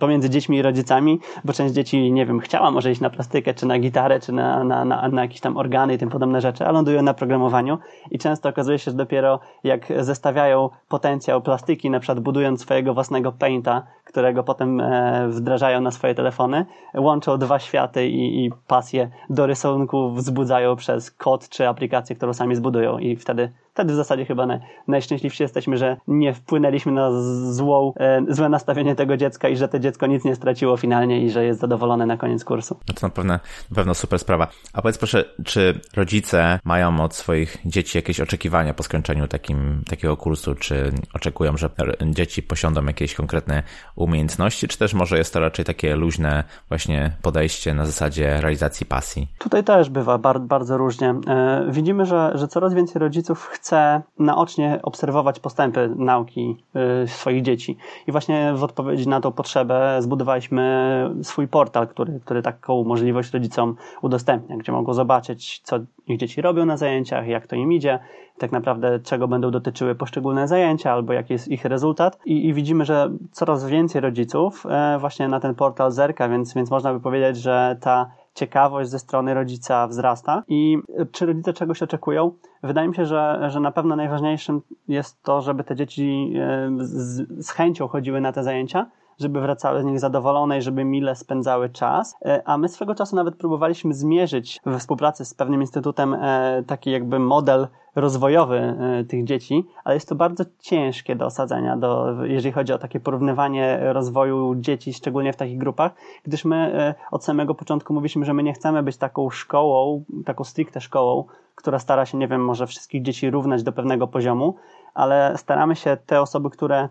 pomiędzy 0.00 0.30
dziećmi 0.30 0.56
i 0.56 0.62
rodzicami, 0.62 1.18
bo 1.44 1.52
część 1.52 1.74
dzieci, 1.74 2.12
nie 2.12 2.26
wiem, 2.26 2.40
chciała 2.40 2.70
może 2.70 2.90
iść 2.90 3.00
na 3.00 3.10
plastykę, 3.10 3.54
czy 3.54 3.66
na 3.66 3.78
gitarę, 3.78 4.20
czy 4.20 4.32
na, 4.32 4.64
na, 4.64 4.84
na, 4.90 5.08
na 5.08 5.22
jakieś 5.22 5.40
tam 5.40 5.56
organy 5.56 5.94
i 5.94 5.98
tym 5.98 6.10
podobne 6.10 6.40
rzeczy, 6.40 6.66
a 6.66 6.72
lądują 6.72 7.02
na 7.02 7.14
programowaniu. 7.14 7.78
I 8.10 8.18
często 8.18 8.48
okazuje 8.48 8.78
się, 8.78 8.90
że 8.90 8.96
dopiero 8.96 9.40
jak 9.64 9.86
zestawiają 10.00 10.70
potencjał 10.88 11.42
plastyki, 11.42 11.90
na 11.90 12.00
przykład 12.00 12.20
budując 12.20 12.60
swojego 12.60 12.94
własnego 12.94 13.32
painta, 13.32 13.82
którego 14.04 14.42
potem 14.42 14.82
wdrażają 15.28 15.80
na 15.80 15.90
swoje 15.90 16.14
telefony, 16.14 16.66
łączą 16.94 17.38
dwa 17.38 17.58
światy 17.58 18.08
i, 18.08 18.46
i 18.46 18.50
pasję 18.66 19.10
do 19.30 19.46
rysunku 19.46 20.10
wzbudzają 20.12 20.76
przez 20.76 21.10
kod 21.10 21.48
czy 21.48 21.68
aplikację, 21.68 22.16
którą 22.16 22.32
sami 22.32 22.54
zbudują 22.54 22.98
i 22.98 23.16
wtedy 23.16 23.52
wtedy 23.80 23.92
w 23.92 23.96
zasadzie 23.96 24.24
chyba 24.24 24.46
naj, 24.46 24.58
najszczęśliwsi 24.88 25.42
jesteśmy, 25.42 25.76
że 25.76 25.96
nie 26.08 26.34
wpłynęliśmy 26.34 26.92
na 26.92 27.10
złą, 27.52 27.92
e, 27.96 28.22
złe 28.28 28.48
nastawienie 28.48 28.94
tego 28.94 29.16
dziecka 29.16 29.48
i 29.48 29.56
że 29.56 29.68
to 29.68 29.78
dziecko 29.78 30.06
nic 30.06 30.24
nie 30.24 30.34
straciło 30.34 30.76
finalnie 30.76 31.24
i 31.24 31.30
że 31.30 31.44
jest 31.44 31.60
zadowolone 31.60 32.06
na 32.06 32.16
koniec 32.16 32.44
kursu. 32.44 32.76
No 32.88 32.94
to 32.94 33.06
na 33.06 33.10
pewno, 33.10 33.34
na 33.70 33.74
pewno 33.74 33.94
super 33.94 34.18
sprawa. 34.18 34.48
A 34.72 34.82
powiedz 34.82 34.98
proszę, 34.98 35.24
czy 35.44 35.80
rodzice 35.96 36.58
mają 36.64 37.00
od 37.00 37.14
swoich 37.14 37.56
dzieci 37.64 37.98
jakieś 37.98 38.20
oczekiwania 38.20 38.74
po 38.74 38.82
skończeniu 38.82 39.28
takim, 39.28 39.82
takiego 39.90 40.16
kursu? 40.16 40.54
Czy 40.54 40.92
oczekują, 41.14 41.56
że 41.56 41.70
dzieci 42.10 42.42
posiądą 42.42 42.84
jakieś 42.84 43.14
konkretne 43.14 43.62
umiejętności, 43.96 44.68
czy 44.68 44.78
też 44.78 44.94
może 44.94 45.18
jest 45.18 45.32
to 45.32 45.40
raczej 45.40 45.64
takie 45.64 45.96
luźne 45.96 46.44
właśnie 46.68 47.12
podejście 47.22 47.74
na 47.74 47.86
zasadzie 47.86 48.40
realizacji 48.40 48.86
pasji? 48.86 49.28
Tutaj 49.38 49.64
też 49.64 49.90
bywa 49.90 50.18
bardzo, 50.18 50.78
różnie. 50.78 51.14
E, 51.26 51.66
widzimy, 51.70 52.06
że, 52.06 52.32
że 52.34 52.48
coraz 52.48 52.74
więcej 52.74 53.00
rodziców 53.00 53.46
chce 53.52 53.69
naocznie 54.18 54.80
obserwować 54.82 55.40
postępy 55.40 55.90
nauki 55.96 56.56
e, 56.74 57.06
swoich 57.06 57.42
dzieci. 57.42 57.76
I 58.06 58.12
właśnie 58.12 58.52
w 58.56 58.64
odpowiedzi 58.64 59.08
na 59.08 59.20
tą 59.20 59.32
potrzebę 59.32 59.96
zbudowaliśmy 60.00 61.10
swój 61.22 61.48
portal, 61.48 61.88
który, 61.88 62.20
który 62.24 62.42
taką 62.42 62.84
możliwość 62.84 63.32
rodzicom 63.32 63.76
udostępnia, 64.02 64.56
gdzie 64.56 64.72
mogą 64.72 64.94
zobaczyć, 64.94 65.60
co 65.64 65.78
ich 66.06 66.18
dzieci 66.18 66.42
robią 66.42 66.66
na 66.66 66.76
zajęciach, 66.76 67.26
jak 67.26 67.46
to 67.46 67.56
im 67.56 67.72
idzie, 67.72 67.98
tak 68.38 68.52
naprawdę 68.52 69.00
czego 69.00 69.28
będą 69.28 69.50
dotyczyły 69.50 69.94
poszczególne 69.94 70.48
zajęcia 70.48 70.92
albo 70.92 71.12
jaki 71.12 71.32
jest 71.32 71.48
ich 71.48 71.64
rezultat. 71.64 72.18
I, 72.24 72.46
i 72.46 72.54
widzimy, 72.54 72.84
że 72.84 73.10
coraz 73.32 73.66
więcej 73.66 74.00
rodziców 74.00 74.66
e, 74.70 74.98
właśnie 74.98 75.28
na 75.28 75.40
ten 75.40 75.54
portal 75.54 75.90
zerka, 75.92 76.28
więc, 76.28 76.54
więc 76.54 76.70
można 76.70 76.92
by 76.94 77.00
powiedzieć, 77.00 77.36
że 77.36 77.76
ta 77.80 78.10
ciekawość 78.40 78.90
ze 78.90 78.98
strony 78.98 79.34
rodzica 79.34 79.86
wzrasta. 79.86 80.42
I 80.48 80.78
czy 81.12 81.26
rodzice 81.26 81.52
czegoś 81.52 81.82
oczekują? 81.82 82.32
Wydaje 82.62 82.88
mi 82.88 82.94
się, 82.94 83.06
że, 83.06 83.50
że 83.50 83.60
na 83.60 83.72
pewno 83.72 83.96
najważniejszym 83.96 84.60
jest 84.88 85.22
to, 85.22 85.40
żeby 85.40 85.64
te 85.64 85.76
dzieci 85.76 86.32
e, 86.36 86.70
z, 86.78 87.46
z 87.46 87.50
chęcią 87.50 87.88
chodziły 87.88 88.20
na 88.20 88.32
te 88.32 88.44
zajęcia, 88.44 88.86
żeby 89.20 89.40
wracały 89.40 89.82
z 89.82 89.84
nich 89.84 90.00
zadowolone 90.00 90.58
i 90.58 90.62
żeby 90.62 90.84
mile 90.84 91.16
spędzały 91.16 91.68
czas. 91.68 92.16
E, 92.24 92.42
a 92.44 92.58
my 92.58 92.68
swego 92.68 92.94
czasu 92.94 93.16
nawet 93.16 93.36
próbowaliśmy 93.36 93.94
zmierzyć 93.94 94.60
we 94.66 94.78
współpracy 94.78 95.24
z 95.24 95.34
pewnym 95.34 95.60
instytutem 95.60 96.14
e, 96.14 96.62
taki 96.66 96.90
jakby 96.90 97.18
model 97.18 97.68
rozwojowy 97.94 98.58
e, 98.58 99.04
tych 99.04 99.24
dzieci, 99.24 99.66
ale 99.84 99.94
jest 99.94 100.08
to 100.08 100.14
bardzo 100.14 100.44
ciężkie 100.58 101.16
do 101.16 101.26
osadzenia, 101.26 101.76
do, 101.76 102.14
jeżeli 102.24 102.52
chodzi 102.52 102.72
o 102.72 102.78
takie 102.78 103.00
porównywanie 103.00 103.78
rozwoju 103.92 104.54
dzieci, 104.54 104.92
szczególnie 104.92 105.32
w 105.32 105.36
takich 105.36 105.58
grupach, 105.58 105.92
gdyż 106.24 106.44
my 106.44 106.94
od 107.10 107.24
samego 107.24 107.54
początku 107.54 107.94
mówiliśmy, 107.94 108.24
że 108.24 108.34
my 108.34 108.42
nie 108.42 108.52
chcemy 108.52 108.82
być 108.82 108.96
taką 108.96 109.30
szkołą, 109.30 110.04
taką 110.24 110.44
stricte 110.44 110.80
szkołą, 110.80 111.24
która 111.54 111.78
stara 111.78 112.06
się, 112.06 112.18
nie 112.18 112.28
wiem, 112.28 112.44
może 112.44 112.66
wszystkich 112.66 113.02
dzieci 113.02 113.30
równać 113.30 113.62
do 113.62 113.72
pewnego 113.72 114.06
poziomu, 114.06 114.54
ale 114.94 115.32
staramy 115.36 115.76
się 115.76 115.96
te 116.06 116.20
osoby, 116.20 116.50
które 116.50 116.88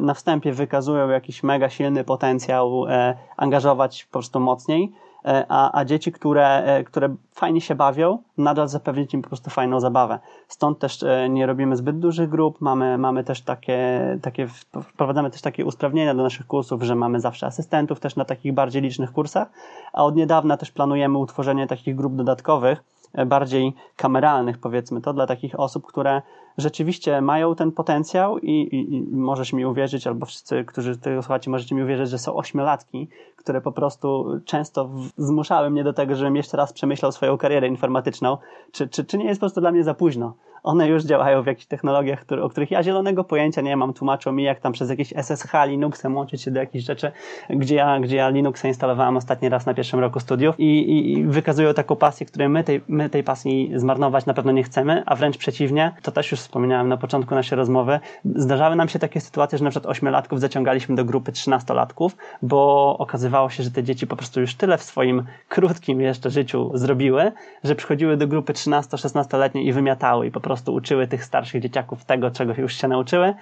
na 0.00 0.14
wstępie 0.14 0.52
wykazują 0.52 1.08
jakiś 1.08 1.42
mega 1.42 1.68
silny 1.68 2.04
potencjał, 2.04 2.86
e, 2.88 3.16
angażować 3.36 4.04
po 4.04 4.12
prostu 4.12 4.40
mocniej, 4.40 4.92
e, 5.24 5.46
a, 5.48 5.78
a 5.78 5.84
dzieci, 5.84 6.12
które, 6.12 6.82
które 6.86 7.14
fajnie 7.32 7.60
się 7.60 7.74
bawią, 7.74 8.18
nadal 8.38 8.68
zapewnić 8.68 9.14
im 9.14 9.22
po 9.22 9.28
prostu 9.28 9.50
fajną 9.50 9.80
zabawę. 9.80 10.18
Stąd 10.48 10.78
też 10.78 11.04
nie 11.30 11.46
robimy 11.46 11.76
zbyt 11.76 11.98
dużych 11.98 12.28
grup, 12.28 12.60
mamy, 12.60 12.98
mamy 12.98 13.24
też 13.24 13.42
takie, 13.42 14.00
takie, 14.22 14.48
wprowadzamy 14.82 15.30
też 15.30 15.40
takie 15.42 15.64
usprawnienia 15.64 16.14
do 16.14 16.22
naszych 16.22 16.46
kursów, 16.46 16.82
że 16.82 16.94
mamy 16.94 17.20
zawsze 17.20 17.46
asystentów 17.46 18.00
też 18.00 18.16
na 18.16 18.24
takich 18.24 18.54
bardziej 18.54 18.82
licznych 18.82 19.12
kursach, 19.12 19.48
a 19.92 20.04
od 20.04 20.16
niedawna 20.16 20.56
też 20.56 20.70
planujemy 20.70 21.18
utworzenie 21.18 21.66
takich 21.66 21.96
grup 21.96 22.16
dodatkowych, 22.16 22.82
bardziej 23.26 23.74
kameralnych, 23.96 24.58
powiedzmy 24.58 25.00
to, 25.00 25.12
dla 25.12 25.26
takich 25.26 25.60
osób, 25.60 25.86
które 25.86 26.22
rzeczywiście 26.58 27.20
mają 27.20 27.54
ten 27.54 27.72
potencjał 27.72 28.38
i, 28.38 28.50
i, 28.50 28.94
i 28.94 29.06
możesz 29.16 29.52
mi 29.52 29.66
uwierzyć, 29.66 30.06
albo 30.06 30.26
wszyscy, 30.26 30.64
którzy 30.64 30.96
tego 30.96 31.22
słuchacie, 31.22 31.50
możecie 31.50 31.74
mi 31.74 31.82
uwierzyć, 31.82 32.10
że 32.10 32.18
są 32.18 32.34
ośmiolatki, 32.34 33.08
które 33.36 33.60
po 33.60 33.72
prostu 33.72 34.26
często 34.44 34.90
zmuszały 35.16 35.70
mnie 35.70 35.84
do 35.84 35.92
tego, 35.92 36.14
żebym 36.14 36.36
jeszcze 36.36 36.56
raz 36.56 36.72
przemyślał 36.72 37.12
swoją 37.12 37.38
karierę 37.38 37.68
informatyczną. 37.68 38.38
Czy, 38.72 38.88
czy, 38.88 39.04
czy 39.04 39.18
nie 39.18 39.24
jest 39.24 39.40
po 39.40 39.44
prostu 39.44 39.60
dla 39.60 39.70
mnie 39.70 39.84
za 39.84 39.94
późno? 39.94 40.34
one 40.62 40.88
już 40.88 41.04
działają 41.04 41.42
w 41.42 41.46
jakichś 41.46 41.66
technologiach, 41.66 42.24
o 42.42 42.48
których 42.48 42.70
ja 42.70 42.82
zielonego 42.82 43.24
pojęcia 43.24 43.60
nie 43.60 43.76
mam. 43.76 43.92
Tłumaczą 43.92 44.32
mi, 44.32 44.42
jak 44.42 44.60
tam 44.60 44.72
przez 44.72 44.90
jakieś 44.90 45.12
SSH 45.16 45.52
Linuxem 45.66 46.16
łączyć 46.16 46.42
się 46.42 46.50
do 46.50 46.60
jakichś 46.60 46.84
rzeczy, 46.84 47.12
gdzie 47.50 47.74
ja, 47.74 48.00
gdzie 48.00 48.16
ja 48.16 48.28
Linuxa 48.28 48.64
instalowałem 48.68 49.16
ostatni 49.16 49.48
raz 49.48 49.66
na 49.66 49.74
pierwszym 49.74 50.00
roku 50.00 50.20
studiów 50.20 50.60
i, 50.60 50.64
i, 50.64 51.12
i 51.12 51.24
wykazują 51.24 51.74
taką 51.74 51.96
pasję, 51.96 52.26
której 52.26 52.48
my 52.48 52.64
tej, 52.64 52.80
my 52.88 53.10
tej 53.10 53.24
pasji 53.24 53.72
zmarnować 53.76 54.26
na 54.26 54.34
pewno 54.34 54.52
nie 54.52 54.62
chcemy, 54.62 55.02
a 55.06 55.16
wręcz 55.16 55.36
przeciwnie, 55.36 55.94
to 56.02 56.12
też 56.12 56.30
już 56.30 56.40
wspominałem 56.48 56.88
na 56.88 56.96
początku 56.96 57.34
naszej 57.34 57.56
rozmowy, 57.56 58.00
zdarzały 58.24 58.76
nam 58.76 58.88
się 58.88 58.98
takie 58.98 59.20
sytuacje, 59.20 59.58
że 59.58 59.64
na 59.64 59.70
przykład 59.70 59.90
ośmiolatków 59.90 60.40
zaciągaliśmy 60.40 60.96
do 60.96 61.04
grupy 61.04 61.32
trzynastolatków, 61.32 62.16
bo 62.42 62.96
okazywało 62.98 63.50
się, 63.50 63.62
że 63.62 63.70
te 63.70 63.82
dzieci 63.82 64.06
po 64.06 64.16
prostu 64.16 64.40
już 64.40 64.54
tyle 64.54 64.78
w 64.78 64.82
swoim 64.82 65.24
krótkim 65.48 66.00
jeszcze 66.00 66.30
życiu 66.30 66.70
zrobiły, 66.74 67.32
że 67.64 67.74
przychodziły 67.74 68.16
do 68.16 68.26
grupy 68.26 68.52
13-16-letniej 68.52 69.66
i 69.66 69.72
wymiatały 69.72 70.26
i 70.26 70.30
po 70.30 70.40
prostu 70.40 70.74
uczyły 70.74 71.06
tych 71.06 71.24
starszych 71.24 71.62
dzieciaków 71.62 72.04
tego, 72.04 72.30
czego 72.30 72.54
już 72.58 72.74
się 72.74 72.88
nauczyły. 72.88 73.34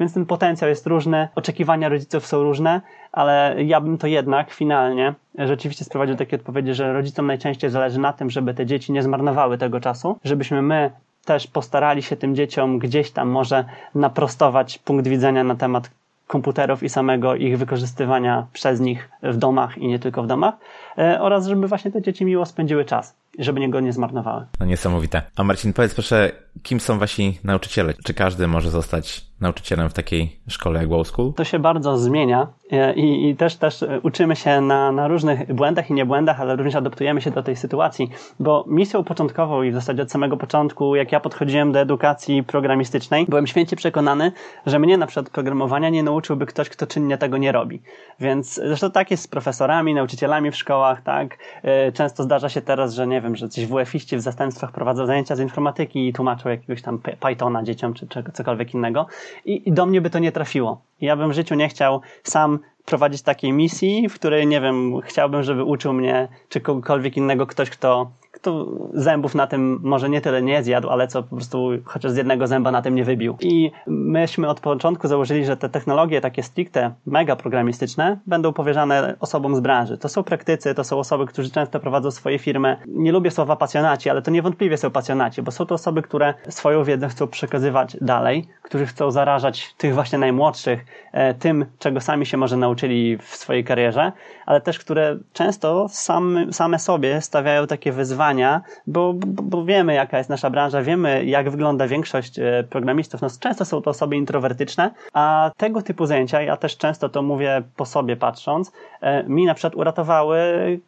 Więc 0.00 0.14
ten 0.14 0.26
potencjał 0.26 0.68
jest 0.70 0.86
różny, 0.86 1.28
oczekiwania 1.34 1.88
rodziców 1.88 2.26
są 2.26 2.42
różne, 2.42 2.80
ale 3.12 3.56
ja 3.64 3.80
bym 3.80 3.98
to 3.98 4.06
jednak 4.06 4.50
finalnie 4.50 5.14
rzeczywiście 5.38 5.84
sprowadził 5.84 6.16
takie 6.16 6.36
odpowiedzi, 6.36 6.74
że 6.74 6.92
rodzicom 6.92 7.26
najczęściej 7.26 7.70
zależy 7.70 8.00
na 8.00 8.12
tym, 8.12 8.30
żeby 8.30 8.54
te 8.54 8.66
dzieci 8.66 8.92
nie 8.92 9.02
zmarnowały 9.02 9.58
tego 9.58 9.80
czasu, 9.80 10.18
żebyśmy 10.24 10.62
my 10.62 10.90
też 11.24 11.46
postarali 11.46 12.02
się 12.02 12.16
tym 12.16 12.34
dzieciom 12.36 12.78
gdzieś 12.78 13.10
tam 13.10 13.28
może 13.28 13.64
naprostować 13.94 14.78
punkt 14.78 15.08
widzenia 15.08 15.44
na 15.44 15.54
temat 15.54 15.90
komputerów 16.26 16.82
i 16.82 16.88
samego 16.88 17.34
ich 17.34 17.58
wykorzystywania 17.58 18.46
przez 18.52 18.80
nich 18.80 19.08
w 19.22 19.36
domach 19.36 19.78
i 19.78 19.86
nie 19.86 19.98
tylko 19.98 20.22
w 20.22 20.26
domach, 20.26 20.54
e, 20.98 21.20
oraz 21.20 21.46
żeby 21.46 21.68
właśnie 21.68 21.90
te 21.90 22.02
dzieci 22.02 22.24
miło 22.24 22.46
spędziły 22.46 22.84
czas 22.84 23.16
żeby 23.38 23.68
go 23.68 23.80
nie 23.80 23.92
zmarnowały. 23.92 24.46
No 24.60 24.66
niesamowite. 24.66 25.22
A 25.36 25.44
Marcin, 25.44 25.72
powiedz 25.72 25.94
proszę, 25.94 26.32
kim 26.62 26.80
są 26.80 26.98
wasi 26.98 27.38
nauczyciele? 27.44 27.94
Czy 28.04 28.14
każdy 28.14 28.46
może 28.46 28.70
zostać 28.70 29.24
nauczycielem 29.40 29.90
w 29.90 29.92
takiej 29.92 30.40
szkole 30.48 30.80
jak 30.80 30.90
Wow 30.90 31.04
School? 31.04 31.32
To 31.32 31.44
się 31.44 31.58
bardzo 31.58 31.98
zmienia 31.98 32.48
e, 32.72 32.94
i, 32.94 33.28
i 33.28 33.36
też, 33.36 33.56
też 33.56 33.84
uczymy 34.02 34.36
się 34.36 34.60
na, 34.60 34.92
na 34.92 35.08
różnych 35.08 35.54
błędach 35.54 35.90
i 35.90 35.94
niebłędach, 35.94 36.40
ale 36.40 36.56
również 36.56 36.74
adaptujemy 36.74 37.20
się 37.20 37.30
do 37.30 37.42
tej 37.42 37.56
sytuacji, 37.56 38.10
bo 38.40 38.64
misją 38.68 39.04
początkową 39.04 39.62
i 39.62 39.70
w 39.70 39.74
zasadzie 39.74 40.02
od 40.02 40.10
samego 40.10 40.36
początku, 40.36 40.96
jak 40.96 41.12
ja 41.12 41.20
podchodziłem 41.20 41.72
do 41.72 41.80
edukacji 41.80 42.42
programistycznej, 42.42 43.26
byłem 43.28 43.46
święcie 43.46 43.76
przekonany, 43.76 44.32
że 44.66 44.78
mnie 44.78 44.98
na 44.98 45.06
przykład 45.06 45.30
programowania 45.30 45.88
nie 45.88 46.02
nauczyłby 46.02 46.46
ktoś, 46.46 46.68
kto 46.68 46.86
czynnie 46.86 47.18
tego 47.18 47.36
nie 47.36 47.52
robi. 47.52 47.82
Więc 48.20 48.54
zresztą 48.54 48.90
tak 48.90 49.10
jest 49.10 49.22
z 49.22 49.28
profesorami, 49.28 49.94
nauczycielami 49.94 50.50
w 50.50 50.56
szkołach, 50.56 51.02
tak? 51.02 51.38
E, 51.62 51.92
często 51.92 52.22
zdarza 52.22 52.48
się 52.48 52.60
teraz, 52.60 52.94
że 52.94 53.06
nie 53.06 53.20
wiem, 53.24 53.36
że 53.36 53.48
coś 53.48 53.66
WF-iści 53.66 54.16
w 54.16 54.20
zastępstwach 54.20 54.72
prowadzą 54.72 55.06
zajęcia 55.06 55.36
z 55.36 55.40
informatyki 55.40 56.08
i 56.08 56.12
tłumaczą 56.12 56.48
jakiegoś 56.48 56.82
tam 56.82 56.98
Pythona 56.98 57.62
dzieciom, 57.62 57.94
czy 57.94 58.06
cokolwiek 58.32 58.74
innego. 58.74 59.06
I, 59.44 59.68
I 59.68 59.72
do 59.72 59.86
mnie 59.86 60.00
by 60.00 60.10
to 60.10 60.18
nie 60.18 60.32
trafiło. 60.32 60.82
Ja 61.00 61.16
bym 61.16 61.30
w 61.30 61.34
życiu 61.34 61.54
nie 61.54 61.68
chciał 61.68 62.00
sam 62.22 62.58
prowadzić 62.84 63.22
takiej 63.22 63.52
misji, 63.52 64.08
w 64.08 64.14
której, 64.14 64.46
nie 64.46 64.60
wiem, 64.60 65.00
chciałbym, 65.00 65.42
żeby 65.42 65.64
uczył 65.64 65.92
mnie, 65.92 66.28
czy 66.48 66.60
kogokolwiek 66.60 67.16
innego 67.16 67.46
ktoś, 67.46 67.70
kto 67.70 68.10
kto 68.34 68.66
zębów 68.94 69.34
na 69.34 69.46
tym 69.46 69.80
może 69.82 70.08
nie 70.08 70.20
tyle 70.20 70.42
nie 70.42 70.62
zjadł, 70.62 70.88
ale 70.88 71.08
co 71.08 71.22
po 71.22 71.36
prostu 71.36 71.70
chociaż 71.84 72.12
z 72.12 72.16
jednego 72.16 72.46
zęba 72.46 72.70
na 72.70 72.82
tym 72.82 72.94
nie 72.94 73.04
wybił. 73.04 73.36
I 73.40 73.70
myśmy 73.86 74.48
od 74.48 74.60
początku 74.60 75.08
założyli, 75.08 75.44
że 75.44 75.56
te 75.56 75.68
technologie 75.68 76.20
takie 76.20 76.42
stricte 76.42 76.94
mega 77.06 77.36
programistyczne 77.36 78.18
będą 78.26 78.52
powierzane 78.52 79.16
osobom 79.20 79.56
z 79.56 79.60
branży. 79.60 79.98
To 79.98 80.08
są 80.08 80.22
praktycy, 80.22 80.74
to 80.74 80.84
są 80.84 80.98
osoby, 80.98 81.26
którzy 81.26 81.50
często 81.50 81.80
prowadzą 81.80 82.10
swoje 82.10 82.38
firmy. 82.38 82.76
Nie 82.86 83.12
lubię 83.12 83.30
słowa 83.30 83.56
pasjonaci, 83.56 84.10
ale 84.10 84.22
to 84.22 84.30
niewątpliwie 84.30 84.76
są 84.76 84.90
pasjonaci, 84.90 85.42
bo 85.42 85.50
są 85.50 85.66
to 85.66 85.74
osoby, 85.74 86.02
które 86.02 86.34
swoją 86.48 86.84
wiedzę 86.84 87.08
chcą 87.08 87.28
przekazywać 87.28 87.96
dalej, 88.00 88.48
którzy 88.62 88.86
chcą 88.86 89.10
zarażać 89.10 89.74
tych 89.78 89.94
właśnie 89.94 90.18
najmłodszych 90.18 90.84
e, 91.12 91.34
tym, 91.34 91.66
czego 91.78 92.00
sami 92.00 92.26
się 92.26 92.36
może 92.36 92.56
nauczyli 92.74 93.18
w 93.18 93.36
swojej 93.36 93.64
karierze, 93.64 94.12
ale 94.46 94.60
też 94.60 94.78
które 94.78 95.16
często 95.32 95.88
same, 95.88 96.52
same 96.52 96.78
sobie 96.78 97.20
stawiają 97.20 97.66
takie 97.66 97.92
wyzwania, 97.92 98.62
bo, 98.86 99.12
bo, 99.12 99.42
bo, 99.42 99.64
wiemy, 99.64 99.94
jaka 99.94 100.18
jest 100.18 100.30
nasza 100.30 100.50
branża, 100.50 100.82
wiemy, 100.82 101.24
jak 101.24 101.50
wygląda 101.50 101.86
większość 101.86 102.38
e, 102.38 102.64
programistów. 102.70 103.22
No, 103.22 103.28
często 103.40 103.64
są 103.64 103.82
to 103.82 103.90
osoby 103.90 104.16
introwertyczne, 104.16 104.90
a 105.12 105.50
tego 105.56 105.82
typu 105.82 106.06
zajęcia, 106.06 106.42
ja 106.42 106.56
też 106.56 106.76
często 106.76 107.08
to 107.08 107.22
mówię 107.22 107.62
po 107.76 107.86
sobie 107.86 108.16
patrząc, 108.16 108.72
e, 109.00 109.24
mi 109.24 109.46
na 109.46 109.54
przykład 109.54 109.74
uratowały 109.74 110.38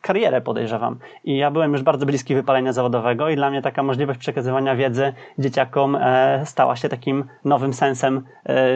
karierę, 0.01 0.40
podejrzewam. 0.40 0.99
I 1.25 1.37
ja 1.37 1.51
byłem 1.51 1.72
już 1.72 1.83
bardzo 1.83 2.07
bliski 2.07 2.35
wypalenia 2.35 2.72
zawodowego 2.72 3.29
i 3.29 3.37
dla 3.37 3.51
mnie 3.51 3.62
taka 3.62 3.83
możliwość 3.83 4.18
przekazywania 4.20 4.77
wiedzy 4.77 5.12
dzieciakom 5.38 5.96
e, 5.96 6.42
stała 6.46 6.77
się 6.77 6.88
takim 6.88 7.25
nowym 7.44 7.72
sensem 7.72 8.22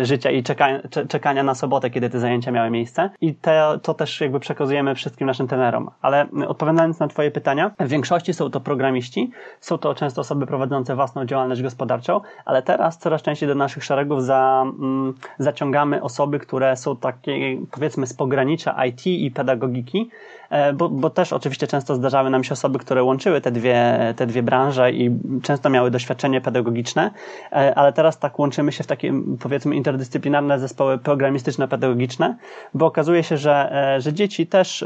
życia 0.03 0.31
i 0.31 0.43
czekania, 0.43 0.81
czekania 1.09 1.43
na 1.43 1.55
sobotę, 1.55 1.91
kiedy 1.91 2.11
te 2.11 2.19
zajęcia 2.21 2.51
miały 2.51 2.71
miejsce. 2.71 3.00
I 3.21 3.35
te, 3.35 3.79
to 3.83 3.95
też 3.95 4.21
jakby 4.21 4.41
przekazuje 4.41 4.61
przekazujemy 4.61 4.95
wszystkim 4.95 5.27
naszym 5.27 5.49
trenerom. 5.49 5.91
Ale 6.03 6.27
odpowiadając 6.49 6.99
na 6.99 7.09
Twoje 7.09 7.31
pytania, 7.31 7.71
w 7.81 7.89
większości 7.89 8.35
są 8.35 8.45
to 8.45 8.51
to 8.51 8.61
programiści, 8.61 9.31
są 9.61 9.79
to 9.79 9.95
często 9.95 10.21
osoby 10.21 10.47
prowadzące 10.47 10.95
własną 10.95 11.25
działalność 11.25 11.63
gospodarczą, 11.63 12.21
ale 12.45 12.63
teraz 12.63 12.99
coraz 12.99 13.23
częściej 13.23 13.49
do 13.49 13.55
naszych 13.55 13.85
szeregów 13.85 14.25
za, 14.25 14.65
mm, 14.65 15.15
zaciągamy 15.39 16.03
osoby, 16.03 16.39
które 16.39 16.77
są 16.77 16.97
takie 16.97 17.59
powiedzmy 17.71 18.07
z 18.07 18.15
pogranicza 18.15 18.85
IT 18.85 19.07
i 19.07 19.31
pedagogiki, 19.31 20.11
e, 20.51 20.73
bo, 20.73 20.89
bo 20.89 21.11
też 21.11 21.33
oczywiście 21.33 21.67
często 21.67 21.95
zdarzały 21.95 22.31
nam 22.31 22.45
się 22.45 22.53
osoby, 22.53 22.79
które 22.79 23.03
łączyły 23.03 23.41
te 23.41 23.51
dwie, 23.51 24.15
te 24.17 24.27
dwie 24.27 24.43
branże 24.43 24.93
i 24.93 25.11
często 25.43 25.71
miały 25.71 25.91
doświadczenie 25.91 26.41
pedagogiczne, 26.41 27.11
e, 27.53 27.75
ale 27.75 27.93
teraz 27.93 28.19
tak 28.19 28.39
łączymy 28.39 28.73
się 28.73 28.85
w 28.85 28.87
takie 28.87 29.13
powiedzmy 29.41 29.77
interdyscyplinarne 29.77 30.59
zespoły 30.59 30.99
programistyczno-pedagogiczne, 30.99 32.37
bo 32.75 32.90
okazuje 32.91 33.23
się, 33.23 33.37
że, 33.37 33.57
e, 33.97 34.01
że 34.01 34.13
dzieci 34.13 34.47
też 34.47 34.85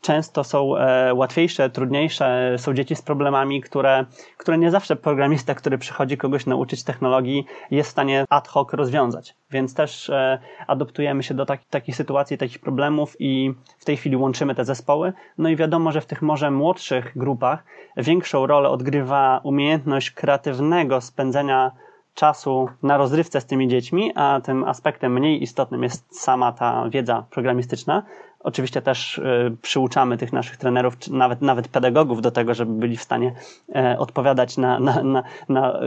często 0.00 0.44
są 0.44 0.76
e, 0.76 1.14
łatwiejsze, 1.14 1.70
trudniejsze, 1.70 2.54
są 2.58 2.74
dzieci 2.74 2.96
z 2.96 3.02
problemami, 3.02 3.60
które, 3.60 4.04
które 4.36 4.58
nie 4.58 4.70
zawsze 4.70 4.96
programista, 4.96 5.54
który 5.54 5.78
przychodzi 5.78 6.16
kogoś 6.16 6.46
nauczyć 6.46 6.84
technologii, 6.84 7.44
jest 7.70 7.88
w 7.88 7.92
stanie 7.92 8.24
ad 8.28 8.48
hoc 8.48 8.72
rozwiązać. 8.72 9.34
Więc 9.50 9.74
też 9.74 10.10
e, 10.10 10.38
adoptujemy 10.66 11.22
się 11.22 11.34
do 11.34 11.46
tak, 11.46 11.64
takich 11.64 11.96
sytuacji, 11.96 12.38
takich 12.38 12.58
problemów 12.58 13.16
i 13.18 13.54
w 13.78 13.84
tej 13.84 13.96
chwili 13.96 14.16
łączymy 14.16 14.54
te 14.54 14.64
zespoły. 14.64 15.12
No 15.38 15.48
i 15.48 15.56
wiadomo, 15.56 15.92
że 15.92 16.00
w 16.00 16.06
tych 16.06 16.22
może 16.22 16.50
młodszych 16.50 17.18
grupach 17.18 17.64
większą 17.96 18.46
rolę 18.46 18.68
odgrywa 18.68 19.40
umiejętność 19.44 20.10
kreatywnego 20.10 21.00
spędzenia 21.00 21.72
czasu 22.14 22.68
na 22.82 22.96
rozrywce 22.96 23.40
z 23.40 23.46
tymi 23.46 23.68
dziećmi, 23.68 24.12
a 24.14 24.40
tym 24.44 24.64
aspektem 24.64 25.12
mniej 25.12 25.42
istotnym 25.42 25.82
jest 25.82 26.20
sama 26.22 26.52
ta 26.52 26.88
wiedza 26.90 27.24
programistyczna, 27.30 28.02
Oczywiście 28.42 28.82
też 28.82 29.18
y, 29.18 29.56
przyuczamy 29.62 30.18
tych 30.18 30.32
naszych 30.32 30.56
trenerów, 30.56 30.98
czy 30.98 31.12
nawet, 31.12 31.42
nawet 31.42 31.68
pedagogów 31.68 32.22
do 32.22 32.30
tego, 32.30 32.54
żeby 32.54 32.72
byli 32.72 32.96
w 32.96 33.02
stanie 33.02 33.32
e, 33.74 33.98
odpowiadać 33.98 34.56
na, 34.56 34.80
na, 34.80 35.02
na, 35.02 35.22
na 35.48 35.80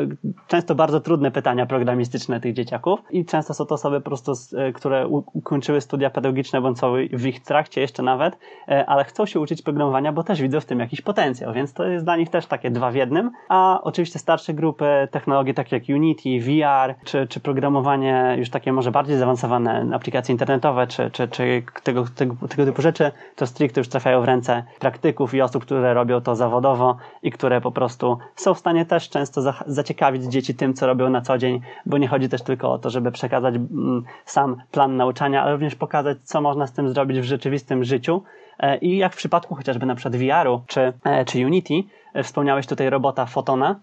często 0.47 0.75
bardzo 0.75 0.99
trudne 0.99 1.31
pytania 1.31 1.65
programistyczne 1.65 2.39
tych 2.39 2.53
dzieciaków. 2.53 2.99
I 3.11 3.25
często 3.25 3.53
są 3.53 3.65
to 3.65 3.75
osoby 3.75 4.01
po 4.01 4.09
prostu, 4.09 4.33
e, 4.57 4.71
które 4.71 5.07
ukończyły 5.07 5.81
studia 5.81 6.09
pedagogiczne 6.09 6.61
bądź 6.61 6.79
są 6.79 6.93
w 7.13 7.25
ich 7.25 7.43
trakcie 7.43 7.81
jeszcze 7.81 8.03
nawet, 8.03 8.37
e, 8.67 8.85
ale 8.85 9.03
chcą 9.03 9.25
się 9.25 9.39
uczyć 9.39 9.61
programowania, 9.61 10.13
bo 10.13 10.23
też 10.23 10.41
widzą 10.41 10.59
w 10.59 10.65
tym 10.65 10.79
jakiś 10.79 11.01
potencjał, 11.01 11.53
więc 11.53 11.73
to 11.73 11.83
jest 11.83 12.05
dla 12.05 12.17
nich 12.17 12.29
też 12.29 12.45
takie 12.45 12.71
dwa 12.71 12.91
w 12.91 12.95
jednym. 12.95 13.31
A 13.49 13.79
oczywiście 13.83 14.19
starsze 14.19 14.53
grupy, 14.53 15.07
technologie 15.11 15.53
takie 15.53 15.75
jak 15.75 15.83
Unity, 15.89 16.39
VR, 16.39 16.95
czy, 17.05 17.27
czy 17.27 17.39
programowanie 17.39 18.35
już 18.37 18.49
takie 18.49 18.73
może 18.73 18.91
bardziej 18.91 19.17
zaawansowane, 19.17 19.89
aplikacje 19.93 20.33
internetowe, 20.33 20.87
czy, 20.87 21.11
czy, 21.11 21.27
czy 21.27 21.63
tego, 21.83 22.05
tego 22.15 22.35
tego 22.47 22.65
typu 22.65 22.81
rzeczy, 22.81 23.11
to 23.35 23.47
stricte 23.47 23.79
już 23.79 23.87
trafiają 23.87 24.21
w 24.21 24.25
ręce 24.25 24.63
praktyków 24.79 25.33
i 25.33 25.41
osób, 25.41 25.65
które 25.65 25.93
robią 25.93 26.21
to 26.21 26.35
zawodowo 26.35 26.97
i 27.23 27.31
które 27.31 27.61
po 27.61 27.71
prostu 27.71 28.17
są 28.35 28.53
w 28.53 28.59
stanie 28.59 28.85
też 28.85 29.09
często 29.09 29.53
zaciekawić 29.65 30.23
dzieci 30.23 30.55
tym, 30.55 30.73
co 30.73 30.87
robią 30.87 31.09
na 31.09 31.21
co 31.21 31.37
dzień, 31.37 31.61
bo 31.85 31.97
nie 31.97 32.07
chodzi 32.07 32.29
też 32.29 32.41
tylko 32.41 32.71
o 32.71 32.79
to, 32.79 32.89
żeby 32.89 33.11
przekazać 33.11 33.55
mm, 33.55 34.03
sam 34.25 34.61
plan 34.71 34.97
nauczania, 34.97 35.43
ale 35.43 35.51
również 35.51 35.75
pokazać, 35.75 36.17
co 36.23 36.41
można 36.41 36.67
z 36.67 36.73
tym 36.73 36.89
zrobić 36.89 37.19
w 37.19 37.23
rzeczywistym 37.23 37.83
życiu. 37.83 38.23
E, 38.59 38.77
I 38.77 38.97
jak 38.97 39.13
w 39.13 39.17
przypadku 39.17 39.55
chociażby 39.55 39.85
na 39.85 39.95
przykład 39.95 40.15
VR-u 40.15 40.61
czy, 40.67 40.93
e, 41.03 41.25
czy 41.25 41.45
Unity, 41.45 41.73
e, 42.13 42.23
wspomniałeś 42.23 42.67
tutaj 42.67 42.89
robota 42.89 43.25
Fotona, 43.25 43.75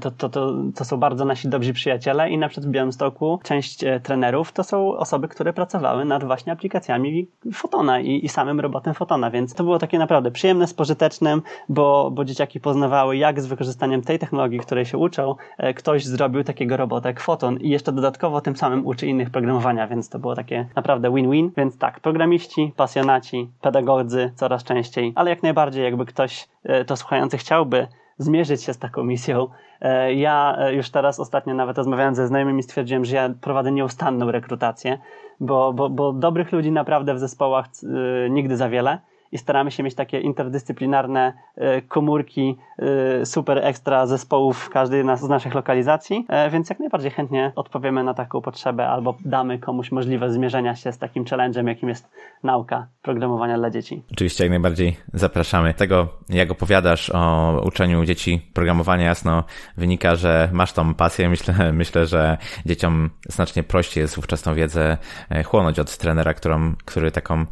to, 0.00 0.10
to, 0.10 0.28
to, 0.28 0.54
to 0.74 0.84
są 0.84 0.96
bardzo 0.96 1.24
nasi 1.24 1.48
dobrzy 1.48 1.72
przyjaciele 1.72 2.30
i 2.30 2.38
na 2.38 2.48
przykład 2.48 2.66
w 2.66 2.70
Białymstoku 2.70 3.40
część 3.42 3.84
e, 3.84 4.00
trenerów 4.00 4.52
to 4.52 4.64
są 4.64 4.96
osoby, 4.96 5.28
które 5.28 5.52
pracowały 5.52 6.04
nad 6.04 6.24
właśnie 6.24 6.52
aplikacjami 6.52 7.28
Fotona 7.52 8.00
i, 8.00 8.24
i 8.24 8.28
samym 8.28 8.60
robotem 8.60 8.94
Fotona, 8.94 9.30
więc 9.30 9.54
to 9.54 9.64
było 9.64 9.78
takie 9.78 9.98
naprawdę 9.98 10.30
przyjemne 10.30 10.66
z 10.66 10.74
pożytecznym, 10.74 11.42
bo, 11.68 12.10
bo 12.10 12.24
dzieciaki 12.24 12.60
poznawały, 12.60 13.16
jak 13.16 13.40
z 13.40 13.46
wykorzystaniem 13.46 14.02
tej 14.02 14.18
technologii, 14.18 14.58
której 14.58 14.84
się 14.84 14.98
uczą, 14.98 15.34
e, 15.58 15.74
ktoś 15.74 16.04
zrobił 16.04 16.44
takiego 16.44 16.76
robota 16.76 17.08
jak 17.08 17.20
Foton 17.20 17.56
i 17.56 17.68
jeszcze 17.68 17.92
dodatkowo 17.92 18.40
tym 18.40 18.56
samym 18.56 18.86
uczy 18.86 19.06
innych 19.06 19.30
programowania, 19.30 19.86
więc 19.86 20.08
to 20.08 20.18
było 20.18 20.34
takie 20.34 20.66
naprawdę 20.76 21.14
win-win. 21.14 21.50
Więc 21.56 21.78
tak, 21.78 22.00
programiści, 22.00 22.72
pasjonaci, 22.76 23.50
pedagodzy 23.60 24.32
coraz 24.34 24.64
częściej, 24.64 25.12
ale 25.14 25.30
jak 25.30 25.42
najbardziej 25.42 25.84
jakby 25.84 26.06
ktoś 26.06 26.48
to 26.86 26.96
słuchający 26.96 27.38
chciałby 27.38 27.86
zmierzyć 28.18 28.62
się 28.62 28.72
z 28.72 28.78
taką 28.78 29.04
misją. 29.04 29.48
E, 29.80 30.14
ja 30.14 30.56
e, 30.58 30.74
już 30.74 30.90
teraz 30.90 31.20
ostatnio 31.20 31.54
nawet 31.54 31.78
rozmawiając 31.78 32.16
ze 32.16 32.26
znajomymi 32.26 32.62
stwierdziłem, 32.62 33.04
że 33.04 33.16
ja 33.16 33.30
prowadzę 33.40 33.72
nieustanną 33.72 34.30
rekrutację, 34.30 34.98
bo, 35.40 35.72
bo, 35.72 35.90
bo 35.90 36.12
dobrych 36.12 36.52
ludzi 36.52 36.72
naprawdę 36.72 37.14
w 37.14 37.18
zespołach 37.18 37.66
e, 37.66 38.30
nigdy 38.30 38.56
za 38.56 38.68
wiele 38.68 38.98
i 39.32 39.38
staramy 39.38 39.70
się 39.70 39.82
mieć 39.82 39.94
takie 39.94 40.20
interdyscyplinarne 40.20 41.32
e, 41.56 41.82
komórki 41.82 42.56
e, 42.78 43.26
super 43.26 43.58
ekstra 43.58 44.06
zespołów 44.06 44.58
w 44.58 44.70
każdej 44.70 45.04
z 45.16 45.28
naszych 45.28 45.54
lokalizacji, 45.54 46.26
e, 46.28 46.50
więc 46.50 46.70
jak 46.70 46.78
najbardziej 46.78 47.10
chętnie 47.10 47.52
odpowiemy 47.56 48.04
na 48.04 48.14
taką 48.14 48.40
potrzebę 48.40 48.88
albo 48.88 49.16
damy 49.24 49.58
komuś 49.58 49.92
możliwość 49.92 50.34
zmierzenia 50.34 50.76
się 50.76 50.92
z 50.92 50.98
takim 50.98 51.24
challenge'em, 51.24 51.68
jakim 51.68 51.88
jest 51.88 52.10
nauka 52.42 52.86
programowania 53.02 53.58
dla 53.58 53.70
dzieci. 53.70 54.02
Oczywiście 54.12 54.44
jak 54.44 54.50
najbardziej 54.50 54.96
zapraszamy. 55.14 55.74
Tego, 55.74 56.08
jak 56.28 56.50
opowiadasz 56.50 57.10
o 57.10 57.52
uczeniu 57.64 58.04
dzieci 58.04 58.50
programowania, 58.54 59.04
jasno 59.04 59.44
wynika, 59.76 60.16
że 60.16 60.48
masz 60.52 60.72
tą 60.72 60.94
pasję. 60.94 61.28
Myślę, 61.34 61.72
myślę 61.72 62.06
że 62.06 62.38
dzieciom 62.66 63.10
znacznie 63.28 63.62
prościej 63.62 64.02
jest 64.02 64.16
wówczas 64.16 64.42
tą 64.42 64.54
wiedzę 64.54 64.96
chłonąć 65.44 65.78
od 65.78 65.98
trenera, 65.98 66.34
którą, 66.34 66.74
który 66.84 67.10
taką 67.10 67.46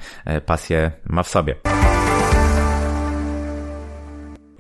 pasję 0.47 0.91
ma 1.05 1.23
w 1.23 1.29
sobie. 1.29 1.72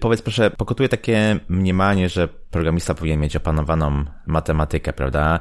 Powiedz 0.02 0.22
proszę, 0.22 0.50
pokutuje 0.50 0.88
takie 0.88 1.40
mniemanie, 1.48 2.08
że 2.08 2.28
programista 2.28 2.94
powinien 2.94 3.20
mieć 3.20 3.36
opanowaną 3.36 4.04
matematykę, 4.26 4.92
prawda? 4.92 5.40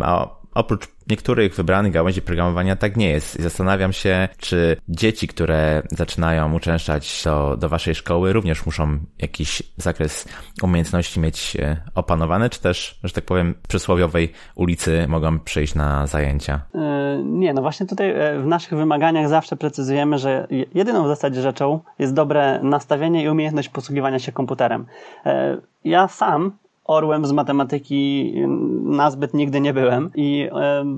A 0.00 0.28
oprócz 0.54 0.88
niektórych 1.10 1.54
wybranych 1.54 1.92
gałęzi 1.92 2.22
programowania 2.22 2.76
tak 2.76 2.96
nie 2.96 3.10
jest. 3.10 3.38
Zastanawiam 3.38 3.92
się, 3.92 4.28
czy 4.38 4.76
dzieci, 4.88 5.28
które 5.28 5.82
zaczynają 5.90 6.54
uczęszczać 6.54 7.22
do, 7.24 7.56
do 7.56 7.68
waszej 7.68 7.94
szkoły, 7.94 8.32
również 8.32 8.66
muszą 8.66 8.98
jakiś 9.18 9.62
zakres 9.76 10.28
umiejętności 10.62 11.20
mieć 11.20 11.56
e, 11.56 11.76
opanowany, 11.94 12.50
czy 12.50 12.60
też, 12.60 12.98
że 13.04 13.12
tak 13.12 13.24
powiem, 13.24 13.54
przysłowiowej 13.68 14.32
ulicy 14.54 15.06
mogą 15.08 15.38
przyjść 15.38 15.74
na 15.74 16.06
zajęcia? 16.06 16.60
E, 16.74 17.22
nie, 17.24 17.54
no 17.54 17.62
właśnie 17.62 17.86
tutaj 17.86 18.10
e, 18.10 18.40
w 18.42 18.46
naszych 18.46 18.78
wymaganiach 18.78 19.28
zawsze 19.28 19.56
precyzujemy, 19.56 20.18
że 20.18 20.46
jedyną 20.74 21.04
w 21.04 21.08
zasadzie 21.08 21.42
rzeczą 21.42 21.80
jest 21.98 22.14
dobre 22.14 22.60
nastawienie 22.62 23.24
i 23.24 23.28
umiejętność 23.28 23.68
posługiwania 23.68 24.18
się 24.18 24.32
komputerem. 24.32 24.86
Ja 25.84 26.08
sam 26.08 26.52
orłem 26.84 27.26
z 27.26 27.32
matematyki 27.32 28.34
nazbyt 28.84 29.34
nigdy 29.34 29.60
nie 29.60 29.74
byłem 29.74 30.10
i 30.14 30.48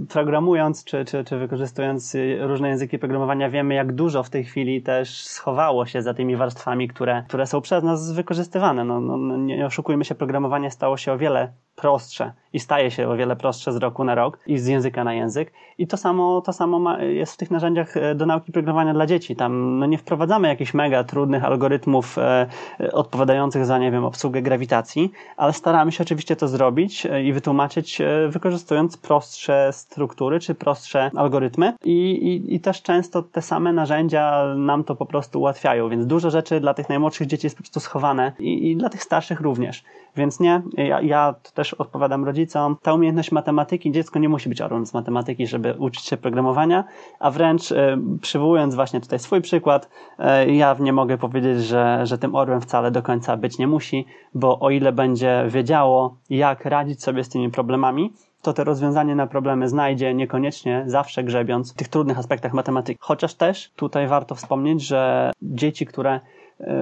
programując 0.08 0.84
czy, 0.84 1.04
czy, 1.04 1.24
czy 1.24 1.38
wykorzystując 1.38 2.16
różne 2.40 2.68
języki 2.68 2.98
programowania 2.98 3.50
wiemy, 3.50 3.74
jak 3.74 3.92
dużo 3.92 4.22
w 4.22 4.30
tej 4.30 4.44
chwili 4.44 4.82
też 4.82 5.26
schowało 5.26 5.86
się 5.86 6.02
za 6.02 6.14
tymi 6.14 6.36
warstwami, 6.36 6.88
które, 6.88 7.24
które 7.28 7.46
są 7.46 7.60
przez 7.60 7.84
nas 7.84 8.12
wykorzystywane. 8.12 8.84
No, 8.84 9.00
no, 9.00 9.16
no 9.16 9.36
nie 9.36 9.66
oszukujmy 9.66 10.04
się, 10.04 10.14
programowanie 10.14 10.70
stało 10.70 10.96
się 10.96 11.12
o 11.12 11.18
wiele 11.18 11.52
prostsze 11.76 12.32
i 12.56 12.60
staje 12.60 12.90
się 12.90 13.08
o 13.08 13.16
wiele 13.16 13.36
prostsze 13.36 13.72
z 13.72 13.76
roku 13.76 14.04
na 14.04 14.14
rok 14.14 14.38
i 14.46 14.58
z 14.58 14.66
języka 14.66 15.04
na 15.04 15.14
język. 15.14 15.52
I 15.78 15.86
to 15.86 15.96
samo, 15.96 16.40
to 16.40 16.52
samo 16.52 16.78
ma, 16.78 17.02
jest 17.02 17.34
w 17.34 17.36
tych 17.36 17.50
narzędziach 17.50 17.96
e, 17.96 18.14
do 18.14 18.26
nauki 18.26 18.52
programowania 18.52 18.94
dla 18.94 19.06
dzieci. 19.06 19.36
Tam 19.36 19.78
no, 19.78 19.86
nie 19.86 19.98
wprowadzamy 19.98 20.48
jakichś 20.48 20.74
mega 20.74 21.04
trudnych 21.04 21.44
algorytmów 21.44 22.18
e, 22.18 22.46
odpowiadających 22.92 23.66
za, 23.66 23.78
nie 23.78 23.90
wiem, 23.90 24.04
obsługę 24.04 24.42
grawitacji, 24.42 25.12
ale 25.36 25.52
staramy 25.52 25.92
się 25.92 26.02
oczywiście 26.02 26.36
to 26.36 26.48
zrobić 26.48 27.06
e, 27.06 27.24
i 27.24 27.32
wytłumaczyć 27.32 28.00
e, 28.00 28.28
wykorzystując 28.28 28.96
prostsze 28.96 29.70
struktury 29.72 30.40
czy 30.40 30.54
prostsze 30.54 31.10
algorytmy. 31.16 31.72
I, 31.84 31.92
i, 31.92 32.54
I 32.54 32.60
też 32.60 32.82
często 32.82 33.22
te 33.22 33.42
same 33.42 33.72
narzędzia 33.72 34.54
nam 34.56 34.84
to 34.84 34.96
po 34.96 35.06
prostu 35.06 35.40
ułatwiają, 35.40 35.88
więc 35.88 36.06
dużo 36.06 36.30
rzeczy 36.30 36.60
dla 36.60 36.74
tych 36.74 36.88
najmłodszych 36.88 37.26
dzieci 37.26 37.46
jest 37.46 37.56
po 37.56 37.62
prostu 37.62 37.80
schowane 37.80 38.32
i, 38.38 38.70
i 38.70 38.76
dla 38.76 38.88
tych 38.88 39.02
starszych 39.02 39.40
również. 39.40 39.84
Więc 40.16 40.40
nie, 40.40 40.62
ja, 40.76 41.00
ja 41.00 41.34
też 41.54 41.65
odpowiadam 41.74 42.24
rodzicom, 42.24 42.76
ta 42.82 42.94
umiejętność 42.94 43.32
matematyki, 43.32 43.92
dziecko 43.92 44.18
nie 44.18 44.28
musi 44.28 44.48
być 44.48 44.60
orłem 44.60 44.86
z 44.86 44.94
matematyki, 44.94 45.46
żeby 45.46 45.74
uczyć 45.78 46.04
się 46.04 46.16
programowania, 46.16 46.84
a 47.18 47.30
wręcz 47.30 47.72
e, 47.72 47.98
przywołując 48.20 48.74
właśnie 48.74 49.00
tutaj 49.00 49.18
swój 49.18 49.40
przykład, 49.40 49.88
e, 50.18 50.54
ja 50.54 50.76
nie 50.80 50.92
mogę 50.92 51.18
powiedzieć, 51.18 51.64
że, 51.64 52.00
że 52.06 52.18
tym 52.18 52.34
orłem 52.34 52.60
wcale 52.60 52.90
do 52.90 53.02
końca 53.02 53.36
być 53.36 53.58
nie 53.58 53.66
musi, 53.66 54.06
bo 54.34 54.60
o 54.60 54.70
ile 54.70 54.92
będzie 54.92 55.44
wiedziało, 55.48 56.16
jak 56.30 56.64
radzić 56.64 57.02
sobie 57.02 57.24
z 57.24 57.28
tymi 57.28 57.50
problemami, 57.50 58.12
to 58.42 58.52
te 58.52 58.64
rozwiązanie 58.64 59.14
na 59.14 59.26
problemy 59.26 59.68
znajdzie, 59.68 60.14
niekoniecznie 60.14 60.84
zawsze 60.86 61.24
grzebiąc 61.24 61.72
w 61.72 61.76
tych 61.76 61.88
trudnych 61.88 62.18
aspektach 62.18 62.52
matematyki. 62.52 62.98
Chociaż 63.02 63.34
też 63.34 63.70
tutaj 63.76 64.08
warto 64.08 64.34
wspomnieć, 64.34 64.82
że 64.82 65.32
dzieci, 65.42 65.86
które 65.86 66.20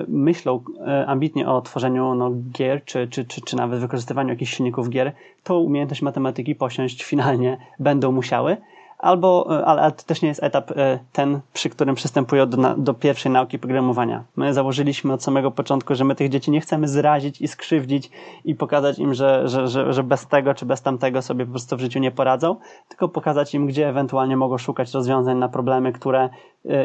myślą 0.08 0.60
e, 0.86 1.06
ambitnie 1.06 1.48
o 1.48 1.60
tworzeniu 1.60 2.14
no, 2.14 2.30
gier, 2.52 2.84
czy, 2.84 3.08
czy, 3.08 3.24
czy, 3.24 3.40
czy 3.40 3.56
nawet 3.56 3.80
wykorzystywaniu 3.80 4.28
jakichś 4.28 4.56
silników 4.56 4.90
gier, 4.90 5.12
to 5.42 5.60
umiejętność 5.60 6.02
matematyki 6.02 6.54
posiąść 6.54 7.04
finalnie 7.04 7.56
będą 7.78 8.12
musiały, 8.12 8.56
albo, 8.98 9.58
e, 9.60 9.64
ale, 9.64 9.92
to 9.92 10.02
też 10.02 10.22
nie 10.22 10.28
jest 10.28 10.42
etap 10.42 10.70
e, 10.70 10.98
ten, 11.12 11.40
przy 11.52 11.70
którym 11.70 11.94
przystępują 11.94 12.48
do, 12.48 12.74
do 12.76 12.94
pierwszej 12.94 13.32
nauki 13.32 13.58
programowania. 13.58 14.24
My 14.36 14.54
założyliśmy 14.54 15.12
od 15.12 15.22
samego 15.22 15.50
początku, 15.50 15.94
że 15.94 16.04
my 16.04 16.14
tych 16.14 16.28
dzieci 16.28 16.50
nie 16.50 16.60
chcemy 16.60 16.88
zrazić 16.88 17.40
i 17.40 17.48
skrzywdzić 17.48 18.10
i 18.44 18.54
pokazać 18.54 18.98
im, 18.98 19.14
że, 19.14 19.48
że, 19.48 19.68
że, 19.68 19.92
że 19.92 20.02
bez 20.02 20.26
tego 20.26 20.54
czy 20.54 20.66
bez 20.66 20.82
tamtego 20.82 21.22
sobie 21.22 21.44
po 21.44 21.50
prostu 21.50 21.76
w 21.76 21.80
życiu 21.80 21.98
nie 21.98 22.10
poradzą, 22.10 22.56
tylko 22.88 23.08
pokazać 23.08 23.54
im, 23.54 23.66
gdzie 23.66 23.88
ewentualnie 23.88 24.36
mogą 24.36 24.58
szukać 24.58 24.94
rozwiązań 24.94 25.38
na 25.38 25.48
problemy, 25.48 25.92
które 25.92 26.24
e, 26.24 26.30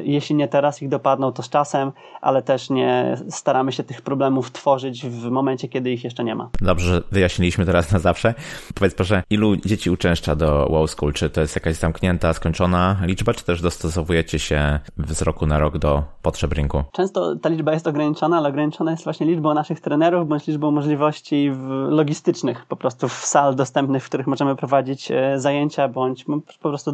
jeśli 0.03 0.35
nie 0.35 0.47
teraz 0.47 0.81
ich 0.81 0.89
dopadną, 0.89 1.31
to 1.31 1.43
z 1.43 1.49
czasem, 1.49 1.91
ale 2.21 2.41
też 2.41 2.69
nie 2.69 3.17
staramy 3.29 3.71
się 3.71 3.83
tych 3.83 4.01
problemów 4.01 4.51
tworzyć 4.51 5.05
w 5.05 5.29
momencie, 5.29 5.67
kiedy 5.67 5.91
ich 5.91 6.03
jeszcze 6.03 6.23
nie 6.23 6.35
ma. 6.35 6.49
Dobrze, 6.61 6.95
że 6.95 7.01
wyjaśniliśmy 7.11 7.65
teraz 7.65 7.91
na 7.91 7.99
zawsze. 7.99 8.33
Powiedz 8.75 8.95
proszę, 8.95 9.23
ilu 9.29 9.55
dzieci 9.55 9.89
uczęszcza 9.89 10.35
do 10.35 10.67
Wow 10.69 10.87
School? 10.87 11.13
Czy 11.13 11.29
to 11.29 11.41
jest 11.41 11.55
jakaś 11.55 11.75
zamknięta, 11.75 12.33
skończona 12.33 12.97
liczba, 13.01 13.33
czy 13.33 13.45
też 13.45 13.61
dostosowujecie 13.61 14.39
się 14.39 14.79
z 15.07 15.21
roku 15.21 15.45
na 15.45 15.59
rok 15.59 15.77
do 15.77 16.03
potrzeb 16.21 16.53
rynku? 16.53 16.83
Często 16.91 17.35
ta 17.35 17.49
liczba 17.49 17.73
jest 17.73 17.87
ograniczona, 17.87 18.37
ale 18.37 18.49
ograniczona 18.49 18.91
jest 18.91 19.03
właśnie 19.03 19.27
liczbą 19.27 19.53
naszych 19.53 19.79
trenerów, 19.79 20.27
bądź 20.27 20.47
liczbą 20.47 20.71
możliwości 20.71 21.51
logistycznych, 21.89 22.65
po 22.65 22.75
prostu 22.75 23.07
w 23.07 23.13
sal 23.13 23.55
dostępnych, 23.55 24.03
w 24.03 24.05
których 24.05 24.27
możemy 24.27 24.55
prowadzić 24.55 25.11
e, 25.11 25.39
zajęcia, 25.39 25.87
bądź 25.87 26.25
po 26.61 26.69
prostu 26.69 26.91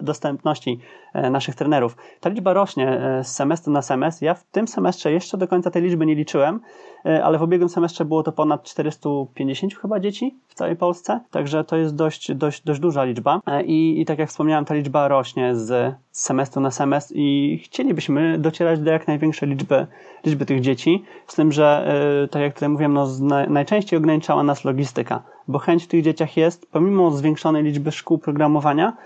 dostępności 0.00 0.80
e, 1.14 1.30
naszych 1.30 1.54
trenerów. 1.54 1.96
Ta 2.20 2.28
liczba 2.28 2.52
rośnie 2.52 2.88
e, 2.88 3.24
z 3.24 3.34
semestru 3.34 3.72
na 3.72 3.82
semestr. 3.82 4.22
Ja 4.24 4.34
w 4.34 4.44
tym 4.44 4.68
semestrze 4.68 5.12
jeszcze 5.12 5.38
do 5.38 5.48
końca 5.48 5.70
tej 5.70 5.82
liczby 5.82 6.06
nie 6.06 6.14
liczyłem, 6.14 6.60
E, 7.04 7.24
ale 7.24 7.38
w 7.38 7.42
ubiegłym 7.42 7.68
semestrze 7.68 8.04
było 8.04 8.22
to 8.22 8.32
ponad 8.32 8.62
450 8.62 9.74
chyba 9.74 10.00
dzieci 10.00 10.34
w 10.48 10.54
całej 10.54 10.76
Polsce, 10.76 11.20
także 11.30 11.64
to 11.64 11.76
jest 11.76 11.94
dość, 11.94 12.34
dość, 12.34 12.62
dość 12.64 12.80
duża 12.80 13.04
liczba 13.04 13.40
e, 13.46 13.62
I, 13.62 14.00
i 14.00 14.04
tak 14.04 14.18
jak 14.18 14.28
wspomniałem, 14.28 14.64
ta 14.64 14.74
liczba 14.74 15.08
rośnie 15.08 15.54
z 15.54 15.94
semestru 16.10 16.60
na 16.60 16.70
semestr 16.70 17.12
i 17.16 17.58
chcielibyśmy 17.64 18.38
docierać 18.38 18.80
do 18.80 18.90
jak 18.90 19.08
największej 19.08 19.48
liczby, 19.48 19.86
liczby 20.24 20.46
tych 20.46 20.60
dzieci, 20.60 21.04
z 21.26 21.34
tym, 21.34 21.52
że 21.52 21.94
tak 22.30 22.42
jak 22.42 22.54
tutaj 22.54 22.68
mówiłem, 22.68 22.92
no, 22.92 23.06
najczęściej 23.48 23.96
ograniczała 23.96 24.42
nas 24.42 24.64
logistyka, 24.64 25.22
bo 25.48 25.58
chęć 25.58 25.84
w 25.84 25.88
tych 25.88 26.02
dzieciach 26.02 26.36
jest, 26.36 26.70
pomimo 26.70 27.10
zwiększonej 27.10 27.62
liczby 27.62 27.92
szkół 27.92 28.18
programowania, 28.18 28.96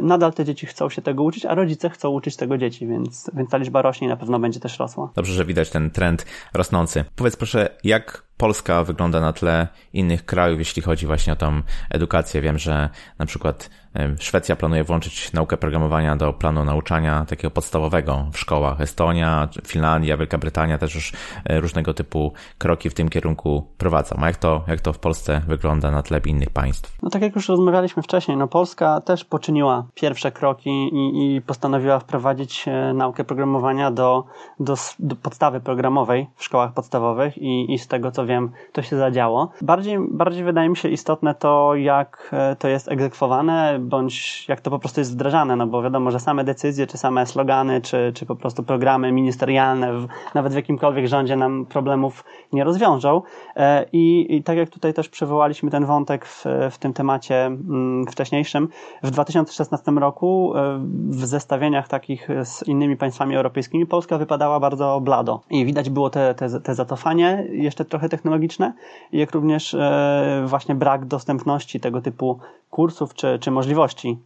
nadal 0.00 0.32
te 0.32 0.44
dzieci 0.44 0.66
chcą 0.66 0.88
się 0.90 1.02
tego 1.02 1.22
uczyć, 1.22 1.46
a 1.46 1.54
rodzice 1.54 1.90
chcą 1.90 2.08
uczyć 2.08 2.36
tego 2.36 2.58
dzieci, 2.58 2.86
więc, 2.86 3.30
więc 3.34 3.50
ta 3.50 3.56
liczba 3.56 3.82
rośnie 3.82 4.06
i 4.06 4.10
na 4.10 4.16
pewno 4.16 4.38
będzie 4.38 4.60
też 4.60 4.78
rosła. 4.78 5.10
Dobrze, 5.14 5.32
że 5.32 5.44
widać 5.44 5.70
ten 5.70 5.90
trend 5.90 6.26
rosnący. 6.54 7.04
Powiedz 7.16 7.36
proszę, 7.36 7.68
jak 7.84 8.24
Polska 8.36 8.84
wygląda 8.84 9.20
na 9.20 9.32
tle 9.32 9.68
innych 9.92 10.24
krajów, 10.24 10.58
jeśli 10.58 10.82
chodzi 10.82 11.06
właśnie 11.06 11.32
o 11.32 11.36
tą 11.36 11.62
edukację. 11.90 12.40
Wiem, 12.40 12.58
że 12.58 12.88
na 13.18 13.26
przykład 13.26 13.70
Szwecja 14.18 14.56
planuje 14.56 14.84
włączyć 14.84 15.32
naukę 15.32 15.56
programowania 15.56 16.16
do 16.16 16.32
planu 16.32 16.64
nauczania 16.64 17.24
takiego 17.24 17.50
podstawowego 17.50 18.26
w 18.32 18.38
szkołach. 18.38 18.80
Estonia, 18.80 19.48
Finlandia, 19.66 20.16
Wielka 20.16 20.38
Brytania 20.38 20.78
też 20.78 20.94
już 20.94 21.12
e, 21.44 21.60
różnego 21.60 21.94
typu 21.94 22.32
kroki 22.58 22.90
w 22.90 22.94
tym 22.94 23.08
kierunku 23.08 23.66
prowadzą. 23.78 24.16
A 24.20 24.26
jak 24.26 24.36
to, 24.36 24.62
jak 24.68 24.80
to 24.80 24.92
w 24.92 24.98
Polsce 24.98 25.40
wygląda 25.46 25.90
na 25.90 26.02
tle 26.02 26.20
innych 26.26 26.50
państw? 26.50 26.98
No 27.02 27.10
tak 27.10 27.22
jak 27.22 27.34
już 27.36 27.48
rozmawialiśmy 27.48 28.02
wcześniej, 28.02 28.36
no 28.36 28.48
Polska 28.48 29.00
też 29.00 29.24
poczyniła 29.24 29.86
pierwsze 29.94 30.32
kroki 30.32 30.70
i, 30.70 31.36
i 31.36 31.42
postanowiła 31.42 31.98
wprowadzić 31.98 32.64
e, 32.68 32.94
naukę 32.94 33.24
programowania 33.24 33.90
do, 33.90 34.24
do, 34.60 34.74
do 34.98 35.16
podstawy 35.16 35.60
programowej 35.60 36.26
w 36.36 36.44
szkołach 36.44 36.72
podstawowych 36.72 37.38
i, 37.38 37.74
i 37.74 37.78
z 37.78 37.88
tego 37.88 38.10
co 38.10 38.26
wiem, 38.26 38.50
to 38.72 38.82
się 38.82 38.96
zadziało. 38.96 39.52
Bardziej, 39.62 39.98
bardziej 40.10 40.44
wydaje 40.44 40.68
mi 40.68 40.76
się 40.76 40.88
istotne 40.88 41.34
to, 41.34 41.74
jak 41.74 42.30
e, 42.32 42.56
to 42.56 42.68
jest 42.68 42.88
egzekwowane, 42.88 43.78
bądź 43.84 44.44
jak 44.48 44.60
to 44.60 44.70
po 44.70 44.78
prostu 44.78 45.00
jest 45.00 45.12
wdrażane, 45.12 45.56
no 45.56 45.66
bo 45.66 45.82
wiadomo, 45.82 46.10
że 46.10 46.20
same 46.20 46.44
decyzje, 46.44 46.86
czy 46.86 46.98
same 46.98 47.26
slogany, 47.26 47.80
czy, 47.80 48.12
czy 48.14 48.26
po 48.26 48.36
prostu 48.36 48.62
programy 48.62 49.12
ministerialne, 49.12 49.92
w, 49.92 50.06
nawet 50.34 50.52
w 50.52 50.56
jakimkolwiek 50.56 51.06
rządzie 51.06 51.36
nam 51.36 51.66
problemów 51.66 52.24
nie 52.52 52.64
rozwiążą. 52.64 53.22
E, 53.56 53.86
I, 53.92 54.36
I 54.36 54.42
tak 54.42 54.56
jak 54.56 54.70
tutaj 54.70 54.94
też 54.94 55.08
przywołaliśmy 55.08 55.70
ten 55.70 55.86
wątek 55.86 56.26
w, 56.26 56.44
w 56.70 56.78
tym 56.78 56.92
temacie 56.92 57.46
mm, 57.46 58.06
wcześniejszym, 58.06 58.68
w 59.02 59.10
2016 59.10 59.92
roku 59.92 60.52
e, 60.56 60.78
w 61.08 61.26
zestawieniach 61.26 61.88
takich 61.88 62.28
z 62.44 62.68
innymi 62.68 62.96
państwami 62.96 63.36
europejskimi 63.36 63.86
Polska 63.86 64.18
wypadała 64.18 64.60
bardzo 64.60 65.00
blado 65.00 65.40
i 65.50 65.64
widać 65.64 65.90
było 65.90 66.10
te, 66.10 66.34
te, 66.34 66.60
te 66.60 66.74
zatofanie 66.74 67.46
jeszcze 67.50 67.84
trochę 67.84 68.08
technologiczne, 68.08 68.72
jak 69.12 69.32
również 69.32 69.74
e, 69.74 70.44
właśnie 70.46 70.74
brak 70.74 71.04
dostępności 71.04 71.80
tego 71.80 72.00
typu 72.00 72.38
kursów 72.70 73.14
czy, 73.14 73.38
czy 73.38 73.50
możliwości 73.50 73.73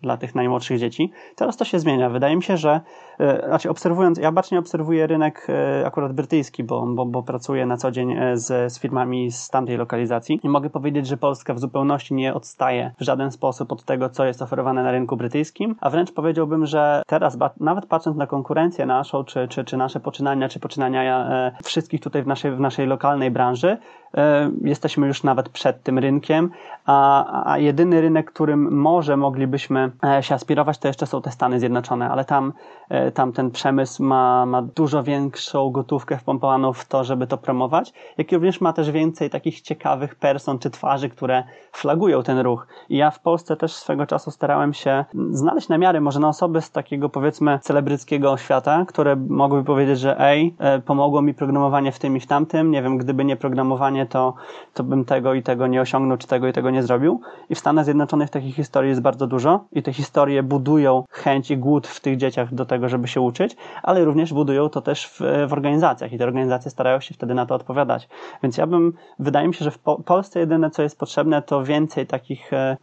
dla 0.03 0.17
tych 0.17 0.35
najmłodszych 0.35 0.79
dzieci. 0.79 1.13
Teraz 1.37 1.57
to 1.57 1.65
się 1.65 1.79
zmienia. 1.79 2.11
Wydaje 2.11 2.37
mi 2.37 2.43
się, 2.43 2.57
że 2.57 2.81
e, 3.19 3.47
znaczy 3.49 3.71
obserwując, 3.71 4.19
ja 4.19 4.33
bacznie 4.33 4.59
obserwuję 4.59 5.07
rynek 5.07 5.47
e, 5.49 5.87
akurat 5.87 6.13
brytyjski, 6.13 6.65
bo, 6.65 6.87
bo, 6.87 7.07
bo 7.07 7.23
pracuję 7.23 7.67
na 7.67 7.77
co 7.77 7.91
dzień 7.91 8.13
e, 8.13 8.37
z, 8.37 8.73
z 8.73 8.79
firmami 8.79 9.33
z 9.33 9.49
tamtej 9.49 9.77
lokalizacji 9.77 10.41
i 10.43 10.49
mogę 10.49 10.71
powiedzieć, 10.71 11.07
że 11.07 11.17
Polska 11.17 11.55
w 11.55 11.59
zupełności 11.59 12.15
nie 12.15 12.35
odstaje 12.35 12.95
w 12.99 13.03
żaden 13.03 13.31
sposób 13.31 13.73
od 13.73 13.85
tego, 13.85 14.09
co 14.09 14.25
jest 14.25 14.43
oferowane 14.43 14.83
na 14.83 14.91
rynku 14.91 15.17
brytyjskim, 15.17 15.77
a 15.81 15.91
wręcz 15.91 16.13
powiedziałbym, 16.13 16.67
że 16.67 17.03
teraz, 17.07 17.39
nawet 17.61 17.87
patrząc 17.87 18.17
na 18.17 18.27
konkurencję 18.27 18.87
naszą, 18.87 19.25
czy, 19.25 19.49
czy, 19.49 19.65
czy 19.65 19.77
nasze 19.77 20.01
poczynania, 20.01 20.49
czy 20.49 20.61
poczynania 20.61 21.29
wszystkich 21.65 22.01
tutaj 22.01 22.23
w 22.23 22.27
naszej, 22.27 22.53
w 22.53 22.61
naszej 22.61 22.87
lokalnej 22.87 23.31
branży, 23.31 23.79
jesteśmy 24.65 25.07
już 25.07 25.23
nawet 25.23 25.49
przed 25.49 25.83
tym 25.83 25.99
rynkiem, 25.99 26.51
a, 26.87 27.53
a 27.53 27.59
jedyny 27.59 28.01
rynek, 28.01 28.33
którym 28.33 28.73
może 28.81 29.17
moglibyśmy 29.17 29.91
e, 30.05 30.23
się 30.23 30.35
aspirować, 30.35 30.79
to 30.79 30.89
jeszcze 30.89 31.07
są 31.07 31.23
te 31.23 31.31
Stany 31.31 31.61
Zjednoczone, 31.61 32.11
ale 32.11 32.25
tam, 32.25 32.53
e, 32.89 33.13
tam 33.13 33.33
ten 33.33 33.51
przemysł 33.51 34.03
ma, 34.03 34.47
ma 34.47 34.63
dużo 34.63 35.03
większą 35.03 35.71
gotówkę 35.71 36.19
wpompowaną 36.19 36.73
w 36.73 36.85
to, 36.85 37.05
żeby 37.05 37.27
to 37.27 37.39
promować, 37.39 37.93
jak 38.19 38.33
również 38.33 38.61
ma 38.61 38.73
też 38.73 38.91
więcej 38.91 39.31
takich 39.31 39.61
ciekawych 39.61 40.15
person 40.15 40.59
czy 40.59 40.71
twarzy, 40.71 41.09
które 41.09 41.45
flagują 41.73 42.23
ten 42.23 42.39
ruch. 42.39 42.67
I 42.89 42.97
ja 42.97 43.11
w 43.11 43.21
Polsce 43.21 43.57
też 43.57 43.73
swego 43.73 44.07
czasu 44.07 44.31
starałem 44.31 44.75
się 44.75 45.05
znaleźć 45.31 45.69
namiary 45.69 46.01
może 46.01 46.21
na 46.21 46.29
osoby 46.29 46.63
z 46.63 46.71
takiego 46.71 47.09
powiedzmy 47.09 47.59
celebryckiego 47.63 48.37
świata, 48.37 48.85
które 48.89 49.17
mogłyby 49.17 49.65
powiedzieć, 49.65 49.99
że 49.99 50.21
ej, 50.21 50.55
pomogło 50.87 51.23
mi 51.23 51.35
programowanie 51.35 51.93
w 51.93 51.99
tym 51.99 52.17
i 52.17 52.21
w 52.21 52.27
tamtym, 52.27 52.71
nie 52.71 52.83
wiem, 52.83 52.99
gdyby 52.99 53.25
nie 53.25 53.37
programowanie 53.37 53.98
to, 54.07 54.35
to 54.75 54.85
bym 54.85 55.05
tego 55.05 55.35
i 55.35 55.43
tego 55.43 55.67
nie 55.67 55.81
osiągnął, 55.81 56.19
czy 56.19 56.27
tego 56.27 56.49
i 56.49 56.53
tego 56.53 56.71
nie 56.71 56.83
zrobił. 56.83 57.21
I 57.51 57.55
w 57.55 57.59
Stanach 57.59 57.85
Zjednoczonych 57.85 58.31
takich 58.31 58.55
historii 58.55 58.89
jest 58.89 59.01
bardzo 59.01 59.27
dużo 59.27 59.65
i 59.73 59.83
te 59.83 59.93
historie 59.93 60.43
budują 60.43 61.05
chęć 61.11 61.51
i 61.51 61.57
głód 61.59 61.87
w 61.87 62.01
tych 62.01 62.17
dzieciach 62.17 62.55
do 62.55 62.67
tego, 62.67 62.89
żeby 62.89 63.09
się 63.09 63.21
uczyć, 63.21 63.57
ale 63.83 64.05
również 64.05 64.33
budują 64.33 64.69
to 64.69 64.83
też 64.83 65.07
w, 65.07 65.21
w 65.49 65.53
organizacjach 65.53 66.13
i 66.13 66.19
te 66.19 66.25
organizacje 66.25 66.71
starają 66.71 67.01
się 67.01 67.15
wtedy 67.15 67.35
na 67.35 67.47
to 67.47 67.55
odpowiadać. 67.55 68.09
Więc 68.43 68.57
ja 68.57 68.67
bym, 68.67 68.93
wydaje 69.19 69.49
mi 69.49 69.55
się, 69.55 69.65
że 69.65 69.71
w 69.71 69.79
po 69.79 70.03
Polsce 70.03 70.41
jedyne, 70.41 70.71
co 70.71 70.83
jest 70.83 70.99
potrzebne, 70.99 71.43
to 71.43 71.65
więcej 71.65 72.07
takich, 72.07 72.53
e, 72.53 72.77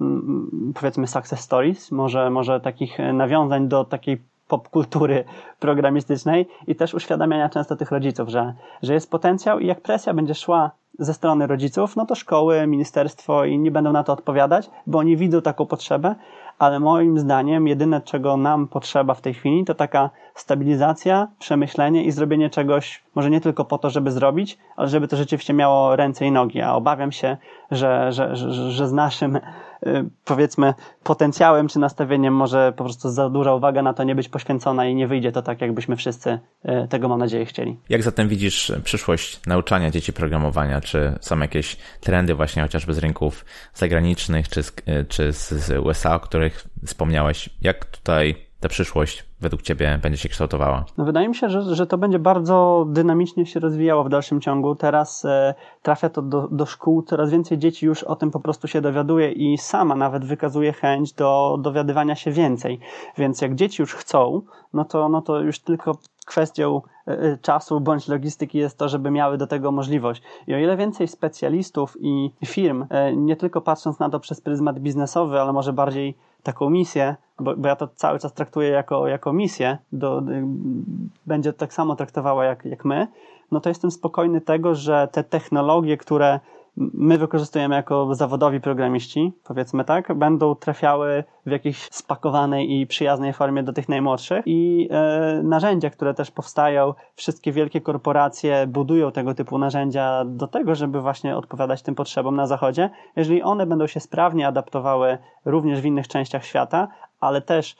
powiedzmy, 0.75 1.07
success 1.07 1.39
stories, 1.39 1.91
może, 1.91 2.29
może 2.29 2.59
takich 2.59 2.97
nawiązań 3.13 3.67
do 3.67 3.85
takiej 3.85 4.34
popkultury 4.47 5.23
programistycznej 5.59 6.47
i 6.67 6.75
też 6.75 6.93
uświadamiania 6.93 7.49
często 7.49 7.75
tych 7.75 7.91
rodziców, 7.91 8.29
że, 8.29 8.53
że 8.81 8.93
jest 8.93 9.11
potencjał 9.11 9.59
i 9.59 9.67
jak 9.67 9.81
presja 9.81 10.13
będzie 10.13 10.35
szła 10.35 10.71
ze 10.99 11.13
strony 11.13 11.47
rodziców, 11.47 11.95
no 11.95 12.05
to 12.05 12.15
szkoły, 12.15 12.67
ministerstwo 12.67 13.45
i 13.45 13.59
nie 13.59 13.71
będą 13.71 13.91
na 13.91 14.03
to 14.03 14.13
odpowiadać, 14.13 14.69
bo 14.87 14.99
oni 14.99 15.17
widzą 15.17 15.41
taką 15.41 15.65
potrzebę, 15.65 16.15
ale 16.59 16.79
moim 16.79 17.19
zdaniem 17.19 17.67
jedyne, 17.67 18.01
czego 18.01 18.37
nam 18.37 18.67
potrzeba 18.67 19.13
w 19.13 19.21
tej 19.21 19.33
chwili, 19.33 19.65
to 19.65 19.73
taka 19.75 20.09
stabilizacja, 20.35 21.27
przemyślenie 21.39 22.03
i 22.03 22.11
zrobienie 22.11 22.49
czegoś, 22.49 23.03
może 23.15 23.29
nie 23.29 23.41
tylko 23.41 23.65
po 23.65 23.77
to, 23.77 23.89
żeby 23.89 24.11
zrobić, 24.11 24.57
ale 24.75 24.87
żeby 24.87 25.07
to 25.07 25.17
rzeczywiście 25.17 25.53
miało 25.53 25.95
ręce 25.95 26.25
i 26.25 26.31
nogi. 26.31 26.61
A 26.61 26.73
obawiam 26.73 27.11
się, 27.11 27.37
że, 27.71 28.11
że, 28.11 28.35
że, 28.35 28.71
że 28.71 28.87
z 28.87 28.93
naszym, 28.93 29.39
powiedzmy, 30.25 30.73
potencjałem 31.03 31.67
czy 31.67 31.79
nastawieniem 31.79 32.33
może 32.33 32.73
po 32.77 32.83
prostu 32.83 33.09
za 33.09 33.29
duża 33.29 33.53
uwaga 33.53 33.81
na 33.81 33.93
to 33.93 34.03
nie 34.03 34.15
być 34.15 34.29
poświęcona 34.29 34.85
i 34.85 34.95
nie 34.95 35.07
wyjdzie 35.07 35.31
to 35.31 35.41
tak, 35.41 35.61
jakbyśmy 35.61 35.95
wszyscy 35.95 36.39
y, 36.65 36.87
tego, 36.87 37.07
mam 37.07 37.19
nadzieję, 37.19 37.45
chcieli. 37.45 37.77
Jak 37.89 38.03
zatem 38.03 38.27
widzisz 38.27 38.71
przyszłość 38.83 39.39
nauczania 39.45 39.91
dzieci 39.91 40.13
programowania? 40.13 40.81
Czy 40.81 41.13
są 41.21 41.39
jakieś 41.39 41.77
trendy 42.01 42.35
właśnie 42.35 42.61
chociażby 42.61 42.93
z 42.93 42.97
rynków 42.97 43.45
zagranicznych, 43.73 44.49
czy 44.49 44.63
z, 44.63 44.69
y, 44.69 45.05
czy 45.09 45.33
z 45.33 45.71
USA, 45.85 46.15
o 46.15 46.19
których 46.19 46.67
wspomniałeś? 46.85 47.49
Jak 47.61 47.85
tutaj 47.85 48.44
ta 48.65 48.69
przyszłość 48.69 49.25
według 49.41 49.61
Ciebie 49.61 49.99
będzie 50.01 50.17
się 50.17 50.29
kształtowała? 50.29 50.85
No 50.97 51.05
wydaje 51.05 51.29
mi 51.29 51.35
się, 51.35 51.49
że, 51.49 51.75
że 51.75 51.87
to 51.87 51.97
będzie 51.97 52.19
bardzo 52.19 52.85
dynamicznie 52.89 53.45
się 53.45 53.59
rozwijało 53.59 54.03
w 54.03 54.09
dalszym 54.09 54.41
ciągu. 54.41 54.75
Teraz 54.75 55.25
e, 55.25 55.53
trafia 55.81 56.09
to 56.09 56.21
do, 56.21 56.47
do 56.47 56.65
szkół, 56.65 57.03
coraz 57.03 57.31
więcej 57.31 57.57
dzieci 57.57 57.85
już 57.85 58.03
o 58.03 58.15
tym 58.15 58.31
po 58.31 58.39
prostu 58.39 58.67
się 58.67 58.81
dowiaduje 58.81 59.31
i 59.31 59.57
sama 59.57 59.95
nawet 59.95 60.25
wykazuje 60.25 60.73
chęć 60.73 61.13
do 61.13 61.57
dowiadywania 61.61 62.15
się 62.15 62.31
więcej. 62.31 62.79
Więc 63.17 63.41
jak 63.41 63.55
dzieci 63.55 63.81
już 63.81 63.93
chcą, 63.93 64.41
no 64.73 64.85
to, 64.85 65.09
no 65.09 65.21
to 65.21 65.39
już 65.39 65.59
tylko 65.59 65.97
kwestią 66.25 66.81
e, 67.07 67.11
e, 67.11 67.37
czasu 67.37 67.81
bądź 67.81 68.07
logistyki 68.07 68.57
jest 68.57 68.77
to, 68.77 68.89
żeby 68.89 69.11
miały 69.11 69.37
do 69.37 69.47
tego 69.47 69.71
możliwość. 69.71 70.21
I 70.47 70.53
o 70.53 70.57
ile 70.57 70.77
więcej 70.77 71.07
specjalistów 71.07 71.97
i 71.99 72.31
firm, 72.45 72.85
e, 72.89 73.15
nie 73.15 73.35
tylko 73.35 73.61
patrząc 73.61 73.99
na 73.99 74.09
to 74.09 74.19
przez 74.19 74.41
pryzmat 74.41 74.79
biznesowy, 74.79 75.41
ale 75.41 75.53
może 75.53 75.73
bardziej 75.73 76.17
taką 76.45 76.69
misję, 76.69 77.15
bo, 77.39 77.57
bo 77.57 77.67
ja 77.67 77.75
to 77.75 77.87
cały 77.87 78.19
czas 78.19 78.33
traktuję 78.33 78.69
jako, 78.69 79.07
jako 79.07 79.33
misję, 79.33 79.77
do, 79.91 80.21
będzie 81.25 81.53
tak 81.53 81.73
samo 81.73 81.95
traktowała 81.95 82.45
jak, 82.45 82.65
jak 82.65 82.85
my, 82.85 83.07
no 83.51 83.59
to 83.59 83.69
jestem 83.69 83.91
spokojny 83.91 84.41
tego, 84.41 84.75
że 84.75 85.07
te 85.11 85.23
technologie, 85.23 85.97
które 85.97 86.39
my 86.77 87.17
wykorzystujemy 87.17 87.75
jako 87.75 88.15
zawodowi 88.15 88.61
programiści, 88.61 89.33
powiedzmy 89.43 89.85
tak, 89.85 90.13
będą 90.13 90.55
trafiały 90.55 91.23
w 91.45 91.51
jakiejś 91.51 91.87
spakowanej 91.91 92.71
i 92.71 92.87
przyjaznej 92.87 93.33
formie 93.33 93.63
do 93.63 93.73
tych 93.73 93.89
najmłodszych 93.89 94.43
i 94.45 94.87
e, 94.91 95.41
narzędzia, 95.43 95.89
które 95.89 96.13
też 96.13 96.31
powstają, 96.31 96.93
wszystkie 97.15 97.51
wielkie 97.51 97.81
korporacje 97.81 98.67
budują 98.67 99.11
tego 99.11 99.33
typu 99.33 99.57
narzędzia 99.57 100.25
do 100.25 100.47
tego, 100.47 100.75
żeby 100.75 101.01
właśnie 101.01 101.37
odpowiadać 101.37 101.81
tym 101.81 101.95
potrzebom 101.95 102.35
na 102.35 102.47
zachodzie. 102.47 102.89
Jeżeli 103.15 103.43
one 103.43 103.65
będą 103.65 103.87
się 103.87 103.99
sprawnie 103.99 104.47
adaptowały 104.47 105.17
również 105.45 105.81
w 105.81 105.85
innych 105.85 106.07
częściach 106.07 106.45
świata, 106.45 106.87
ale 107.19 107.41
też 107.41 107.75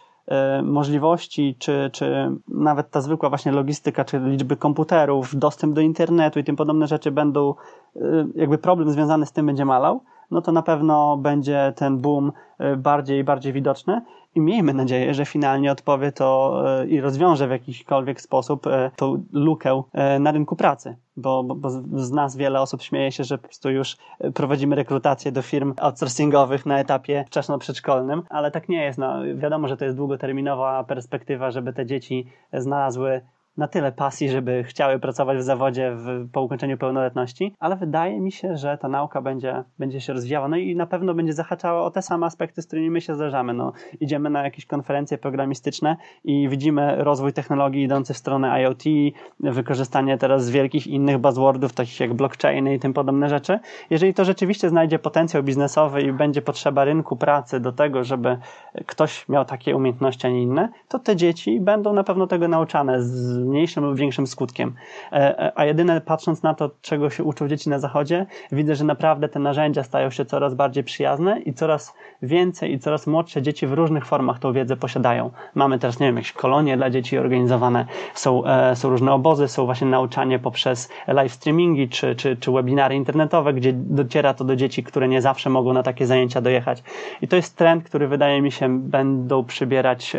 możliwości, 0.64 1.56
czy, 1.60 1.90
czy 1.94 2.32
nawet 2.48 2.90
ta 2.90 3.02
zwykła 3.02 3.30
właśnie 3.30 3.52
logistyka, 3.52 4.06
czy 4.06 4.20
liczby 4.20 4.58
komputerów, 4.58 5.36
dostęp 5.36 5.74
do 5.74 5.82
internetu 5.82 6.40
i 6.40 6.44
tym 6.44 6.56
podobne 6.56 6.88
rzeczy 6.88 7.12
będą, 7.12 7.54
e, 7.96 8.02
jakby 8.36 8.58
problem 8.58 8.92
związany 8.92 9.26
z 9.26 9.32
tym 9.32 9.46
będzie 9.46 9.66
malał, 9.66 10.02
no 10.32 10.42
to 10.42 10.52
na 10.52 10.62
pewno 10.62 11.18
będzie 11.18 11.74
ten 11.76 11.98
boom 11.98 12.32
e, 12.60 12.76
bardziej 12.78 13.20
i 13.20 13.24
bardziej 13.24 13.54
widoczny 13.54 14.02
i 14.36 14.42
miejmy 14.42 14.74
nadzieję, 14.74 15.14
że 15.14 15.26
finalnie 15.26 15.72
odpowie 15.72 16.12
to 16.12 16.62
e, 16.82 16.88
i 16.88 17.02
rozwiąże 17.02 17.48
w 17.48 17.52
jakikolwiek 17.52 18.22
sposób 18.22 18.68
e, 18.68 18.92
tą 18.96 19.24
lukę 19.34 19.84
na 20.20 20.32
rynku 20.32 20.56
pracy. 20.56 20.98
Bo, 21.18 21.44
bo, 21.44 21.56
bo, 21.56 21.70
z 22.00 22.12
nas 22.12 22.36
wiele 22.36 22.62
osób 22.62 22.82
śmieje 22.82 23.12
się, 23.12 23.24
że 23.24 23.38
po 23.38 23.44
prostu 23.44 23.70
już 23.70 23.98
prowadzimy 24.34 24.76
rekrutację 24.76 25.32
do 25.32 25.42
firm 25.42 25.74
outsourcingowych 25.78 26.66
na 26.66 26.80
etapie 26.80 27.26
wczesno-przedszkolnym, 27.28 28.22
ale 28.30 28.52
tak 28.52 28.70
nie 28.70 28.84
jest. 28.84 29.00
No, 29.00 29.14
wiadomo, 29.36 29.68
że 29.68 29.78
to 29.78 29.86
jest 29.86 29.98
długoterminowa 29.98 30.84
perspektywa, 30.84 31.52
żeby 31.52 31.74
te 31.74 31.86
dzieci 31.86 32.28
znalazły 32.54 33.22
na 33.58 33.68
tyle 33.68 33.92
pasji, 33.92 34.30
żeby 34.30 34.64
chciały 34.64 35.00
pracować 35.00 35.38
w 35.38 35.42
zawodzie 35.42 35.92
w, 35.96 36.30
po 36.32 36.42
ukończeniu 36.42 36.78
pełnoletności, 36.78 37.56
ale 37.60 37.76
wydaje 37.76 38.20
mi 38.20 38.32
się, 38.32 38.58
że 38.58 38.78
ta 38.78 38.88
nauka 38.88 39.22
będzie, 39.22 39.64
będzie 39.80 40.02
się 40.02 40.14
rozwijała, 40.14 40.48
no 40.48 40.58
i 40.58 40.76
na 40.76 40.86
pewno 40.86 41.14
będzie 41.14 41.34
zahaczała 41.34 41.84
o 41.84 41.92
te 41.92 42.02
same 42.02 42.26
aspekty, 42.26 42.62
z 42.62 42.68
którymi 42.68 42.90
my 42.90 43.02
się 43.02 43.16
zderzamy. 43.16 43.54
No, 43.54 43.74
idziemy 44.00 44.30
na 44.30 44.44
jakieś 44.44 44.66
konferencje 44.66 45.18
programistyczne 45.18 45.98
i 46.24 46.50
widzimy 46.50 46.96
rozwój 47.04 47.34
technologii 47.34 47.84
idący 47.84 48.14
w 48.14 48.18
stronę 48.18 48.62
IoT, 48.62 48.84
wykorzystanie 49.40 50.18
teraz 50.18 50.50
wielkich 50.50 50.88
innych 50.88 51.18
buzzwordów, 51.18 51.74
takich 51.74 52.00
jak 52.00 52.14
blockchainy 52.14 52.76
i 52.76 52.80
tym 52.80 52.94
podobne 52.94 53.30
rzeczy. 53.30 53.60
Jeżeli 53.90 54.14
to 54.14 54.26
rzeczywiście 54.26 54.70
znajdzie 54.70 55.00
potencjał 55.00 55.44
biznesowy 55.44 56.02
i 56.02 56.14
będzie 56.14 56.42
potrzeba 56.42 56.84
rynku 56.84 57.16
pracy 57.16 57.60
do 57.60 57.72
tego, 57.72 58.04
żeby 58.04 58.38
ktoś 58.86 59.30
miał 59.30 59.46
takie 59.46 59.76
umiejętności, 59.76 60.28
a 60.28 60.30
nie 60.30 60.42
inne, 60.42 60.70
to 60.88 61.00
te 61.00 61.16
dzieci 61.16 61.60
będą 61.60 61.94
na 61.94 62.04
pewno 62.04 62.28
tego 62.28 62.48
nauczane 62.48 63.04
z 63.04 63.45
mniejszym 63.46 63.86
lub 63.86 63.98
większym 63.98 64.28
skutkiem. 64.28 64.74
E, 65.12 65.40
e, 65.40 65.52
a 65.56 65.66
jedyne 65.66 66.02
patrząc 66.02 66.44
na 66.44 66.54
to, 66.54 66.72
czego 66.82 67.10
się 67.10 67.24
uczą 67.24 67.48
dzieci 67.48 67.70
na 67.70 67.80
zachodzie, 67.80 68.26
widzę, 68.52 68.76
że 68.76 68.84
naprawdę 68.84 69.30
te 69.30 69.40
narzędzia 69.40 69.84
stają 69.84 70.10
się 70.10 70.26
coraz 70.26 70.56
bardziej 70.56 70.84
przyjazne 70.84 71.40
i 71.40 71.54
coraz 71.54 71.94
więcej 72.22 72.74
i 72.74 72.80
coraz 72.80 73.08
młodsze 73.08 73.42
dzieci 73.42 73.68
w 73.68 73.74
różnych 73.74 74.06
formach 74.06 74.40
tą 74.40 74.54
wiedzę 74.54 74.78
posiadają. 74.78 75.32
Mamy 75.56 75.80
teraz, 75.80 76.00
nie 76.00 76.08
wiem, 76.08 76.16
jakieś 76.16 76.32
kolonie 76.32 76.78
dla 76.78 76.90
dzieci 76.90 77.18
organizowane, 77.18 77.86
są, 78.14 78.46
e, 78.46 78.76
są 78.76 78.90
różne 78.90 79.14
obozy, 79.14 79.48
są 79.48 79.66
właśnie 79.66 79.88
nauczanie 79.88 80.40
poprzez 80.40 80.90
live 81.08 81.32
streamingi 81.32 81.90
czy, 81.90 82.16
czy, 82.16 82.38
czy 82.38 82.52
webinary 82.52 82.96
internetowe, 82.96 83.54
gdzie 83.54 83.74
dociera 83.74 84.34
to 84.34 84.44
do 84.44 84.56
dzieci, 84.56 84.84
które 84.84 85.08
nie 85.08 85.22
zawsze 85.22 85.50
mogą 85.50 85.74
na 85.74 85.84
takie 85.84 86.06
zajęcia 86.06 86.42
dojechać. 86.42 86.84
I 87.22 87.28
to 87.28 87.36
jest 87.36 87.56
trend, 87.58 87.84
który 87.84 88.08
wydaje 88.08 88.42
mi 88.42 88.52
się 88.52 88.80
będą 88.80 89.44
przybierać 89.44 90.16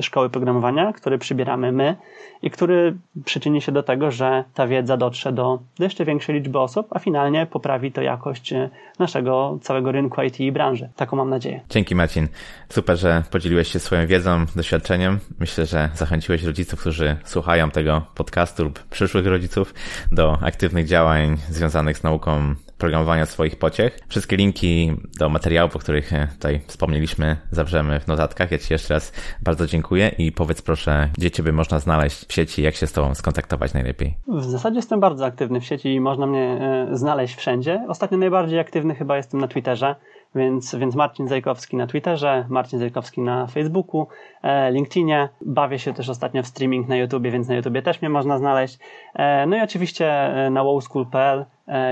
szkoły 0.00 0.30
programowania, 0.30 0.92
który 0.92 1.18
przybieramy 1.18 1.72
my 1.72 1.96
i 2.42 2.50
który 2.50 2.96
przyczyni 3.24 3.62
się 3.62 3.72
do 3.72 3.82
tego, 3.82 4.10
że 4.10 4.44
ta 4.54 4.66
wiedza 4.66 4.96
dotrze 4.96 5.32
do 5.32 5.58
jeszcze 5.78 6.04
większej 6.04 6.34
liczby 6.34 6.58
osób, 6.58 6.86
a 6.90 6.98
finalnie 6.98 7.46
poprawi 7.46 7.92
to 7.92 8.02
jakość 8.02 8.52
e, 8.52 8.70
naszego 8.98 9.58
całego 9.62 9.92
rynku 9.92 10.22
IT 10.22 10.40
i 10.40 10.52
branży. 10.52 10.88
Taką 10.96 11.16
mam 11.16 11.30
nadzieję. 11.30 11.60
Dzięki 11.70 11.94
Marcin. 11.94 12.28
Super, 12.68 12.98
że 12.98 13.22
podzieliłeś 13.30 13.68
się 13.68 13.78
swoją 13.78 14.06
wiedzą, 14.06 14.46
doświadczeniem. 14.56 15.18
Myślę, 15.40 15.66
że 15.66 15.90
zachęciłeś 15.94 16.42
rodziców, 16.42 16.80
którzy 16.80 17.16
słuchają 17.24 17.70
tego 17.70 18.02
podcastu 18.14 18.64
lub 18.64 18.82
przyszłych 18.84 19.26
rodziców 19.26 19.74
do 20.12 20.38
aktywnych 20.42 20.86
działań 20.86 21.36
związanych 21.48 21.98
z 21.98 22.02
nauką 22.02 22.54
programowania 22.80 23.26
swoich 23.26 23.56
pociech. 23.58 23.98
Wszystkie 24.08 24.36
linki 24.36 24.96
do 25.18 25.28
materiałów, 25.28 25.76
o 25.76 25.78
których 25.78 26.12
e, 26.12 26.28
tutaj 26.32 26.60
wspomnieliśmy, 26.66 27.36
zawrzemy 27.50 28.00
w 28.00 28.06
notatkach. 28.06 28.50
Ja 28.50 28.58
Ci 28.58 28.72
jeszcze 28.72 28.94
raz 28.94 29.12
bardzo 29.42 29.66
dziękuję 29.66 30.08
i 30.18 30.32
powiedz 30.32 30.62
proszę, 30.62 31.10
gdzie 31.18 31.30
Ciebie 31.30 31.52
można 31.52 31.78
znaleźć 31.78 32.28
w 32.28 32.32
sieci, 32.32 32.62
jak 32.62 32.74
się 32.74 32.86
z 32.86 32.92
Tobą 32.92 33.14
skontaktować 33.14 33.74
najlepiej? 33.74 34.14
W 34.28 34.44
zasadzie 34.44 34.76
jestem 34.76 35.00
bardzo 35.00 35.24
aktywny 35.24 35.60
w 35.60 35.64
sieci 35.64 35.94
i 35.94 36.00
można 36.00 36.26
mnie 36.26 36.58
e, 36.90 36.96
znaleźć 36.96 37.34
wszędzie. 37.34 37.84
Ostatnio 37.88 38.18
najbardziej 38.18 38.58
aktywny 38.58 38.94
chyba 38.94 39.16
jestem 39.16 39.40
na 39.40 39.48
Twitterze. 39.48 39.96
Więc, 40.34 40.74
więc 40.74 40.94
Marcin 40.94 41.28
Zajkowski 41.28 41.76
na 41.76 41.86
Twitterze, 41.86 42.46
Marcin 42.48 42.78
Zajkowski 42.78 43.20
na 43.20 43.46
Facebooku, 43.46 44.06
e, 44.42 44.72
LinkedInie. 44.72 45.28
Bawię 45.40 45.78
się 45.78 45.94
też 45.94 46.08
ostatnio 46.08 46.42
w 46.42 46.46
streaming 46.46 46.88
na 46.88 46.96
YouTubie, 46.96 47.30
więc 47.30 47.48
na 47.48 47.54
YouTubie 47.54 47.82
też 47.82 48.02
mnie 48.02 48.08
można 48.08 48.38
znaleźć. 48.38 48.78
E, 49.14 49.46
no 49.46 49.56
i 49.56 49.60
oczywiście 49.60 50.06
e, 50.06 50.50
na 50.50 50.64
wowschool.pl 50.64 51.44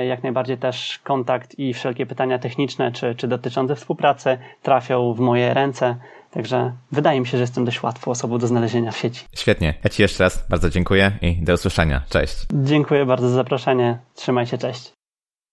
jak 0.08 0.22
najbardziej 0.22 0.58
też 0.58 1.00
kontakt 1.04 1.58
i 1.58 1.74
wszelkie 1.74 2.06
pytania 2.06 2.38
techniczne 2.38 2.92
czy, 2.92 3.14
czy 3.14 3.28
dotyczące 3.28 3.76
współpracy 3.76 4.38
trafią 4.62 5.14
w 5.14 5.20
moje 5.20 5.54
ręce. 5.54 5.96
Także 6.30 6.72
wydaje 6.92 7.20
mi 7.20 7.26
się, 7.26 7.38
że 7.38 7.42
jestem 7.42 7.64
dość 7.64 7.82
łatwą 7.82 8.10
osobą 8.10 8.38
do 8.38 8.46
znalezienia 8.46 8.90
w 8.90 8.96
sieci. 8.96 9.24
Świetnie. 9.34 9.74
Ja 9.84 9.90
Ci 9.90 10.02
jeszcze 10.02 10.24
raz 10.24 10.48
bardzo 10.48 10.70
dziękuję 10.70 11.12
i 11.22 11.44
do 11.44 11.54
usłyszenia. 11.54 12.02
Cześć. 12.10 12.36
Dziękuję 12.52 13.06
bardzo 13.06 13.28
za 13.28 13.34
zaproszenie. 13.34 13.98
Trzymaj 14.14 14.46
się, 14.46 14.58
cześć. 14.58 14.97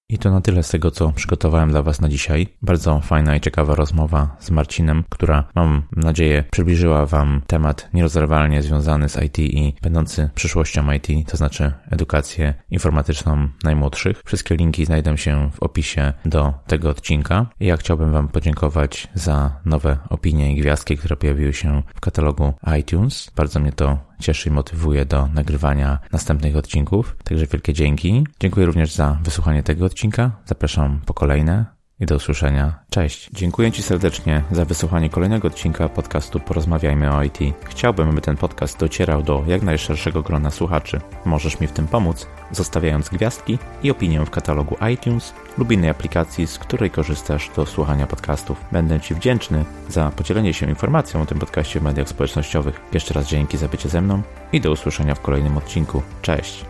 I 0.09 0.17
to 0.17 0.31
na 0.31 0.41
tyle 0.41 0.63
z 0.63 0.69
tego, 0.69 0.91
co 0.91 1.11
przygotowałem 1.11 1.69
dla 1.69 1.81
Was 1.81 2.01
na 2.01 2.09
dzisiaj. 2.09 2.47
Bardzo 2.61 2.99
fajna 2.99 3.35
i 3.35 3.41
ciekawa 3.41 3.75
rozmowa 3.75 4.35
z 4.39 4.51
Marcinem, 4.51 5.03
która 5.09 5.43
mam 5.55 5.83
nadzieję 5.95 6.43
przybliżyła 6.51 7.05
Wam 7.05 7.41
temat 7.47 7.89
nierozerwalnie 7.93 8.63
związany 8.63 9.09
z 9.09 9.23
IT 9.23 9.39
i 9.39 9.73
będący 9.81 10.29
przyszłością 10.35 10.91
IT, 10.91 11.07
to 11.29 11.37
znaczy 11.37 11.71
edukację 11.91 12.53
informatyczną 12.69 13.47
najmłodszych. 13.63 14.21
Wszystkie 14.25 14.55
linki 14.55 14.85
znajdą 14.85 15.15
się 15.15 15.51
w 15.53 15.63
opisie 15.63 16.13
do 16.25 16.53
tego 16.67 16.89
odcinka. 16.89 17.45
Ja 17.59 17.77
chciałbym 17.77 18.11
Wam 18.11 18.27
podziękować 18.27 19.07
za 19.13 19.59
nowe 19.65 19.97
opinie 20.09 20.53
i 20.53 20.55
gwiazdki, 20.61 20.97
które 20.97 21.15
pojawiły 21.17 21.53
się 21.53 21.83
w 21.95 22.01
katalogu 22.01 22.53
iTunes. 22.79 23.31
Bardzo 23.35 23.59
mnie 23.59 23.71
to 23.71 24.14
cieszy 24.19 24.49
i 24.49 24.51
motywuje 24.51 25.05
do 25.05 25.27
nagrywania 25.27 25.99
następnych 26.11 26.55
odcinków. 26.55 27.15
Także 27.23 27.45
wielkie 27.45 27.73
dzięki. 27.73 28.27
Dziękuję 28.39 28.65
również 28.65 28.91
za 28.93 29.17
wysłuchanie 29.23 29.63
tego 29.63 29.85
odcinka. 29.85 30.31
Zapraszam 30.45 31.01
po 31.05 31.13
kolejne 31.13 31.74
i 31.99 32.05
do 32.05 32.15
usłyszenia. 32.15 32.79
Cześć. 32.89 33.29
Dziękuję 33.33 33.71
Ci 33.71 33.83
serdecznie 33.83 34.43
za 34.51 34.65
wysłuchanie 34.65 35.09
kolejnego 35.09 35.47
odcinka 35.47 35.89
podcastu 35.89 36.39
Porozmawiajmy 36.39 37.13
o 37.13 37.23
IT. 37.23 37.39
Chciałbym, 37.63 38.15
by 38.15 38.21
ten 38.21 38.37
podcast 38.37 38.79
docierał 38.79 39.23
do 39.23 39.43
jak 39.47 39.61
najszerszego 39.61 40.21
grona 40.21 40.51
słuchaczy. 40.51 41.01
Możesz 41.25 41.59
mi 41.59 41.67
w 41.67 41.71
tym 41.71 41.87
pomóc, 41.87 42.27
zostawiając 42.51 43.09
gwiazdki 43.09 43.59
i 43.83 43.91
opinię 43.91 44.25
w 44.25 44.29
katalogu 44.29 44.75
iTunes 44.93 45.33
lub 45.57 45.71
innej 45.71 45.89
aplikacji, 45.89 46.47
z 46.47 46.59
której 46.59 46.91
korzystasz 46.91 47.51
do 47.55 47.65
słuchania 47.65 48.07
podcastów. 48.07 48.65
Będę 48.71 48.99
Ci 48.99 49.15
wdzięczny 49.15 49.65
za 49.89 50.11
podzielenie 50.11 50.53
się 50.53 50.69
informacją 50.69 51.21
o 51.21 51.25
tym 51.25 51.39
podcaście 51.39 51.79
w 51.79 51.83
mediach 51.83 52.09
społecznościowych. 52.09 52.81
Jeszcze 52.93 53.13
raz 53.13 53.27
dzięki 53.27 53.57
za 53.57 53.67
bycie 53.67 53.89
ze 53.89 54.01
mną 54.01 54.21
i 54.51 54.61
do 54.61 54.71
usłyszenia 54.71 55.15
w 55.15 55.21
kolejnym 55.21 55.57
odcinku. 55.57 56.01
Cześć. 56.21 56.65